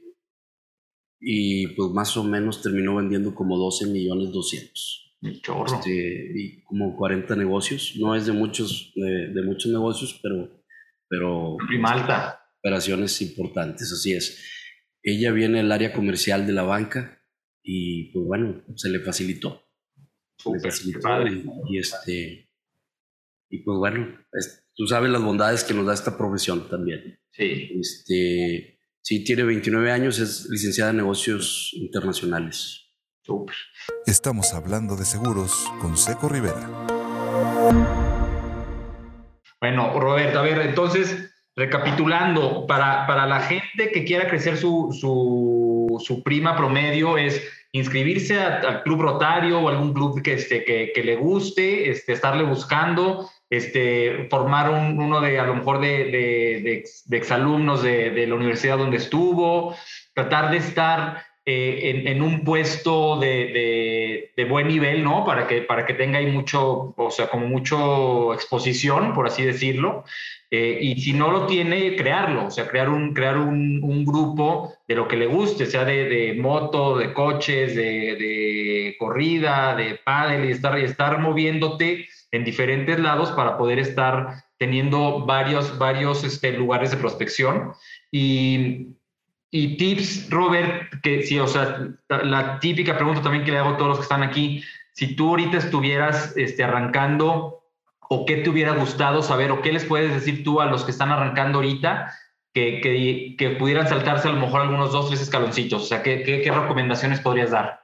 y 1.20 1.68
pues 1.68 1.92
más 1.92 2.16
o 2.18 2.24
menos 2.24 2.62
terminó 2.62 2.96
vendiendo 2.96 3.34
como 3.34 3.58
12 3.58 3.88
millones 3.88 4.32
200. 4.32 5.04
Chorro. 5.42 5.66
Este, 5.66 6.32
y 6.36 6.64
como 6.64 6.96
40 6.96 7.36
negocios. 7.36 7.96
No 7.98 8.16
es 8.16 8.26
de 8.26 8.34
muchos, 8.34 8.94
de, 8.96 9.42
muchos 9.44 9.72
negocios, 9.72 10.20
pero... 10.22 10.64
pero 11.10 11.58
Malta. 11.80 12.42
Operaciones 12.60 13.22
importantes, 13.22 13.92
así 13.92 14.14
es. 14.14 14.57
Ella 15.04 15.32
viene 15.32 15.60
del 15.60 15.72
área 15.72 15.94
comercial 15.94 16.46
de 16.46 16.54
la 16.54 16.64
banca 16.64 17.24
y 17.64 18.12
pues 18.12 18.26
bueno, 18.26 18.64
se 18.76 18.90
le 18.90 19.00
facilitó. 19.00 19.64
Se 20.38 20.52
le 20.52 20.60
facilitó 20.60 21.10
y, 21.70 21.80
este 21.80 22.48
y 23.50 23.60
pues 23.60 23.78
bueno, 23.78 24.20
tú 24.76 24.88
sabes 24.88 25.10
las 25.10 25.22
bondades 25.22 25.64
que 25.64 25.74
nos 25.74 25.86
da 25.86 25.94
esta 25.94 26.18
profesión 26.18 26.70
también. 26.70 27.20
Sí. 27.32 27.72
Este, 27.80 28.80
sí, 29.02 29.24
tiene 29.24 29.44
29 29.44 29.92
años, 29.92 30.20
es 30.20 30.48
licenciada 30.50 30.92
en 30.92 30.98
negocios 30.98 31.72
internacionales. 31.74 32.84
Super. 33.22 33.56
Estamos 34.06 34.54
hablando 34.54 34.96
de 34.96 35.06
seguros 35.06 35.66
con 35.82 35.98
Seco 35.98 36.30
Rivera. 36.30 36.88
Bueno, 39.60 40.00
Roberto, 40.00 40.40
a 40.40 40.42
ver, 40.44 40.60
entonces, 40.62 41.32
recapitulando, 41.58 42.68
para, 42.68 43.08
para 43.08 43.26
la 43.26 43.42
gente 43.42 43.92
que 43.92 44.06
quiera 44.06 44.30
crecer 44.30 44.58
su, 44.58 44.96
su, 44.98 45.98
su 46.00 46.24
prima 46.24 46.56
promedio 46.56 47.18
es 47.18 47.42
inscribirse 47.72 48.40
al 48.40 48.84
club 48.84 49.02
rotario 49.02 49.60
o 49.60 49.68
algún 49.68 49.92
club 49.92 50.22
que, 50.22 50.34
este, 50.34 50.64
que, 50.64 51.04
le 51.04 51.16
guste, 51.16 51.90
este, 51.90 52.14
estarle 52.14 52.44
buscando, 52.44 53.28
este, 53.50 54.28
formar 54.30 54.70
un, 54.70 55.00
uno 55.00 55.20
de 55.20 55.40
a 55.40 55.46
lo 55.46 55.56
mejor 55.56 55.82
de, 55.82 56.06
de, 56.06 56.84
de, 57.06 57.18
exalumnos 57.18 57.82
de, 57.82 58.12
de, 58.12 58.28
la 58.28 58.36
universidad 58.36 58.78
donde 58.78 58.98
estuvo, 58.98 59.76
tratar 60.14 60.52
de 60.52 60.58
estar 60.58 61.24
eh, 61.50 62.04
en, 62.08 62.22
un 62.22 62.44
puesto 62.44 63.18
de, 63.18 64.34
buen 64.50 64.68
nivel, 64.68 65.02
¿no? 65.02 65.24
Para 65.24 65.48
que, 65.48 65.62
para 65.62 65.86
que 65.86 65.94
tenga 65.94 66.20
ahí 66.20 66.26
mucho, 66.26 66.94
o 66.98 67.10
sea, 67.10 67.30
como 67.30 67.48
mucho 67.48 68.34
exposición, 68.34 69.14
por 69.14 69.28
así 69.28 69.46
decirlo. 69.46 70.04
Eh, 70.52 70.78
y 70.82 71.00
si 71.00 71.14
no 71.14 71.32
lo 71.32 71.46
tiene, 71.46 71.96
crearlo, 71.96 72.48
o 72.48 72.52
sea, 72.52 72.68
crear 72.68 72.90
un, 72.90 73.14
crear 73.14 73.38
un, 73.38 73.80
un 73.82 74.04
grupo 74.04 74.74
de 74.90 74.96
lo 74.96 75.08
que 75.08 75.16
le 75.16 75.26
guste, 75.28 75.68
sea 75.68 75.86
de, 75.86 76.38
moto, 76.38 76.98
de 76.98 77.14
coches, 77.14 77.78
de, 77.78 78.98
corrida, 79.00 79.74
de 79.74 80.02
pádel, 80.04 80.50
y 80.50 80.52
estar, 80.52 80.78
y 80.78 80.84
estar 80.84 81.18
moviéndote 81.20 82.10
en 82.34 82.44
diferentes 82.44 83.00
lados 83.00 83.32
para 83.32 83.58
poder 83.58 83.80
estar 83.80 84.44
teniendo 84.58 85.26
varios, 85.26 85.78
varios 85.78 86.26
este, 86.26 86.52
lugares 86.52 86.92
de 86.92 86.98
prospección. 86.98 87.72
Y, 88.12 88.98
y 89.52 89.78
tips, 89.78 90.30
Robert, 90.30 91.02
que 91.02 91.24
sí, 91.24 91.40
o 91.40 91.48
sea, 91.48 91.88
la 92.10 92.60
típica 92.60 92.96
pregunta 92.96 93.22
también 93.22 93.46
que 93.46 93.52
le 93.52 93.60
hago 93.60 93.70
a 93.70 93.78
todos 93.78 93.90
los 93.90 93.98
que 94.00 94.04
están 94.04 94.24
aquí, 94.24 94.64
si 94.94 95.16
tú 95.16 95.30
ahorita 95.30 95.58
estuvieras 95.58 96.36
este, 96.36 96.64
arrancando, 96.64 97.64
o 98.10 98.26
qué 98.26 98.38
te 98.38 98.50
hubiera 98.50 98.74
gustado 98.74 99.22
saber, 99.22 99.52
o 99.52 99.62
qué 99.62 99.72
les 99.72 99.86
puedes 99.86 100.14
decir 100.14 100.44
tú 100.44 100.60
a 100.62 100.66
los 100.66 100.84
que 100.84 100.92
están 100.92 101.12
arrancando 101.12 101.60
ahorita, 101.60 102.14
que, 102.54 102.82
que, 102.82 103.36
que 103.38 103.56
pudieran 103.56 103.88
saltarse 103.88 104.28
a 104.28 104.32
lo 104.32 104.40
mejor 104.40 104.62
algunos 104.62 104.92
dos, 104.92 105.10
tres 105.10 105.22
escaloncitos, 105.22 105.84
o 105.84 105.86
sea, 105.86 106.04
¿qué, 106.04 106.24
qué, 106.24 106.52
recomendaciones 106.52 107.20
podrías 107.20 107.52
dar? 107.52 107.82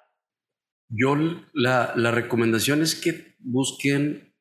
Yo 0.90 1.16
la, 1.54 1.94
la 1.96 2.12
recomendación 2.12 2.82
es 2.82 2.96
que 2.96 3.36
busquen 3.40 4.34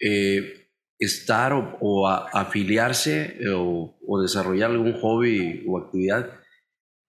eh, 0.00 0.67
estar 0.98 1.52
o, 1.54 2.08
afiliarse 2.08 3.38
eh, 3.40 3.52
o, 3.54 4.20
desarrollar 4.20 4.70
algún 4.70 4.94
hobby 5.00 5.64
o 5.68 5.78
actividad 5.78 6.40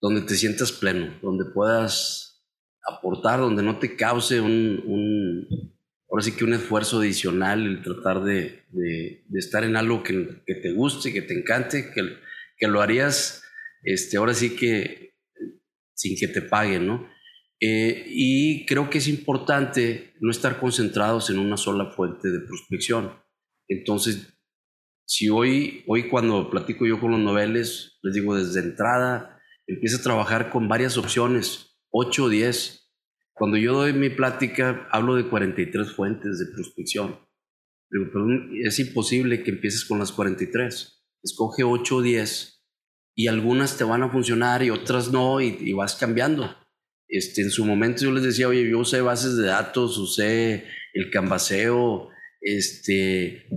donde 0.02 0.22
te 0.22 0.36
sientas 0.36 0.72
pleno, 0.72 1.18
donde 1.22 1.46
puedas 1.46 2.44
aportar, 2.88 3.40
donde 3.40 3.64
no 3.64 3.80
te 3.80 3.96
cause 3.96 4.40
un, 4.40 4.82
un 4.86 5.48
ahora 6.10 6.24
sí 6.24 6.32
que 6.34 6.44
un 6.44 6.54
esfuerzo 6.54 7.00
adicional 7.00 7.66
el 7.66 7.82
tratar 7.82 8.24
de, 8.24 8.64
de, 8.70 9.24
estar 9.34 9.64
en 9.64 9.76
algo 9.76 10.04
que, 10.04 10.42
que, 10.46 10.56
te 10.56 10.72
guste, 10.72 11.12
que 11.12 11.22
te 11.22 11.38
encante, 11.38 11.92
que, 11.92 12.02
que, 12.58 12.68
lo 12.68 12.82
harías, 12.82 13.44
este, 13.84 14.18
ahora 14.18 14.34
sí 14.34 14.56
que 14.56 15.16
sin 15.94 16.18
que 16.18 16.28
te 16.30 16.42
paguen, 16.42 16.88
¿no? 16.88 17.10
Eh, 17.60 18.06
y 18.08 18.66
creo 18.66 18.90
que 18.90 19.00
es 19.00 19.08
importante 19.10 20.14
no 20.22 20.32
estar 20.32 20.62
concentrados 20.62 21.30
en 21.30 21.40
una 21.40 21.58
sola 21.58 21.92
fuente 21.92 22.30
de 22.30 22.40
prospección 22.40 23.12
entonces, 23.70 24.34
si 25.06 25.30
hoy, 25.30 25.84
hoy 25.88 26.10
cuando 26.10 26.50
platico 26.50 26.86
yo 26.86 27.00
con 27.00 27.12
los 27.12 27.20
noveles, 27.20 28.00
les 28.04 28.14
digo 28.14 28.36
desde 28.36 28.60
entrada, 28.60 29.40
empieza 29.68 29.98
a 29.98 30.04
trabajar 30.04 30.50
con 30.50 30.68
varias 30.68 30.98
opciones, 30.98 31.80
8 31.92 32.26
o 32.26 32.30
10. 32.30 32.92
Cuando 33.34 33.58
yo 33.58 33.74
doy 33.74 33.94
mi 33.94 34.10
plática, 34.10 34.88
hablo 34.92 35.16
de 35.16 35.30
43 35.30 35.94
fuentes 35.94 36.40
de 36.40 36.48
prospección. 36.54 37.20
pero 37.90 38.28
es 38.64 38.80
imposible 38.80 39.44
que 39.44 39.52
empieces 39.52 39.86
con 39.86 40.00
las 40.00 40.12
43. 40.12 41.06
Escoge 41.24 41.64
8 41.64 41.96
o 41.96 42.02
10 42.02 42.60
y 43.16 43.28
algunas 43.28 43.78
te 43.78 43.84
van 43.84 44.04
a 44.04 44.10
funcionar 44.10 44.64
y 44.64 44.70
otras 44.70 45.12
no 45.12 45.42
y, 45.42 45.74
vas 45.74 45.96
cambiando. 45.96 46.56
Este, 47.08 47.42
en 47.42 47.50
su 47.50 47.66
momento 47.66 48.04
yo 48.04 48.12
les 48.12 48.24
decía, 48.24 48.48
oye, 48.48 48.70
yo 48.70 48.80
usé 48.80 49.02
bases 49.02 49.38
de 49.38 49.48
datos, 49.48 49.98
usé 49.98 50.66
el 50.94 51.10
canvaseo, 51.12 52.10
este, 52.42 53.48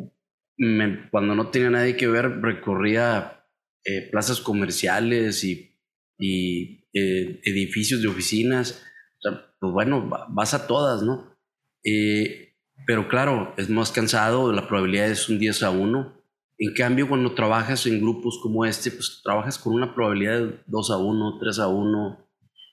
cuando 1.11 1.35
no 1.35 1.51
tenía 1.51 1.71
nadie 1.71 1.97
que 1.97 2.07
ver, 2.07 2.41
recorría 2.41 3.47
eh, 3.85 4.09
plazas 4.11 4.41
comerciales 4.41 5.45
y, 5.45 5.77
y 6.19 6.87
eh, 6.93 7.41
edificios 7.45 8.03
de 8.03 8.09
oficinas. 8.09 8.83
pues 9.21 9.73
bueno, 9.73 10.09
vas 10.31 10.55
a 10.55 10.67
todas, 10.67 11.03
¿no? 11.03 11.37
Eh, 11.85 12.55
pero 12.87 13.09
claro, 13.09 13.55
es 13.57 13.69
más 13.71 13.91
cansado, 13.91 14.53
la 14.53 14.67
probabilidad 14.69 15.11
es 15.11 15.29
un 15.29 15.39
10 15.39 15.63
a 15.63 15.71
1. 15.71 16.23
En 16.59 16.75
cambio, 16.75 17.09
cuando 17.09 17.35
trabajas 17.35 17.87
en 17.87 18.01
grupos 18.01 18.39
como 18.43 18.65
este, 18.65 18.91
pues 18.91 19.21
trabajas 19.23 19.59
con 19.59 19.75
una 19.75 19.95
probabilidad 19.95 20.41
de 20.41 20.59
2 20.67 20.91
a 20.91 20.97
1, 20.99 21.39
3 21.41 21.59
a 21.59 21.69
1, 21.69 22.29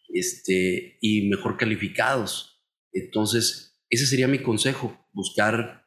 este, 0.09 0.97
y 1.01 1.29
mejor 1.29 1.57
calificados. 1.57 2.61
Entonces, 2.91 3.79
ese 3.89 4.05
sería 4.05 4.27
mi 4.27 4.39
consejo, 4.39 5.07
buscar 5.13 5.78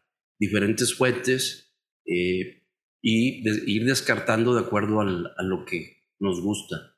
diferentes 0.43 0.93
fuentes 0.97 1.72
eh, 2.05 2.64
y 3.01 3.45
ir 3.72 3.84
descartando 3.84 4.55
de 4.55 4.62
acuerdo 4.62 5.01
a 5.01 5.05
lo 5.05 5.64
que 5.64 6.03
nos 6.18 6.40
gusta. 6.40 6.97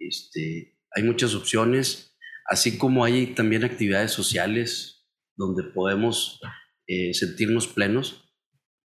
Este, 0.00 0.76
hay 0.90 1.04
muchas 1.04 1.36
opciones, 1.36 2.16
así 2.46 2.78
como 2.78 3.04
hay 3.04 3.28
también 3.28 3.62
actividades 3.62 4.10
sociales 4.10 5.08
donde 5.36 5.62
podemos 5.72 6.40
eh, 6.88 7.14
sentirnos 7.14 7.68
plenos. 7.68 8.28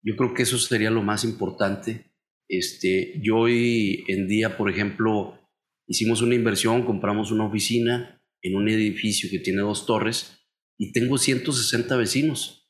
Yo 0.04 0.16
creo 0.16 0.36
que 0.36 0.44
eso 0.44 0.60
sería 0.60 0.92
lo 0.92 1.02
más 1.02 1.24
importante. 1.24 2.14
Este, 2.48 3.20
yo 3.24 3.38
hoy 3.38 4.04
en 4.08 4.28
día, 4.28 4.56
por 4.56 4.70
ejemplo, 4.70 5.40
hicimos 5.88 6.22
una 6.22 6.36
inversión, 6.36 6.86
compramos 6.86 7.32
una 7.32 7.48
oficina 7.48 8.22
en 8.44 8.56
un 8.56 8.70
edificio 8.70 9.32
que 9.32 9.40
tiene 9.40 9.62
dos 9.62 9.88
torres 9.88 10.38
y 10.78 10.92
tengo 10.92 11.18
160 11.18 11.96
vecinos. 11.98 12.65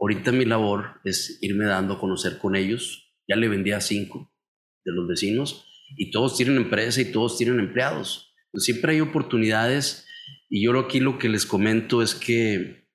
Ahorita 0.00 0.32
mi 0.32 0.46
labor 0.46 0.98
es 1.04 1.38
irme 1.42 1.66
dando 1.66 1.94
a 1.94 2.00
conocer 2.00 2.38
con 2.38 2.56
ellos. 2.56 3.14
Ya 3.28 3.36
le 3.36 3.48
vendí 3.48 3.72
a 3.72 3.82
cinco 3.82 4.32
de 4.84 4.92
los 4.92 5.06
vecinos 5.06 5.66
y 5.96 6.10
todos 6.10 6.36
tienen 6.36 6.56
empresa 6.56 7.02
y 7.02 7.12
todos 7.12 7.36
tienen 7.36 7.60
empleados. 7.60 8.34
Siempre 8.54 8.92
hay 8.92 9.00
oportunidades 9.02 10.06
y 10.48 10.64
yo 10.64 10.78
aquí 10.78 11.00
lo 11.00 11.18
que 11.18 11.28
les 11.28 11.44
comento 11.44 12.02
es 12.02 12.14
que 12.14 12.88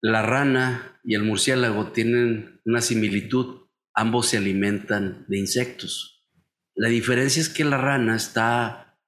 la 0.00 0.22
rana 0.22 0.98
y 1.04 1.14
el 1.14 1.24
murciélago 1.24 1.92
tienen 1.92 2.60
una 2.64 2.80
similitud. 2.80 3.66
Ambos 3.94 4.28
se 4.28 4.38
alimentan 4.38 5.26
de 5.28 5.38
insectos. 5.38 6.26
La 6.74 6.88
diferencia 6.88 7.42
es 7.42 7.48
que 7.48 7.64
la 7.64 7.76
rana 7.76 8.16
está 8.16 8.98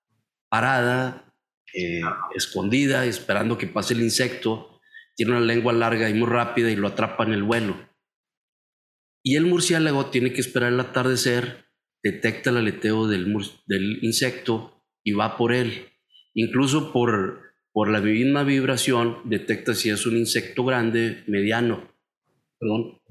parada, 0.50 1.32
eh, 1.72 2.02
escondida, 2.34 3.06
esperando 3.06 3.56
que 3.56 3.68
pase 3.68 3.94
el 3.94 4.02
insecto 4.02 4.69
tiene 5.20 5.32
una 5.32 5.44
lengua 5.44 5.74
larga 5.74 6.08
y 6.08 6.14
muy 6.14 6.26
rápida 6.26 6.70
y 6.70 6.76
lo 6.76 6.88
atrapa 6.88 7.24
en 7.24 7.34
el 7.34 7.42
vuelo. 7.42 7.76
Y 9.22 9.36
el 9.36 9.44
murciélago 9.44 10.06
tiene 10.06 10.32
que 10.32 10.40
esperar 10.40 10.72
el 10.72 10.80
atardecer, 10.80 11.66
detecta 12.02 12.48
el 12.48 12.56
aleteo 12.56 13.06
del, 13.06 13.28
insecto 14.00 14.82
y 15.04 15.12
va 15.12 15.36
por 15.36 15.52
él. 15.52 15.90
Incluso 16.32 16.90
por, 16.90 17.52
por 17.70 17.90
la 17.90 18.00
misma 18.00 18.44
vibración 18.44 19.18
detecta 19.26 19.74
si 19.74 19.90
es 19.90 20.06
un 20.06 20.16
insecto 20.16 20.64
grande, 20.64 21.22
mediano 21.26 21.92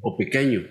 o 0.01 0.18
pequeño. 0.18 0.68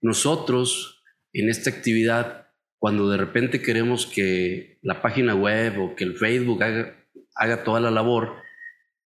Nosotros 0.00 1.04
en 1.32 1.50
esta 1.50 1.70
actividad, 1.70 2.48
cuando 2.80 3.08
de 3.10 3.16
repente 3.16 3.62
queremos 3.62 4.06
que 4.06 4.80
la 4.82 5.02
página 5.02 5.36
web 5.36 5.80
o 5.80 5.94
que 5.94 6.02
el 6.02 6.16
Facebook 6.16 6.64
haga, 6.64 6.96
haga 7.36 7.62
toda 7.62 7.78
la 7.78 7.92
labor, 7.92 8.49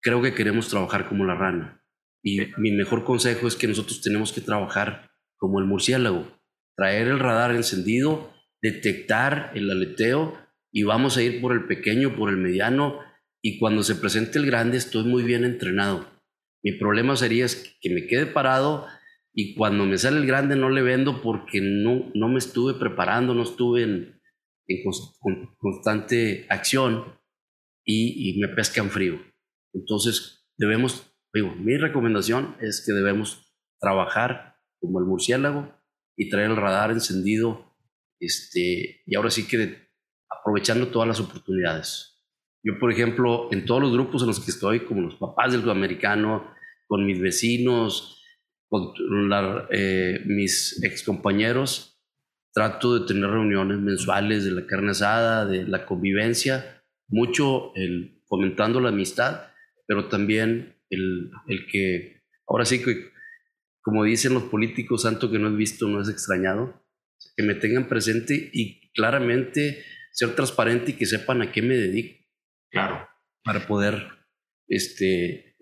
creo 0.04 0.22
que 0.22 0.36
queremos 0.36 0.68
trabajar 0.68 1.08
como 1.08 1.26
la 1.26 1.36
rana. 1.36 1.82
Y 2.22 2.40
mi 2.58 2.72
mejor 2.72 3.04
consejo 3.04 3.48
es 3.48 3.56
que 3.56 3.68
nosotros 3.68 4.02
tenemos 4.02 4.32
que 4.32 4.42
trabajar 4.42 5.10
como 5.38 5.60
el 5.60 5.66
murciélago, 5.66 6.28
traer 6.76 7.08
el 7.08 7.20
radar 7.20 7.56
encendido, 7.56 8.32
detectar 8.62 9.52
el 9.56 9.70
aleteo 9.70 10.38
y 10.72 10.84
vamos 10.84 11.18
a 11.18 11.24
ir 11.24 11.42
por 11.42 11.54
el 11.54 11.66
pequeño, 11.66 12.16
por 12.16 12.30
el 12.30 12.38
mediano 12.38 13.00
y 13.42 13.60
cuando 13.60 13.84
se 13.84 13.96
presente 13.96 14.40
el 14.40 14.46
grande 14.46 14.78
estoy 14.78 15.04
muy 15.04 15.24
bien 15.24 15.44
entrenado. 15.44 16.08
Mi 16.64 16.74
problema 16.74 17.16
sería 17.18 17.46
que 17.82 17.90
me 17.90 18.08
quede 18.08 18.26
parado 18.26 18.88
y 19.34 19.56
cuando 19.56 19.86
me 19.86 19.98
sale 19.98 20.18
el 20.20 20.28
grande 20.28 20.56
no 20.56 20.70
le 20.70 20.82
vendo 20.82 21.22
porque 21.22 21.60
no, 21.60 22.10
no 22.14 22.30
me 22.30 22.40
estuve 22.40 22.76
preparando, 22.76 23.34
no 23.34 23.44
estuve 23.44 23.84
en, 23.84 24.22
constante 25.58 26.46
acción 26.50 27.20
y, 27.84 28.30
y 28.30 28.40
me 28.40 28.48
pescan 28.48 28.90
frío. 28.90 29.33
Entonces, 29.74 30.46
debemos, 30.58 31.12
digo, 31.34 31.54
mi 31.56 31.78
recomendación 31.78 32.56
es 32.62 32.84
que 32.86 32.94
debemos 32.94 33.54
trabajar 33.80 34.58
como 34.80 35.00
el 35.00 35.06
murciélago 35.06 35.74
y 36.16 36.30
traer 36.30 36.52
el 36.52 36.58
radar 36.58 36.92
encendido, 36.92 37.76
este, 38.20 39.02
y 39.06 39.16
ahora 39.16 39.32
sí 39.32 39.48
que 39.48 39.90
aprovechando 40.30 40.88
todas 40.88 41.08
las 41.08 41.20
oportunidades. 41.20 42.14
Yo, 42.64 42.80
por 42.80 42.92
ejemplo, 42.92 43.50
en 43.52 43.66
todos 43.66 43.82
los 43.82 43.92
grupos 43.92 44.22
en 44.22 44.30
los 44.30 44.40
que 44.40 44.52
estoy, 44.52 44.86
como 44.86 45.02
los 45.02 45.16
papás 45.16 45.52
del 45.52 45.62
sudamericano, 45.62 46.54
con 46.88 47.06
mis 47.06 47.20
vecinos, 47.20 48.22
con 48.70 48.94
eh, 49.72 50.22
mis 50.26 50.82
excompañeros, 50.84 52.02
trato 52.54 53.00
de 53.00 53.08
tener 53.08 53.30
reuniones 53.30 53.80
mensuales 53.80 54.46
de 54.46 54.52
la 54.52 54.66
carne 54.66 54.92
asada, 54.92 55.46
de 55.46 55.68
la 55.68 55.86
convivencia, 55.86 56.84
mucho 57.08 57.74
el, 57.76 58.22
fomentando 58.28 58.80
la 58.80 58.90
amistad, 58.90 59.53
pero 59.88 60.08
también 60.08 60.76
el, 60.90 61.32
el 61.48 61.68
que, 61.68 62.24
ahora 62.48 62.66
sí 62.66 62.84
que, 62.84 63.12
como 63.82 64.04
dicen 64.04 64.34
los 64.34 64.44
políticos, 64.44 65.04
santo 65.04 65.30
que 65.30 65.40
no 65.40 65.50
es 65.50 65.56
visto, 65.56 65.88
no 65.88 66.02
es 66.02 66.10
extrañado, 66.10 66.86
que 67.36 67.44
me 67.44 67.56
tengan 67.56 67.88
presente 67.88 68.50
y 68.54 68.92
claramente 68.92 69.84
ser 70.12 70.36
transparente 70.36 70.92
y 70.92 70.94
que 70.96 71.06
sepan 71.06 71.42
a 71.42 71.52
qué 71.52 71.62
me 71.62 71.76
dedico. 71.76 72.24
Claro. 72.72 73.08
Para 73.44 73.68
poder, 73.68 74.08
este, 74.68 75.58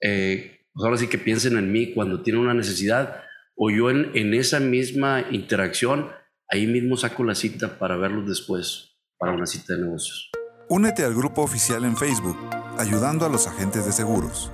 eh, 0.00 0.66
pues 0.72 0.84
ahora 0.84 0.96
sí 0.96 1.08
que 1.08 1.18
piensen 1.18 1.56
en 1.56 1.72
mí 1.72 1.92
cuando 1.92 2.22
tienen 2.22 2.42
una 2.42 2.54
necesidad 2.54 3.22
o 3.56 3.70
yo 3.70 3.90
en, 3.90 4.10
en 4.14 4.34
esa 4.34 4.60
misma 4.60 5.26
interacción, 5.30 6.10
ahí 6.48 6.66
mismo 6.66 6.96
saco 6.96 7.24
la 7.24 7.34
cita 7.34 7.78
para 7.78 7.96
verlos 7.96 8.28
después, 8.28 8.98
para 9.18 9.32
una 9.32 9.46
cita 9.46 9.74
de 9.74 9.82
negocios. 9.82 10.33
Únete 10.68 11.04
al 11.04 11.14
grupo 11.14 11.42
oficial 11.42 11.84
en 11.84 11.96
Facebook, 11.96 12.38
ayudando 12.78 13.26
a 13.26 13.28
los 13.28 13.46
agentes 13.46 13.84
de 13.84 13.92
seguros. 13.92 14.50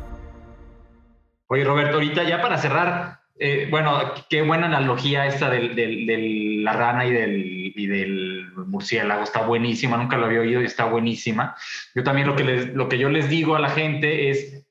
Oye, 1.46 1.64
Roberto, 1.64 1.94
ahorita 1.94 2.24
ya 2.24 2.42
para 2.42 2.58
cerrar, 2.58 3.20
eh, 3.38 3.68
bueno, 3.70 3.98
qué 4.28 4.42
buena 4.42 4.66
analogía 4.66 5.26
esta 5.26 5.48
de 5.48 6.60
la 6.62 6.72
rana 6.72 7.06
y 7.06 7.12
del, 7.12 7.72
del, 7.74 8.52
murciélago, 8.66 9.22
está 9.22 9.46
buenísima, 9.46 9.96
nunca 9.96 10.16
lo 10.16 10.26
había 10.26 10.40
oído 10.40 10.60
y 10.62 10.66
está 10.66 10.84
buenísima. 10.84 11.56
Yo 11.94 12.02
también 12.02 12.26
lo 12.26 12.34
que, 12.34 12.44
lo 12.44 12.88
que 12.88 12.98
yo 12.98 13.08
les 13.08 13.28
digo 13.28 13.54
a 13.54 13.60
la 13.60 13.70
gente 13.70 14.30
es, 14.30 14.66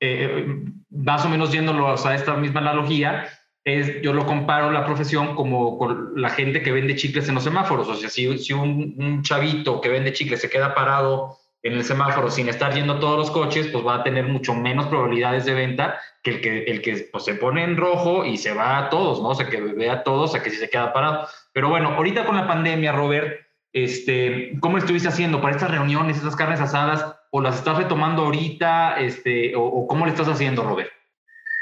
eh, 0.00 0.64
más 0.90 1.24
o 1.24 1.28
menos 1.28 1.52
yéndolo 1.52 1.88
a 1.88 2.14
esta 2.14 2.34
misma 2.34 2.60
analogía, 2.60 3.28
es, 3.68 4.02
yo 4.02 4.12
lo 4.12 4.26
comparo 4.26 4.70
la 4.70 4.84
profesión 4.84 5.34
como 5.34 5.78
con 5.78 6.12
la 6.16 6.30
gente 6.30 6.62
que 6.62 6.72
vende 6.72 6.96
chicles 6.96 7.28
en 7.28 7.34
los 7.34 7.44
semáforos. 7.44 7.88
O 7.88 7.94
sea, 7.94 8.08
si, 8.08 8.38
si 8.38 8.52
un, 8.52 9.22
chavito 9.22 9.80
que 9.80 9.88
vende 9.88 10.12
chicles 10.12 10.40
se 10.40 10.50
queda 10.50 10.74
parado 10.74 11.36
en 11.62 11.74
el 11.74 11.84
semáforo 11.84 12.30
sin 12.30 12.48
estar 12.48 12.72
yendo 12.74 12.98
todos 12.98 13.18
los 13.18 13.30
coches, 13.30 13.66
pues 13.68 13.84
va 13.86 13.96
a 13.96 14.02
tener 14.02 14.26
mucho 14.26 14.54
menos 14.54 14.86
probabilidades 14.86 15.44
de 15.44 15.54
venta 15.54 15.98
que 16.22 16.30
el 16.30 16.40
que, 16.40 16.64
el 16.64 16.82
que 16.82 17.08
pues, 17.12 17.24
se 17.24 17.34
pone 17.34 17.64
en 17.64 17.76
rojo 17.76 18.24
y 18.24 18.36
se 18.36 18.54
va 18.54 18.78
a 18.78 18.90
todos, 18.90 19.20
¿no? 19.20 19.30
O 19.30 19.34
sea, 19.34 19.48
que 19.48 19.60
ve 19.60 19.90
a 19.90 20.02
todos, 20.02 20.34
a 20.34 20.42
que 20.42 20.50
si 20.50 20.56
se 20.56 20.70
queda 20.70 20.92
parado. 20.92 21.28
Pero 21.52 21.68
bueno, 21.68 21.88
ahorita 21.90 22.24
con 22.24 22.36
la 22.36 22.46
pandemia, 22.46 22.92
Robert, 22.92 23.48
este, 23.72 24.52
¿cómo 24.60 24.78
estuviste 24.78 25.08
haciendo 25.08 25.40
para 25.40 25.54
estas 25.54 25.70
reuniones, 25.70 26.16
estas 26.16 26.36
carnes 26.36 26.60
asadas? 26.60 27.14
¿O 27.30 27.40
las 27.40 27.56
estás 27.56 27.76
retomando 27.76 28.22
ahorita? 28.22 28.98
Este, 29.00 29.54
o, 29.56 29.86
cómo 29.86 30.06
le 30.06 30.12
estás 30.12 30.28
haciendo, 30.28 30.62
Robert? 30.62 30.90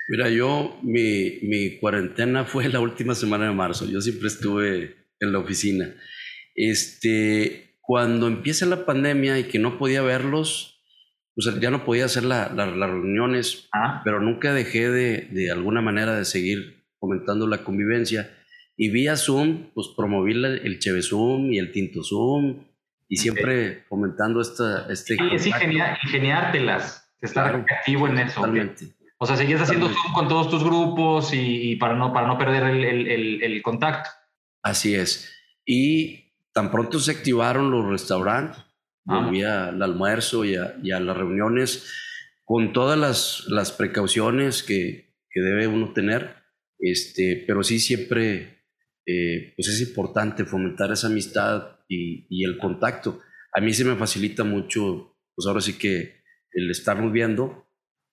Mira, 0.08 0.28
yo, 0.30 0.78
mi, 0.82 1.38
mi 1.42 1.78
cuarentena 1.78 2.44
fue 2.44 2.68
la 2.68 2.80
última 2.80 3.14
semana 3.14 3.46
de 3.46 3.54
marzo. 3.54 3.86
Yo 3.86 4.00
siempre 4.00 4.28
estuve 4.28 4.96
en 5.20 5.32
la 5.32 5.38
oficina. 5.38 5.94
Este, 6.54 7.76
cuando 7.80 8.26
empieza 8.26 8.66
la 8.66 8.84
pandemia 8.86 9.38
y 9.38 9.44
que 9.44 9.58
no 9.58 9.78
podía 9.78 10.02
verlos, 10.02 10.80
pues 11.34 11.60
ya 11.60 11.70
no 11.70 11.84
podía 11.84 12.06
hacer 12.06 12.24
las 12.24 12.50
reuniones, 12.54 13.68
ah. 13.72 14.00
pero 14.04 14.20
nunca 14.20 14.54
dejé 14.54 14.90
de, 14.90 15.28
de 15.30 15.50
alguna 15.50 15.82
manera 15.82 16.16
de 16.16 16.24
seguir 16.24 16.84
comentando 16.98 17.46
la 17.46 17.62
convivencia. 17.64 18.30
Y 18.76 18.90
vía 18.90 19.16
Zoom, 19.16 19.70
pues 19.74 19.88
promoví 19.96 20.32
el 20.32 20.78
Cheve 20.78 21.02
Zoom 21.02 21.52
y 21.52 21.58
el 21.58 21.72
Tinto 21.72 22.02
Zoom 22.02 22.64
y 23.08 23.16
siempre 23.16 23.84
comentando 23.88 24.40
esta, 24.40 24.86
este... 24.90 25.16
Sí, 25.16 25.22
es 25.32 25.46
ingeniártelas, 25.46 27.14
estar 27.20 27.54
activo 27.54 28.08
en 28.08 28.18
eso. 28.18 28.40
Totalmente. 28.40 28.95
O 29.18 29.26
sea, 29.26 29.36
seguías 29.36 29.62
haciendo 29.62 29.88
Zoom 29.88 30.12
con 30.14 30.28
todos 30.28 30.50
tus 30.50 30.62
grupos 30.62 31.30
y, 31.32 31.76
para, 31.76 31.94
no, 31.94 32.12
para 32.12 32.26
no 32.26 32.36
perder 32.36 32.64
el, 32.64 32.84
el, 32.84 33.42
el 33.42 33.62
contacto. 33.62 34.10
Así 34.62 34.94
es. 34.94 35.32
Y 35.64 36.26
tan 36.52 36.70
pronto 36.70 36.98
se 36.98 37.10
activaron 37.10 37.70
los 37.70 37.86
restaurantes, 37.86 38.58
ah. 39.06 39.20
volví 39.20 39.42
al 39.42 39.82
almuerzo 39.82 40.44
y 40.44 40.56
a, 40.56 41.00
las 41.00 41.16
reuniones 41.16 41.92
con 42.44 42.72
todas 42.72 42.98
las, 42.98 43.44
las 43.48 43.72
precauciones 43.72 44.62
que, 44.62 45.14
que, 45.28 45.40
debe 45.40 45.66
uno 45.66 45.92
tener, 45.92 46.36
este, 46.78 47.44
pero 47.46 47.62
sí 47.62 47.78
siempre 47.78 48.64
eh, 49.04 49.52
pues 49.54 49.68
es 49.68 49.86
importante 49.86 50.44
fomentar 50.44 50.90
esa 50.92 51.08
amistad 51.08 51.80
y, 51.88 52.26
y, 52.30 52.44
el 52.44 52.56
contacto. 52.56 53.20
A 53.52 53.60
mí 53.60 53.74
se 53.74 53.84
me 53.84 53.96
facilita 53.96 54.42
mucho, 54.42 55.16
pues 55.34 55.46
ahora 55.46 55.60
sí 55.60 55.76
que 55.76 56.22
el 56.52 56.70
estarnos 56.70 57.12
viendo. 57.12 57.65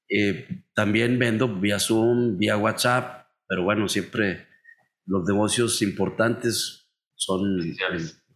Eh, 0.09 0.63
también 0.73 1.17
vendo 1.17 1.47
vía 1.47 1.79
Zoom, 1.79 2.37
vía 2.37 2.57
WhatsApp, 2.57 3.27
pero 3.47 3.63
bueno, 3.63 3.87
siempre 3.87 4.47
los 5.05 5.23
negocios 5.27 5.81
importantes 5.81 6.89
son 7.15 7.41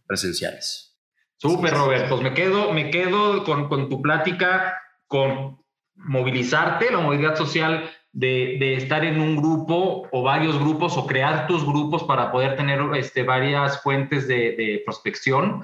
presenciales. 0.06 0.98
Súper, 1.36 1.72
Robert. 1.72 2.08
Pues 2.08 2.20
me 2.20 2.34
quedo, 2.34 2.72
me 2.72 2.90
quedo 2.90 3.44
con, 3.44 3.68
con, 3.68 3.88
tu 3.88 4.02
plática, 4.02 4.76
con 5.06 5.58
movilizarte, 5.94 6.90
la 6.90 6.98
movilidad 6.98 7.36
social 7.36 7.88
de, 8.12 8.56
de, 8.58 8.74
estar 8.74 9.04
en 9.04 9.20
un 9.20 9.36
grupo 9.36 10.08
o 10.10 10.22
varios 10.22 10.58
grupos 10.58 10.96
o 10.96 11.06
crear 11.06 11.46
tus 11.46 11.64
grupos 11.64 12.02
para 12.04 12.32
poder 12.32 12.56
tener 12.56 12.80
este, 12.96 13.22
varias 13.22 13.82
fuentes 13.82 14.26
de, 14.26 14.56
de 14.56 14.82
prospección. 14.84 15.62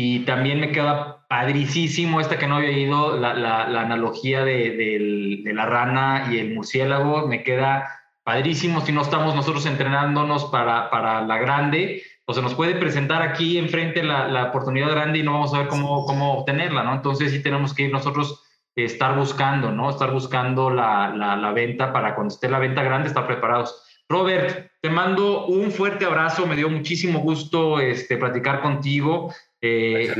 Y 0.00 0.20
también 0.20 0.60
me 0.60 0.70
queda 0.70 1.26
padricísimo 1.28 2.20
esta 2.20 2.38
que 2.38 2.46
no 2.46 2.54
había 2.54 2.70
ido, 2.70 3.16
la, 3.16 3.34
la, 3.34 3.68
la 3.68 3.80
analogía 3.80 4.44
de, 4.44 5.42
de, 5.42 5.52
la 5.52 5.66
rana 5.66 6.28
y 6.30 6.38
el 6.38 6.54
murciélago. 6.54 7.26
Me 7.26 7.42
queda 7.42 7.88
padrísimo 8.22 8.80
si 8.80 8.92
no 8.92 9.02
estamos 9.02 9.34
nosotros 9.34 9.66
entrenándonos 9.66 10.44
para, 10.44 10.88
para 10.90 11.22
la 11.22 11.38
grande 11.38 12.04
o 12.26 12.32
se 12.32 12.40
nos 12.42 12.54
puede 12.54 12.76
presentar 12.76 13.22
aquí 13.22 13.58
enfrente 13.58 14.04
la, 14.04 14.28
la, 14.28 14.44
oportunidad 14.50 14.88
grande 14.92 15.18
y 15.18 15.24
no 15.24 15.32
vamos 15.32 15.52
a 15.52 15.58
ver 15.58 15.66
cómo, 15.66 16.06
cómo 16.06 16.34
obtenerla, 16.34 16.84
¿no? 16.84 16.94
Entonces 16.94 17.32
sí 17.32 17.42
tenemos 17.42 17.74
que 17.74 17.82
ir 17.82 17.92
nosotros 17.92 18.44
estar 18.76 19.16
buscando, 19.16 19.72
¿no? 19.72 19.90
Estar 19.90 20.12
buscando 20.12 20.70
la, 20.70 21.08
la, 21.12 21.50
venta 21.50 21.92
para 21.92 22.14
cuando 22.14 22.32
esté 22.32 22.48
la 22.48 22.60
venta 22.60 22.84
grande, 22.84 23.08
estar 23.08 23.26
preparados. 23.26 23.82
Robert, 24.08 24.70
te 24.80 24.90
mando 24.90 25.46
un 25.46 25.72
fuerte 25.72 26.04
abrazo, 26.04 26.46
me 26.46 26.54
dio 26.54 26.70
muchísimo 26.70 27.18
gusto 27.18 27.80
este, 27.80 28.16
platicar 28.16 28.62
contigo. 28.62 29.32
Eh, 29.60 30.14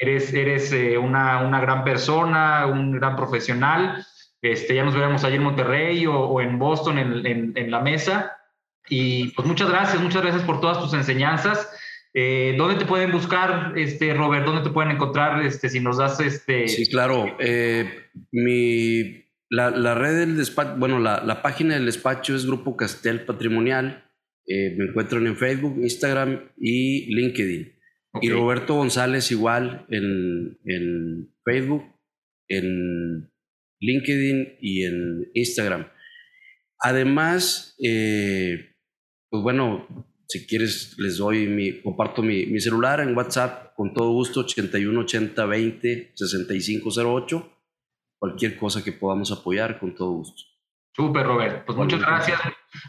eres 0.00 0.32
eres 0.32 0.72
eh, 0.72 0.98
una, 0.98 1.42
una, 1.42 1.60
gran 1.60 1.84
persona, 1.84 2.66
un 2.66 2.92
gran 2.92 3.16
profesional. 3.16 4.04
Este, 4.40 4.74
ya 4.74 4.84
nos 4.84 4.94
veremos 4.94 5.24
allí 5.24 5.36
en 5.36 5.42
Monterrey 5.42 6.06
o, 6.06 6.14
o 6.14 6.40
en 6.40 6.58
Boston 6.58 6.98
en, 6.98 7.26
en, 7.26 7.52
en 7.56 7.70
la 7.70 7.80
mesa. 7.80 8.36
Y 8.88 9.28
pues 9.32 9.46
muchas 9.46 9.68
gracias, 9.68 10.00
muchas 10.00 10.22
gracias 10.22 10.44
por 10.44 10.60
todas 10.60 10.80
tus 10.80 10.94
enseñanzas. 10.94 11.68
Eh, 12.14 12.54
¿Dónde 12.56 12.76
te 12.76 12.86
pueden 12.86 13.10
buscar, 13.10 13.72
este, 13.76 14.14
Robert? 14.14 14.46
¿Dónde 14.46 14.62
te 14.62 14.70
pueden 14.70 14.92
encontrar 14.92 15.44
este, 15.44 15.68
si 15.68 15.80
nos 15.80 15.98
das 15.98 16.20
este... 16.20 16.68
Sí, 16.68 16.86
claro. 16.88 17.36
Mi, 18.32 19.24
la, 19.50 19.70
la, 19.70 19.94
red 19.94 20.18
del 20.20 20.36
despacho, 20.36 20.76
bueno, 20.78 21.00
la, 21.00 21.22
la, 21.22 21.42
página 21.42 21.74
del 21.74 21.86
despacho 21.86 22.34
es 22.34 22.46
Grupo 22.46 22.76
Castel 22.76 23.24
Patrimonial. 23.24 24.04
Me 24.46 24.86
encuentran 24.86 25.26
en 25.26 25.36
Facebook, 25.36 25.76
Instagram 25.82 26.40
y 26.56 27.14
LinkedIn. 27.14 27.77
Y 28.20 28.30
Roberto 28.30 28.74
González 28.74 29.30
igual 29.30 29.86
en, 29.90 30.58
en 30.64 31.34
Facebook, 31.44 31.84
en 32.48 33.30
LinkedIn 33.80 34.58
y 34.60 34.84
en 34.84 35.30
Instagram. 35.34 35.88
Además, 36.80 37.76
eh, 37.82 38.74
pues 39.30 39.42
bueno, 39.42 39.86
si 40.28 40.46
quieres, 40.46 40.94
les 40.98 41.18
doy 41.18 41.46
mi, 41.46 41.80
comparto 41.80 42.22
mi, 42.22 42.46
mi 42.46 42.60
celular 42.60 43.00
en 43.00 43.16
WhatsApp 43.16 43.74
con 43.74 43.94
todo 43.94 44.10
gusto, 44.12 44.40
81 44.40 45.00
80 45.00 45.46
20 45.46 46.12
6508. 46.14 47.52
Cualquier 48.20 48.56
cosa 48.56 48.82
que 48.82 48.92
podamos 48.92 49.30
apoyar, 49.32 49.78
con 49.78 49.94
todo 49.94 50.12
gusto. 50.12 50.42
Súper, 50.94 51.24
Robert. 51.24 51.64
Pues 51.64 51.78
muchas 51.78 52.00
gracias. 52.00 52.40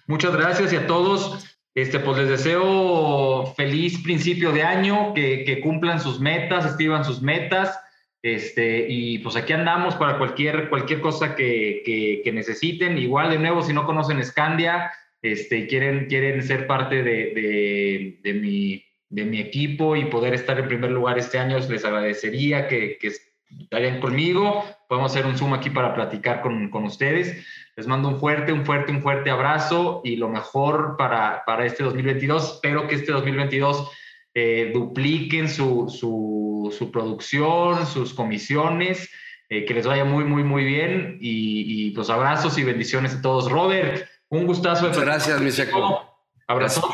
Muchas 0.07 0.36
gracias 0.36 0.73
y 0.73 0.75
a 0.75 0.88
todos. 0.88 1.59
Este, 1.82 1.99
pues 1.99 2.17
les 2.17 2.30
deseo 2.30 3.53
feliz 3.55 4.03
principio 4.03 4.51
de 4.51 4.63
año, 4.63 5.13
que, 5.13 5.59
cumplan 5.63 6.01
sus 6.01 6.19
metas, 6.19 6.65
escriban 6.65 7.05
sus 7.05 7.21
metas. 7.21 7.80
Este, 8.21 8.86
y 8.89 9.19
pues 9.19 9.38
aquí 9.38 9.53
andamos 9.53 9.95
para 9.95 10.17
cualquier, 10.17 10.69
cualquier 10.69 10.99
cosa 10.99 11.36
que, 11.36 11.82
que, 11.86 12.21
que 12.23 12.32
necesiten. 12.34 12.97
Igual, 12.97 13.30
de 13.30 13.39
nuevo, 13.39 13.61
si 13.61 13.71
no 13.71 13.86
conocen 13.86 14.23
Scandia, 14.23 14.91
este, 15.21 15.67
quieren, 15.67 16.07
quieren 16.07 16.43
ser 16.43 16.67
parte 16.67 17.01
de, 17.01 18.19
de, 18.23 18.34
mi, 18.34 18.84
de 19.09 19.23
mi 19.23 19.39
equipo 19.39 19.95
y 19.95 20.05
poder 20.05 20.34
estar 20.34 20.59
en 20.59 20.67
primer 20.67 20.91
lugar 20.91 21.17
este 21.17 21.39
año, 21.39 21.59
les 21.59 21.86
agradecería 21.86 22.67
que, 22.67 22.97
que 22.99 23.11
estarían 23.57 23.99
conmigo. 23.99 24.65
Podemos 24.87 25.11
hacer 25.11 25.25
un 25.25 25.37
Zoom 25.37 25.53
aquí 25.53 25.69
para 25.69 25.93
platicar 25.93 26.41
con, 26.41 26.69
con, 26.69 26.83
ustedes. 26.85 27.45
Les 27.75 27.87
mando 27.87 28.09
un 28.09 28.19
fuerte, 28.19 28.51
un 28.51 28.65
fuerte, 28.65 28.91
un 28.91 29.01
fuerte 29.01 29.29
abrazo 29.29 30.01
y 30.03 30.15
lo 30.15 30.29
mejor 30.29 30.95
para, 30.97 31.43
para 31.45 31.65
este 31.65 31.83
2022. 31.83 32.55
Espero 32.55 32.87
que 32.87 32.95
este 32.95 33.11
2022 33.11 33.91
eh, 34.33 34.71
dupliquen 34.73 35.49
su, 35.49 35.87
su, 35.89 36.73
su, 36.77 36.91
producción, 36.91 37.85
sus 37.85 38.13
comisiones, 38.13 39.09
eh, 39.49 39.65
que 39.65 39.73
les 39.73 39.87
vaya 39.87 40.05
muy, 40.05 40.23
muy, 40.23 40.43
muy 40.43 40.63
bien 40.63 41.17
y, 41.19 41.87
y, 41.87 41.93
los 41.93 42.09
abrazos 42.09 42.57
y 42.57 42.63
bendiciones 42.63 43.15
a 43.15 43.21
todos. 43.21 43.51
Robert, 43.51 44.07
un 44.29 44.45
gustazo. 44.45 44.87
Muchas 44.87 45.03
gracias, 45.03 45.41
mi 45.41 45.51
seco. 45.51 46.09
Abrazo. 46.47 46.89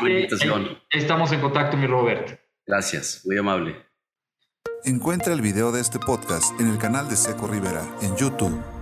Estamos 0.90 1.32
en 1.32 1.40
contacto, 1.40 1.76
mi 1.76 1.86
Robert. 1.86 2.38
Gracias, 2.66 3.22
muy 3.24 3.38
amable. 3.38 3.85
Encuentra 4.84 5.32
el 5.32 5.40
video 5.40 5.72
de 5.72 5.80
este 5.80 5.98
podcast 5.98 6.44
en 6.60 6.68
el 6.68 6.78
canal 6.78 7.08
de 7.08 7.16
Seco 7.16 7.46
Rivera 7.46 7.84
en 8.02 8.14
YouTube. 8.16 8.75